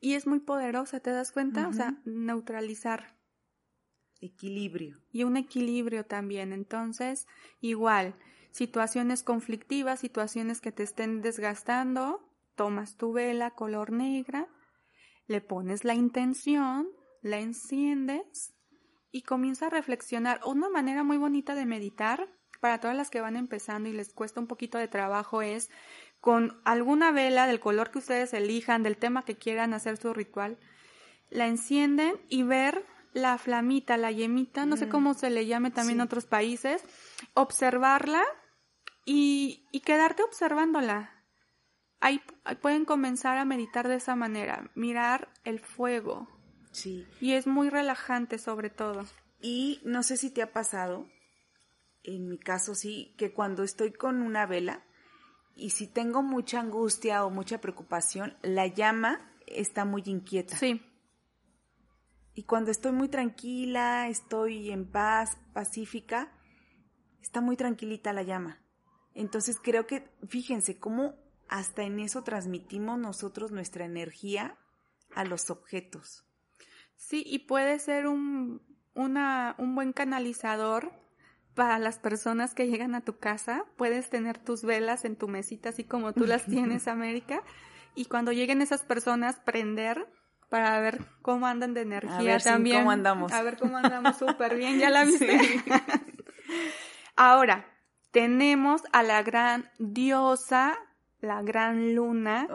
y 0.00 0.14
es 0.14 0.26
muy 0.26 0.40
poderosa, 0.40 1.00
¿te 1.00 1.10
das 1.10 1.30
cuenta? 1.30 1.68
O 1.68 1.74
sea, 1.74 2.00
neutralizar 2.06 3.18
Equilibrio. 4.22 4.98
y 5.12 5.24
un 5.24 5.36
equilibrio 5.36 6.06
también. 6.06 6.52
Entonces, 6.54 7.26
igual, 7.60 8.14
situaciones 8.50 9.22
conflictivas, 9.22 10.00
situaciones 10.00 10.62
que 10.62 10.72
te 10.72 10.84
estén 10.84 11.20
desgastando, 11.20 12.26
tomas 12.54 12.96
tu 12.96 13.12
vela 13.12 13.50
color 13.50 13.92
negra, 13.92 14.48
le 15.26 15.42
pones 15.42 15.84
la 15.84 15.94
intención, 15.94 16.88
la 17.20 17.38
enciendes 17.40 18.54
y 19.12 19.22
comienza 19.22 19.66
a 19.66 19.70
reflexionar. 19.70 20.40
Una 20.44 20.68
manera 20.68 21.02
muy 21.02 21.16
bonita 21.16 21.54
de 21.54 21.66
meditar 21.66 22.28
para 22.60 22.78
todas 22.78 22.96
las 22.96 23.10
que 23.10 23.20
van 23.20 23.36
empezando 23.36 23.88
y 23.88 23.92
les 23.92 24.12
cuesta 24.12 24.40
un 24.40 24.46
poquito 24.46 24.78
de 24.78 24.88
trabajo 24.88 25.42
es 25.42 25.70
con 26.20 26.60
alguna 26.64 27.10
vela 27.10 27.46
del 27.46 27.60
color 27.60 27.90
que 27.90 27.98
ustedes 27.98 28.34
elijan, 28.34 28.82
del 28.82 28.98
tema 28.98 29.24
que 29.24 29.36
quieran 29.36 29.72
hacer 29.72 29.96
su 29.96 30.12
ritual, 30.12 30.58
la 31.30 31.46
encienden 31.46 32.14
y 32.28 32.42
ver 32.42 32.84
la 33.12 33.38
flamita, 33.38 33.96
la 33.96 34.12
yemita, 34.12 34.66
no 34.66 34.76
sé 34.76 34.86
mm. 34.86 34.90
cómo 34.90 35.14
se 35.14 35.30
le 35.30 35.46
llame 35.46 35.70
también 35.70 35.98
en 35.98 36.04
otros 36.04 36.26
países, 36.26 36.84
observarla 37.34 38.22
y, 39.04 39.66
y 39.72 39.80
quedarte 39.80 40.22
observándola. 40.22 41.24
Ahí 42.00 42.22
pueden 42.62 42.84
comenzar 42.84 43.36
a 43.36 43.44
meditar 43.44 43.88
de 43.88 43.96
esa 43.96 44.16
manera, 44.16 44.70
mirar 44.74 45.28
el 45.44 45.60
fuego. 45.60 46.28
Sí. 46.72 47.06
Y 47.20 47.32
es 47.32 47.46
muy 47.46 47.68
relajante 47.68 48.38
sobre 48.38 48.70
todo. 48.70 49.04
Y 49.40 49.80
no 49.84 50.02
sé 50.02 50.16
si 50.16 50.30
te 50.30 50.42
ha 50.42 50.52
pasado, 50.52 51.08
en 52.02 52.28
mi 52.28 52.38
caso 52.38 52.74
sí, 52.74 53.14
que 53.18 53.32
cuando 53.32 53.62
estoy 53.62 53.92
con 53.92 54.22
una 54.22 54.46
vela 54.46 54.84
y 55.56 55.70
si 55.70 55.86
tengo 55.86 56.22
mucha 56.22 56.60
angustia 56.60 57.24
o 57.24 57.30
mucha 57.30 57.60
preocupación, 57.60 58.36
la 58.42 58.66
llama 58.66 59.32
está 59.46 59.84
muy 59.84 60.02
inquieta. 60.06 60.56
Sí. 60.56 60.82
Y 62.34 62.44
cuando 62.44 62.70
estoy 62.70 62.92
muy 62.92 63.08
tranquila, 63.08 64.08
estoy 64.08 64.70
en 64.70 64.90
paz, 64.90 65.36
pacífica, 65.52 66.32
está 67.20 67.40
muy 67.40 67.56
tranquilita 67.56 68.12
la 68.12 68.22
llama. 68.22 68.62
Entonces 69.14 69.58
creo 69.60 69.86
que, 69.86 70.08
fíjense 70.28 70.78
cómo 70.78 71.14
hasta 71.48 71.82
en 71.82 71.98
eso 71.98 72.22
transmitimos 72.22 72.98
nosotros 72.98 73.50
nuestra 73.50 73.84
energía 73.84 74.56
a 75.14 75.24
los 75.24 75.50
objetos. 75.50 76.24
Sí, 77.00 77.24
y 77.26 77.40
puede 77.40 77.78
ser 77.78 78.06
un, 78.06 78.60
una, 78.94 79.54
un 79.56 79.74
buen 79.74 79.94
canalizador 79.94 80.92
para 81.54 81.78
las 81.78 81.98
personas 81.98 82.54
que 82.54 82.66
llegan 82.68 82.94
a 82.94 83.00
tu 83.00 83.18
casa. 83.18 83.64
Puedes 83.76 84.10
tener 84.10 84.36
tus 84.36 84.62
velas 84.62 85.06
en 85.06 85.16
tu 85.16 85.26
mesita, 85.26 85.70
así 85.70 85.82
como 85.82 86.12
tú 86.12 86.26
las 86.26 86.44
tienes, 86.46 86.88
América. 86.88 87.42
Y 87.94 88.04
cuando 88.04 88.32
lleguen 88.32 88.60
esas 88.60 88.82
personas, 88.82 89.40
prender 89.40 90.06
para 90.50 90.78
ver 90.80 91.06
cómo 91.22 91.46
andan 91.46 91.72
de 91.72 91.80
energía 91.80 92.18
a 92.18 92.22
ver 92.22 92.42
también. 92.42 92.80
cómo 92.80 92.90
andamos. 92.90 93.32
A 93.32 93.42
ver 93.42 93.56
cómo 93.56 93.78
andamos 93.78 94.18
súper 94.18 94.56
bien, 94.56 94.78
ya 94.78 94.90
la 94.90 95.04
viste. 95.06 95.38
Ahora, 97.16 97.66
tenemos 98.10 98.82
a 98.92 99.02
la 99.02 99.22
gran 99.22 99.70
diosa, 99.78 100.78
la 101.20 101.42
gran 101.42 101.94
luna, 101.94 102.48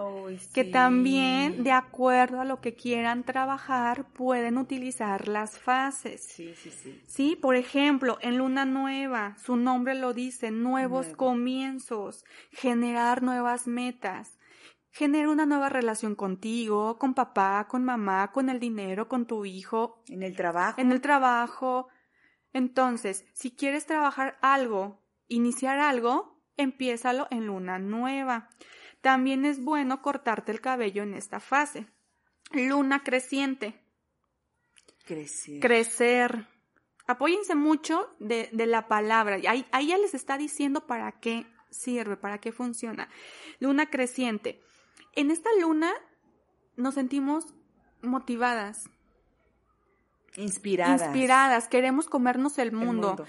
que 0.54 0.64
también, 0.64 1.64
de 1.64 1.72
acuerdo 1.72 2.42
a 2.42 2.46
lo 2.46 2.62
que 2.62 2.76
quieran 2.76 3.24
trabajar, 3.24 4.08
pueden 4.14 4.58
utilizar 4.58 5.28
las 5.28 5.60
fases. 5.60 6.24
Sí, 6.24 6.54
sí, 6.56 6.72
sí. 6.72 7.02
Sí, 7.08 7.36
por 7.36 7.56
ejemplo, 7.56 8.18
en 8.22 8.38
luna 8.38 8.66
nueva, 8.66 9.36
su 9.38 9.56
nombre 9.56 9.96
lo 9.96 10.14
dice, 10.14 10.52
nuevos 10.52 11.08
comienzos, 11.10 12.26
generar 12.52 13.22
nuevas 13.22 13.68
metas 13.68 14.38
genera 14.96 15.30
una 15.30 15.46
nueva 15.46 15.68
relación 15.68 16.16
contigo, 16.16 16.98
con 16.98 17.14
papá, 17.14 17.68
con 17.70 17.84
mamá, 17.84 18.32
con 18.32 18.50
el 18.50 18.62
dinero, 18.62 19.10
con 19.10 19.26
tu 19.26 19.44
hijo. 19.44 20.02
En 20.08 20.24
el 20.24 20.38
trabajo. 20.38 20.80
En 20.80 20.94
el 20.94 21.02
trabajo. 21.02 21.90
Entonces, 22.54 23.26
si 23.34 23.52
quieres 23.52 23.86
trabajar 23.86 24.38
algo, 24.42 25.02
iniciar 25.28 25.80
algo, 25.80 26.35
empiézalo 26.58 27.28
en 27.32 27.48
luna 27.48 27.80
nueva. 27.80 28.50
También 29.02 29.46
es 29.46 29.64
bueno 29.64 30.02
cortarte 30.02 30.52
el 30.52 30.62
cabello 30.62 31.04
en 31.04 31.14
esta 31.14 31.40
fase. 31.40 31.88
Luna 32.52 33.04
creciente. 33.04 33.82
Crecer. 35.06 35.60
Crecer. 35.60 36.48
Apóyense 37.08 37.54
mucho 37.54 38.16
de, 38.20 38.50
la 38.52 38.88
palabra. 38.88 39.36
Ahí, 39.48 39.66
ahí 39.72 39.88
ya 39.88 39.98
les 39.98 40.16
está 40.16 40.38
diciendo 40.38 40.88
para 40.88 41.12
qué 41.20 41.46
sirve, 41.70 42.18
para 42.18 42.40
qué 42.40 42.52
funciona. 42.52 43.10
Luna 43.60 43.90
creciente 43.90 44.62
en 45.16 45.32
esta 45.32 45.50
luna 45.60 45.92
nos 46.76 46.94
sentimos 46.94 47.46
motivadas. 48.02 48.90
Inspiradas. 50.36 51.02
Inspiradas, 51.02 51.68
queremos 51.70 52.08
comernos 52.08 52.60
el 52.60 52.74
mundo. 52.74 53.26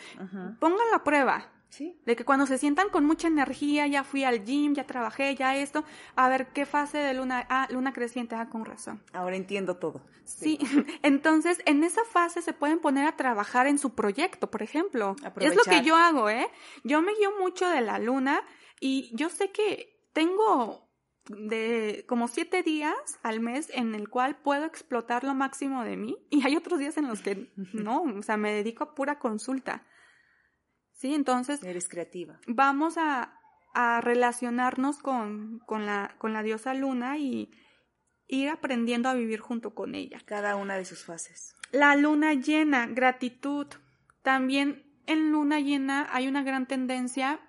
Pongan 0.58 0.90
la 0.90 1.04
prueba. 1.04 1.52
¿Sí? 1.76 2.00
De 2.06 2.16
que 2.16 2.24
cuando 2.24 2.46
se 2.46 2.56
sientan 2.56 2.88
con 2.88 3.04
mucha 3.04 3.28
energía, 3.28 3.86
ya 3.86 4.02
fui 4.02 4.24
al 4.24 4.44
gym, 4.44 4.72
ya 4.72 4.86
trabajé, 4.86 5.34
ya 5.34 5.56
esto, 5.56 5.84
a 6.14 6.26
ver 6.30 6.46
qué 6.54 6.64
fase 6.64 6.96
de 6.96 7.12
luna, 7.12 7.46
ah, 7.50 7.68
luna 7.70 7.92
creciente, 7.92 8.34
ah, 8.34 8.48
con 8.48 8.64
razón. 8.64 9.02
Ahora 9.12 9.36
entiendo 9.36 9.76
todo. 9.76 10.00
Sí, 10.24 10.58
entonces 11.02 11.60
en 11.66 11.84
esa 11.84 12.02
fase 12.04 12.40
se 12.40 12.54
pueden 12.54 12.78
poner 12.78 13.06
a 13.06 13.16
trabajar 13.16 13.66
en 13.66 13.78
su 13.78 13.94
proyecto, 13.94 14.50
por 14.50 14.62
ejemplo. 14.62 15.16
Es 15.38 15.54
lo 15.54 15.64
que 15.64 15.82
yo 15.82 15.96
hago, 15.96 16.30
¿eh? 16.30 16.48
Yo 16.82 17.02
me 17.02 17.14
guío 17.14 17.38
mucho 17.38 17.68
de 17.68 17.82
la 17.82 17.98
luna 17.98 18.40
y 18.80 19.14
yo 19.14 19.28
sé 19.28 19.50
que 19.50 20.00
tengo 20.14 20.88
de 21.28 22.06
como 22.08 22.26
siete 22.26 22.62
días 22.62 23.18
al 23.22 23.40
mes 23.40 23.68
en 23.74 23.94
el 23.94 24.08
cual 24.08 24.38
puedo 24.38 24.64
explotar 24.64 25.24
lo 25.24 25.34
máximo 25.34 25.84
de 25.84 25.98
mí 25.98 26.16
y 26.30 26.46
hay 26.46 26.56
otros 26.56 26.78
días 26.78 26.96
en 26.96 27.06
los 27.06 27.20
que 27.20 27.50
no, 27.74 28.02
o 28.02 28.22
sea, 28.22 28.38
me 28.38 28.52
dedico 28.52 28.82
a 28.82 28.94
pura 28.94 29.18
consulta. 29.18 29.84
Sí, 30.96 31.14
entonces... 31.14 31.62
Eres 31.62 31.88
creativa. 31.88 32.40
Vamos 32.46 32.96
a, 32.96 33.38
a 33.74 34.00
relacionarnos 34.00 34.98
con, 34.98 35.60
con, 35.66 35.84
la, 35.84 36.14
con 36.18 36.32
la 36.32 36.42
diosa 36.42 36.72
luna 36.72 37.18
y 37.18 37.50
ir 38.26 38.48
aprendiendo 38.48 39.08
a 39.08 39.14
vivir 39.14 39.40
junto 39.40 39.74
con 39.74 39.94
ella. 39.94 40.18
Cada 40.24 40.56
una 40.56 40.76
de 40.76 40.86
sus 40.86 41.04
fases. 41.04 41.54
La 41.70 41.94
luna 41.96 42.32
llena, 42.32 42.86
gratitud. 42.86 43.66
También 44.22 44.84
en 45.06 45.30
luna 45.30 45.60
llena 45.60 46.08
hay 46.10 46.28
una 46.28 46.42
gran 46.42 46.66
tendencia 46.66 47.40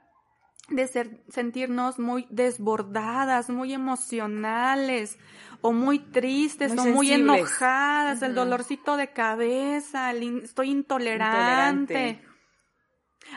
de 0.69 0.85
ser, 0.87 1.23
sentirnos 1.29 1.97
muy 1.97 2.27
desbordadas, 2.29 3.49
muy 3.49 3.73
emocionales, 3.73 5.17
o 5.61 5.71
muy 5.71 5.99
tristes, 5.99 6.77
o 6.77 6.85
muy 6.85 7.11
enojadas, 7.11 8.21
el 8.21 8.35
dolorcito 8.35 8.97
de 8.97 9.11
cabeza, 9.13 10.11
estoy 10.11 10.69
intolerante. 10.69 12.21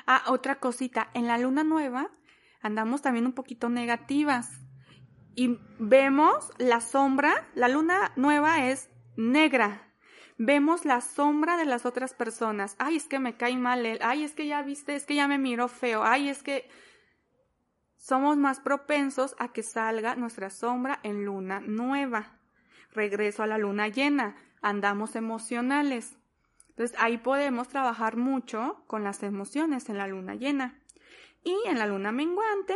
Ah, 0.07 0.25
otra 0.29 0.61
cosita, 0.61 1.11
en 1.15 1.27
la 1.27 1.39
luna 1.39 1.65
nueva 1.65 2.11
andamos 2.63 3.03
también 3.03 3.27
un 3.27 3.33
poquito 3.33 3.69
negativas 3.69 4.61
y 5.35 5.59
vemos 5.79 6.53
la 6.59 6.81
sombra, 6.81 7.49
la 7.55 7.69
luna 7.69 8.13
nueva 8.17 8.67
es 8.67 8.91
negra. 9.17 9.87
Vemos 10.37 10.85
la 10.85 11.01
sombra 11.01 11.57
de 11.57 11.67
las 11.67 11.85
otras 11.85 12.15
personas. 12.15 12.75
Ay, 12.79 12.97
es 12.97 13.07
que 13.07 13.19
me 13.19 13.37
cae 13.37 13.57
mal 13.57 13.85
él. 13.85 13.99
Ay, 14.03 14.25
es 14.25 14.33
que 14.33 14.47
ya 14.47 14.63
viste, 14.63 14.95
es 14.97 15.05
que 15.05 15.15
ya 15.15 15.29
me 15.29 15.39
miró 15.39 15.69
feo. 15.69 16.03
Ay, 16.03 16.31
es 16.31 16.43
que 16.43 16.69
somos 17.97 18.39
más 18.39 18.61
propensos 18.61 19.37
a 19.39 19.53
que 19.53 19.63
salga 19.63 20.17
nuestra 20.17 20.49
sombra 20.49 20.99
en 21.03 21.27
luna 21.27 21.61
nueva. 21.61 22.39
Regreso 22.93 23.43
a 23.43 23.47
la 23.47 23.59
luna 23.59 23.89
llena, 23.89 24.35
andamos 24.63 25.15
emocionales. 25.15 26.17
Entonces 26.81 26.99
ahí 26.99 27.19
podemos 27.19 27.69
trabajar 27.69 28.17
mucho 28.17 28.83
con 28.87 29.05
las 29.05 29.23
emociones 29.23 29.91
en 29.91 29.99
la 29.99 30.07
luna 30.07 30.35
llena. 30.35 30.81
Y 31.45 31.55
en 31.67 31.79
la 31.79 31.87
luna 31.87 32.11
menguante, 32.11 32.75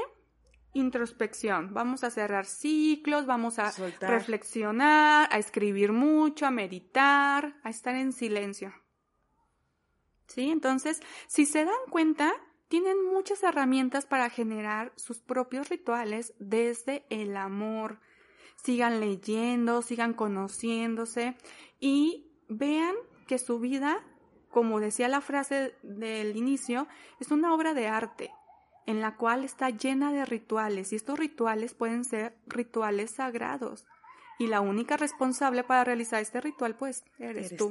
introspección. 0.75 1.73
Vamos 1.73 2.05
a 2.05 2.11
cerrar 2.11 2.45
ciclos, 2.45 3.25
vamos 3.25 3.59
a 3.59 3.73
reflexionar, 4.03 5.31
a 5.33 5.39
escribir 5.39 5.93
mucho, 5.93 6.45
a 6.45 6.51
meditar, 6.51 7.59
a 7.63 7.71
estar 7.71 7.97
en 7.97 8.13
silencio. 8.13 8.75
¿Sí? 10.27 10.51
Entonces, 10.51 11.01
si 11.27 11.47
se 11.47 11.65
dan 11.65 11.73
cuenta, 11.89 12.31
tienen 12.69 13.07
muchas 13.07 13.43
herramientas 13.43 14.05
para 14.05 14.29
generar 14.29 14.93
sus 14.97 15.23
propios 15.23 15.71
rituales 15.71 16.35
desde 16.39 17.07
el 17.09 17.39
amor. 17.39 18.01
Sigan 18.63 19.01
leyendo, 19.01 19.81
sigan 19.81 20.13
conociéndose 20.13 21.39
y 21.81 22.31
vean 22.51 22.95
que 23.25 23.39
su 23.39 23.59
vida, 23.59 24.05
como 24.51 24.81
decía 24.81 25.09
la 25.09 25.21
frase 25.21 25.75
del 25.83 26.37
inicio, 26.37 26.87
es 27.21 27.31
una 27.31 27.55
obra 27.55 27.75
de 27.75 27.89
arte 27.89 28.31
en 28.87 29.01
la 29.01 29.17
cual 29.17 29.45
está 29.45 29.71
llena 29.71 30.13
de 30.13 30.25
rituales 30.25 30.93
y 30.93 30.97
estos 30.97 31.19
rituales 31.19 31.75
pueden 31.75 32.05
ser 32.05 32.37
rituales 32.47 33.13
sagrados. 33.13 33.87
Y 34.39 34.49
la 34.49 34.61
única 34.61 34.97
responsable 34.97 35.65
para 35.65 35.85
realizar 35.85 36.21
este 36.21 36.41
ritual, 36.41 36.77
pues, 36.77 37.05
eres, 37.19 37.57
tú. 37.57 37.71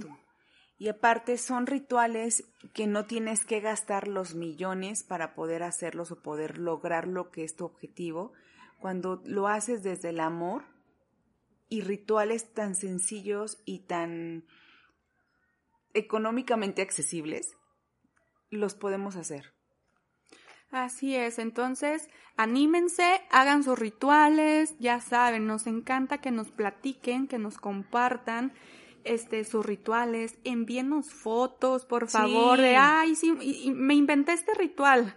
Y 0.78 0.88
aparte 0.88 1.38
son 1.38 1.68
rituales 1.68 2.46
que 2.74 2.88
no 2.88 3.06
tienes 3.06 3.46
que 3.46 3.60
gastar 3.60 4.08
los 4.08 4.34
millones 4.34 5.04
para 5.04 5.36
poder 5.36 5.62
hacerlos 5.62 6.12
o 6.12 6.22
poder 6.22 6.58
lograr 6.58 7.08
lo 7.08 7.32
que 7.32 7.44
es 7.44 7.56
tu 7.56 7.66
objetivo. 7.66 8.34
Cuando 8.80 9.22
lo 9.26 9.48
haces 9.48 9.84
desde 9.84 10.10
el 10.10 10.20
amor 10.20 10.64
y 11.70 11.82
rituales 11.82 12.54
tan 12.54 12.76
sencillos 12.76 13.62
y 13.66 13.80
tan 13.80 14.46
económicamente 15.94 16.82
accesibles, 16.82 17.56
los 18.50 18.76
podemos 18.76 19.16
hacer. 19.16 19.54
Así 20.72 21.16
es, 21.16 21.38
entonces 21.38 22.10
anímense, 22.36 23.22
hagan 23.30 23.64
sus 23.64 23.78
rituales, 23.78 24.76
ya 24.80 25.00
saben, 25.02 25.46
nos 25.46 25.68
encanta 25.68 26.18
que 26.18 26.32
nos 26.32 26.52
platiquen, 26.52 27.28
que 27.28 27.38
nos 27.38 27.58
compartan 27.60 28.54
este, 29.04 29.44
sus 29.44 29.66
rituales, 29.66 30.40
envíenos 30.44 31.14
fotos, 31.14 31.86
por 31.86 32.10
favor, 32.10 32.60
de, 32.60 32.76
ay, 32.76 33.16
sí, 33.16 33.34
me 33.72 33.94
inventé 33.94 34.34
este 34.34 34.54
ritual. 34.56 35.16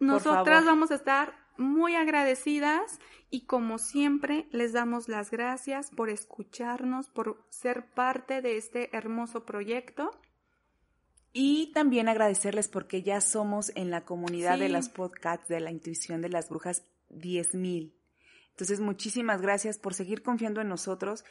Nosotras 0.00 0.64
vamos 0.64 0.90
a 0.90 0.96
estar 0.96 1.34
muy 1.58 1.94
agradecidas 1.94 2.98
y 3.30 3.42
como 3.42 3.78
siempre 3.78 4.48
les 4.52 4.72
damos 4.72 5.08
las 5.08 5.30
gracias 5.30 5.90
por 5.90 6.08
escucharnos, 6.08 7.10
por 7.10 7.44
ser 7.50 7.90
parte 7.90 8.40
de 8.40 8.56
este 8.56 8.96
hermoso 8.96 9.44
proyecto. 9.44 10.10
Y 11.32 11.72
también 11.72 12.08
agradecerles 12.08 12.68
porque 12.68 13.02
ya 13.02 13.20
somos 13.20 13.70
en 13.74 13.90
la 13.90 14.04
comunidad 14.04 14.58
de 14.58 14.70
las 14.70 14.88
podcasts 14.88 15.48
de 15.48 15.60
la 15.60 15.70
intuición 15.70 16.22
de 16.22 16.30
las 16.30 16.48
brujas 16.48 16.84
10.000. 17.10 17.92
Entonces, 18.50 18.80
muchísimas 18.80 19.42
gracias 19.42 19.78
por 19.78 19.94
seguir 19.94 20.22
confiando 20.22 20.60
en 20.60 20.68
nosotros 20.68 21.24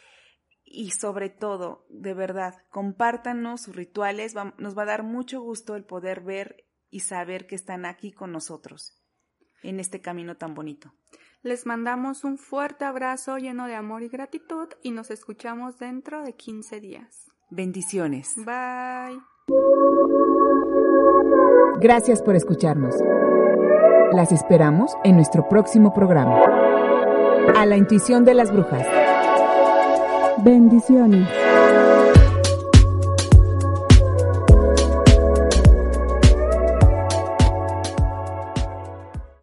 y 0.63 0.91
sobre 0.91 1.29
todo, 1.29 1.85
de 1.89 2.13
verdad, 2.13 2.63
compártanos 2.69 3.61
sus 3.61 3.75
rituales. 3.75 4.35
nos 4.57 4.77
va 4.77 4.83
a 4.83 4.85
dar 4.85 5.03
mucho 5.03 5.41
gusto 5.41 5.75
el 5.75 5.83
poder 5.83 6.21
ver 6.21 6.65
y 6.89 7.01
saber 7.01 7.47
que 7.47 7.55
están 7.55 7.85
aquí 7.85 8.11
con 8.11 8.31
nosotros 8.31 9.06
en 9.63 9.79
este 9.79 10.01
camino 10.01 10.35
tan 10.35 10.53
bonito. 10.53 10.93
Les 11.43 11.65
mandamos 11.65 12.23
un 12.23 12.37
fuerte 12.37 12.85
abrazo 12.85 13.37
lleno 13.37 13.67
de 13.67 13.75
amor 13.75 14.03
y 14.03 14.09
gratitud 14.09 14.67
y 14.83 14.91
nos 14.91 15.11
escuchamos 15.11 15.77
dentro 15.77 16.23
de 16.23 16.33
15 16.33 16.79
días. 16.79 17.31
Bendiciones. 17.49 18.33
Bye. 18.37 19.19
Gracias 21.79 22.21
por 22.21 22.35
escucharnos. 22.35 22.95
Las 24.11 24.31
esperamos 24.31 24.95
en 25.03 25.15
nuestro 25.15 25.47
próximo 25.47 25.93
programa. 25.93 26.41
A 27.55 27.65
la 27.65 27.77
intuición 27.77 28.25
de 28.25 28.33
las 28.33 28.51
brujas. 28.51 28.85
Bendiciones. 30.43 31.27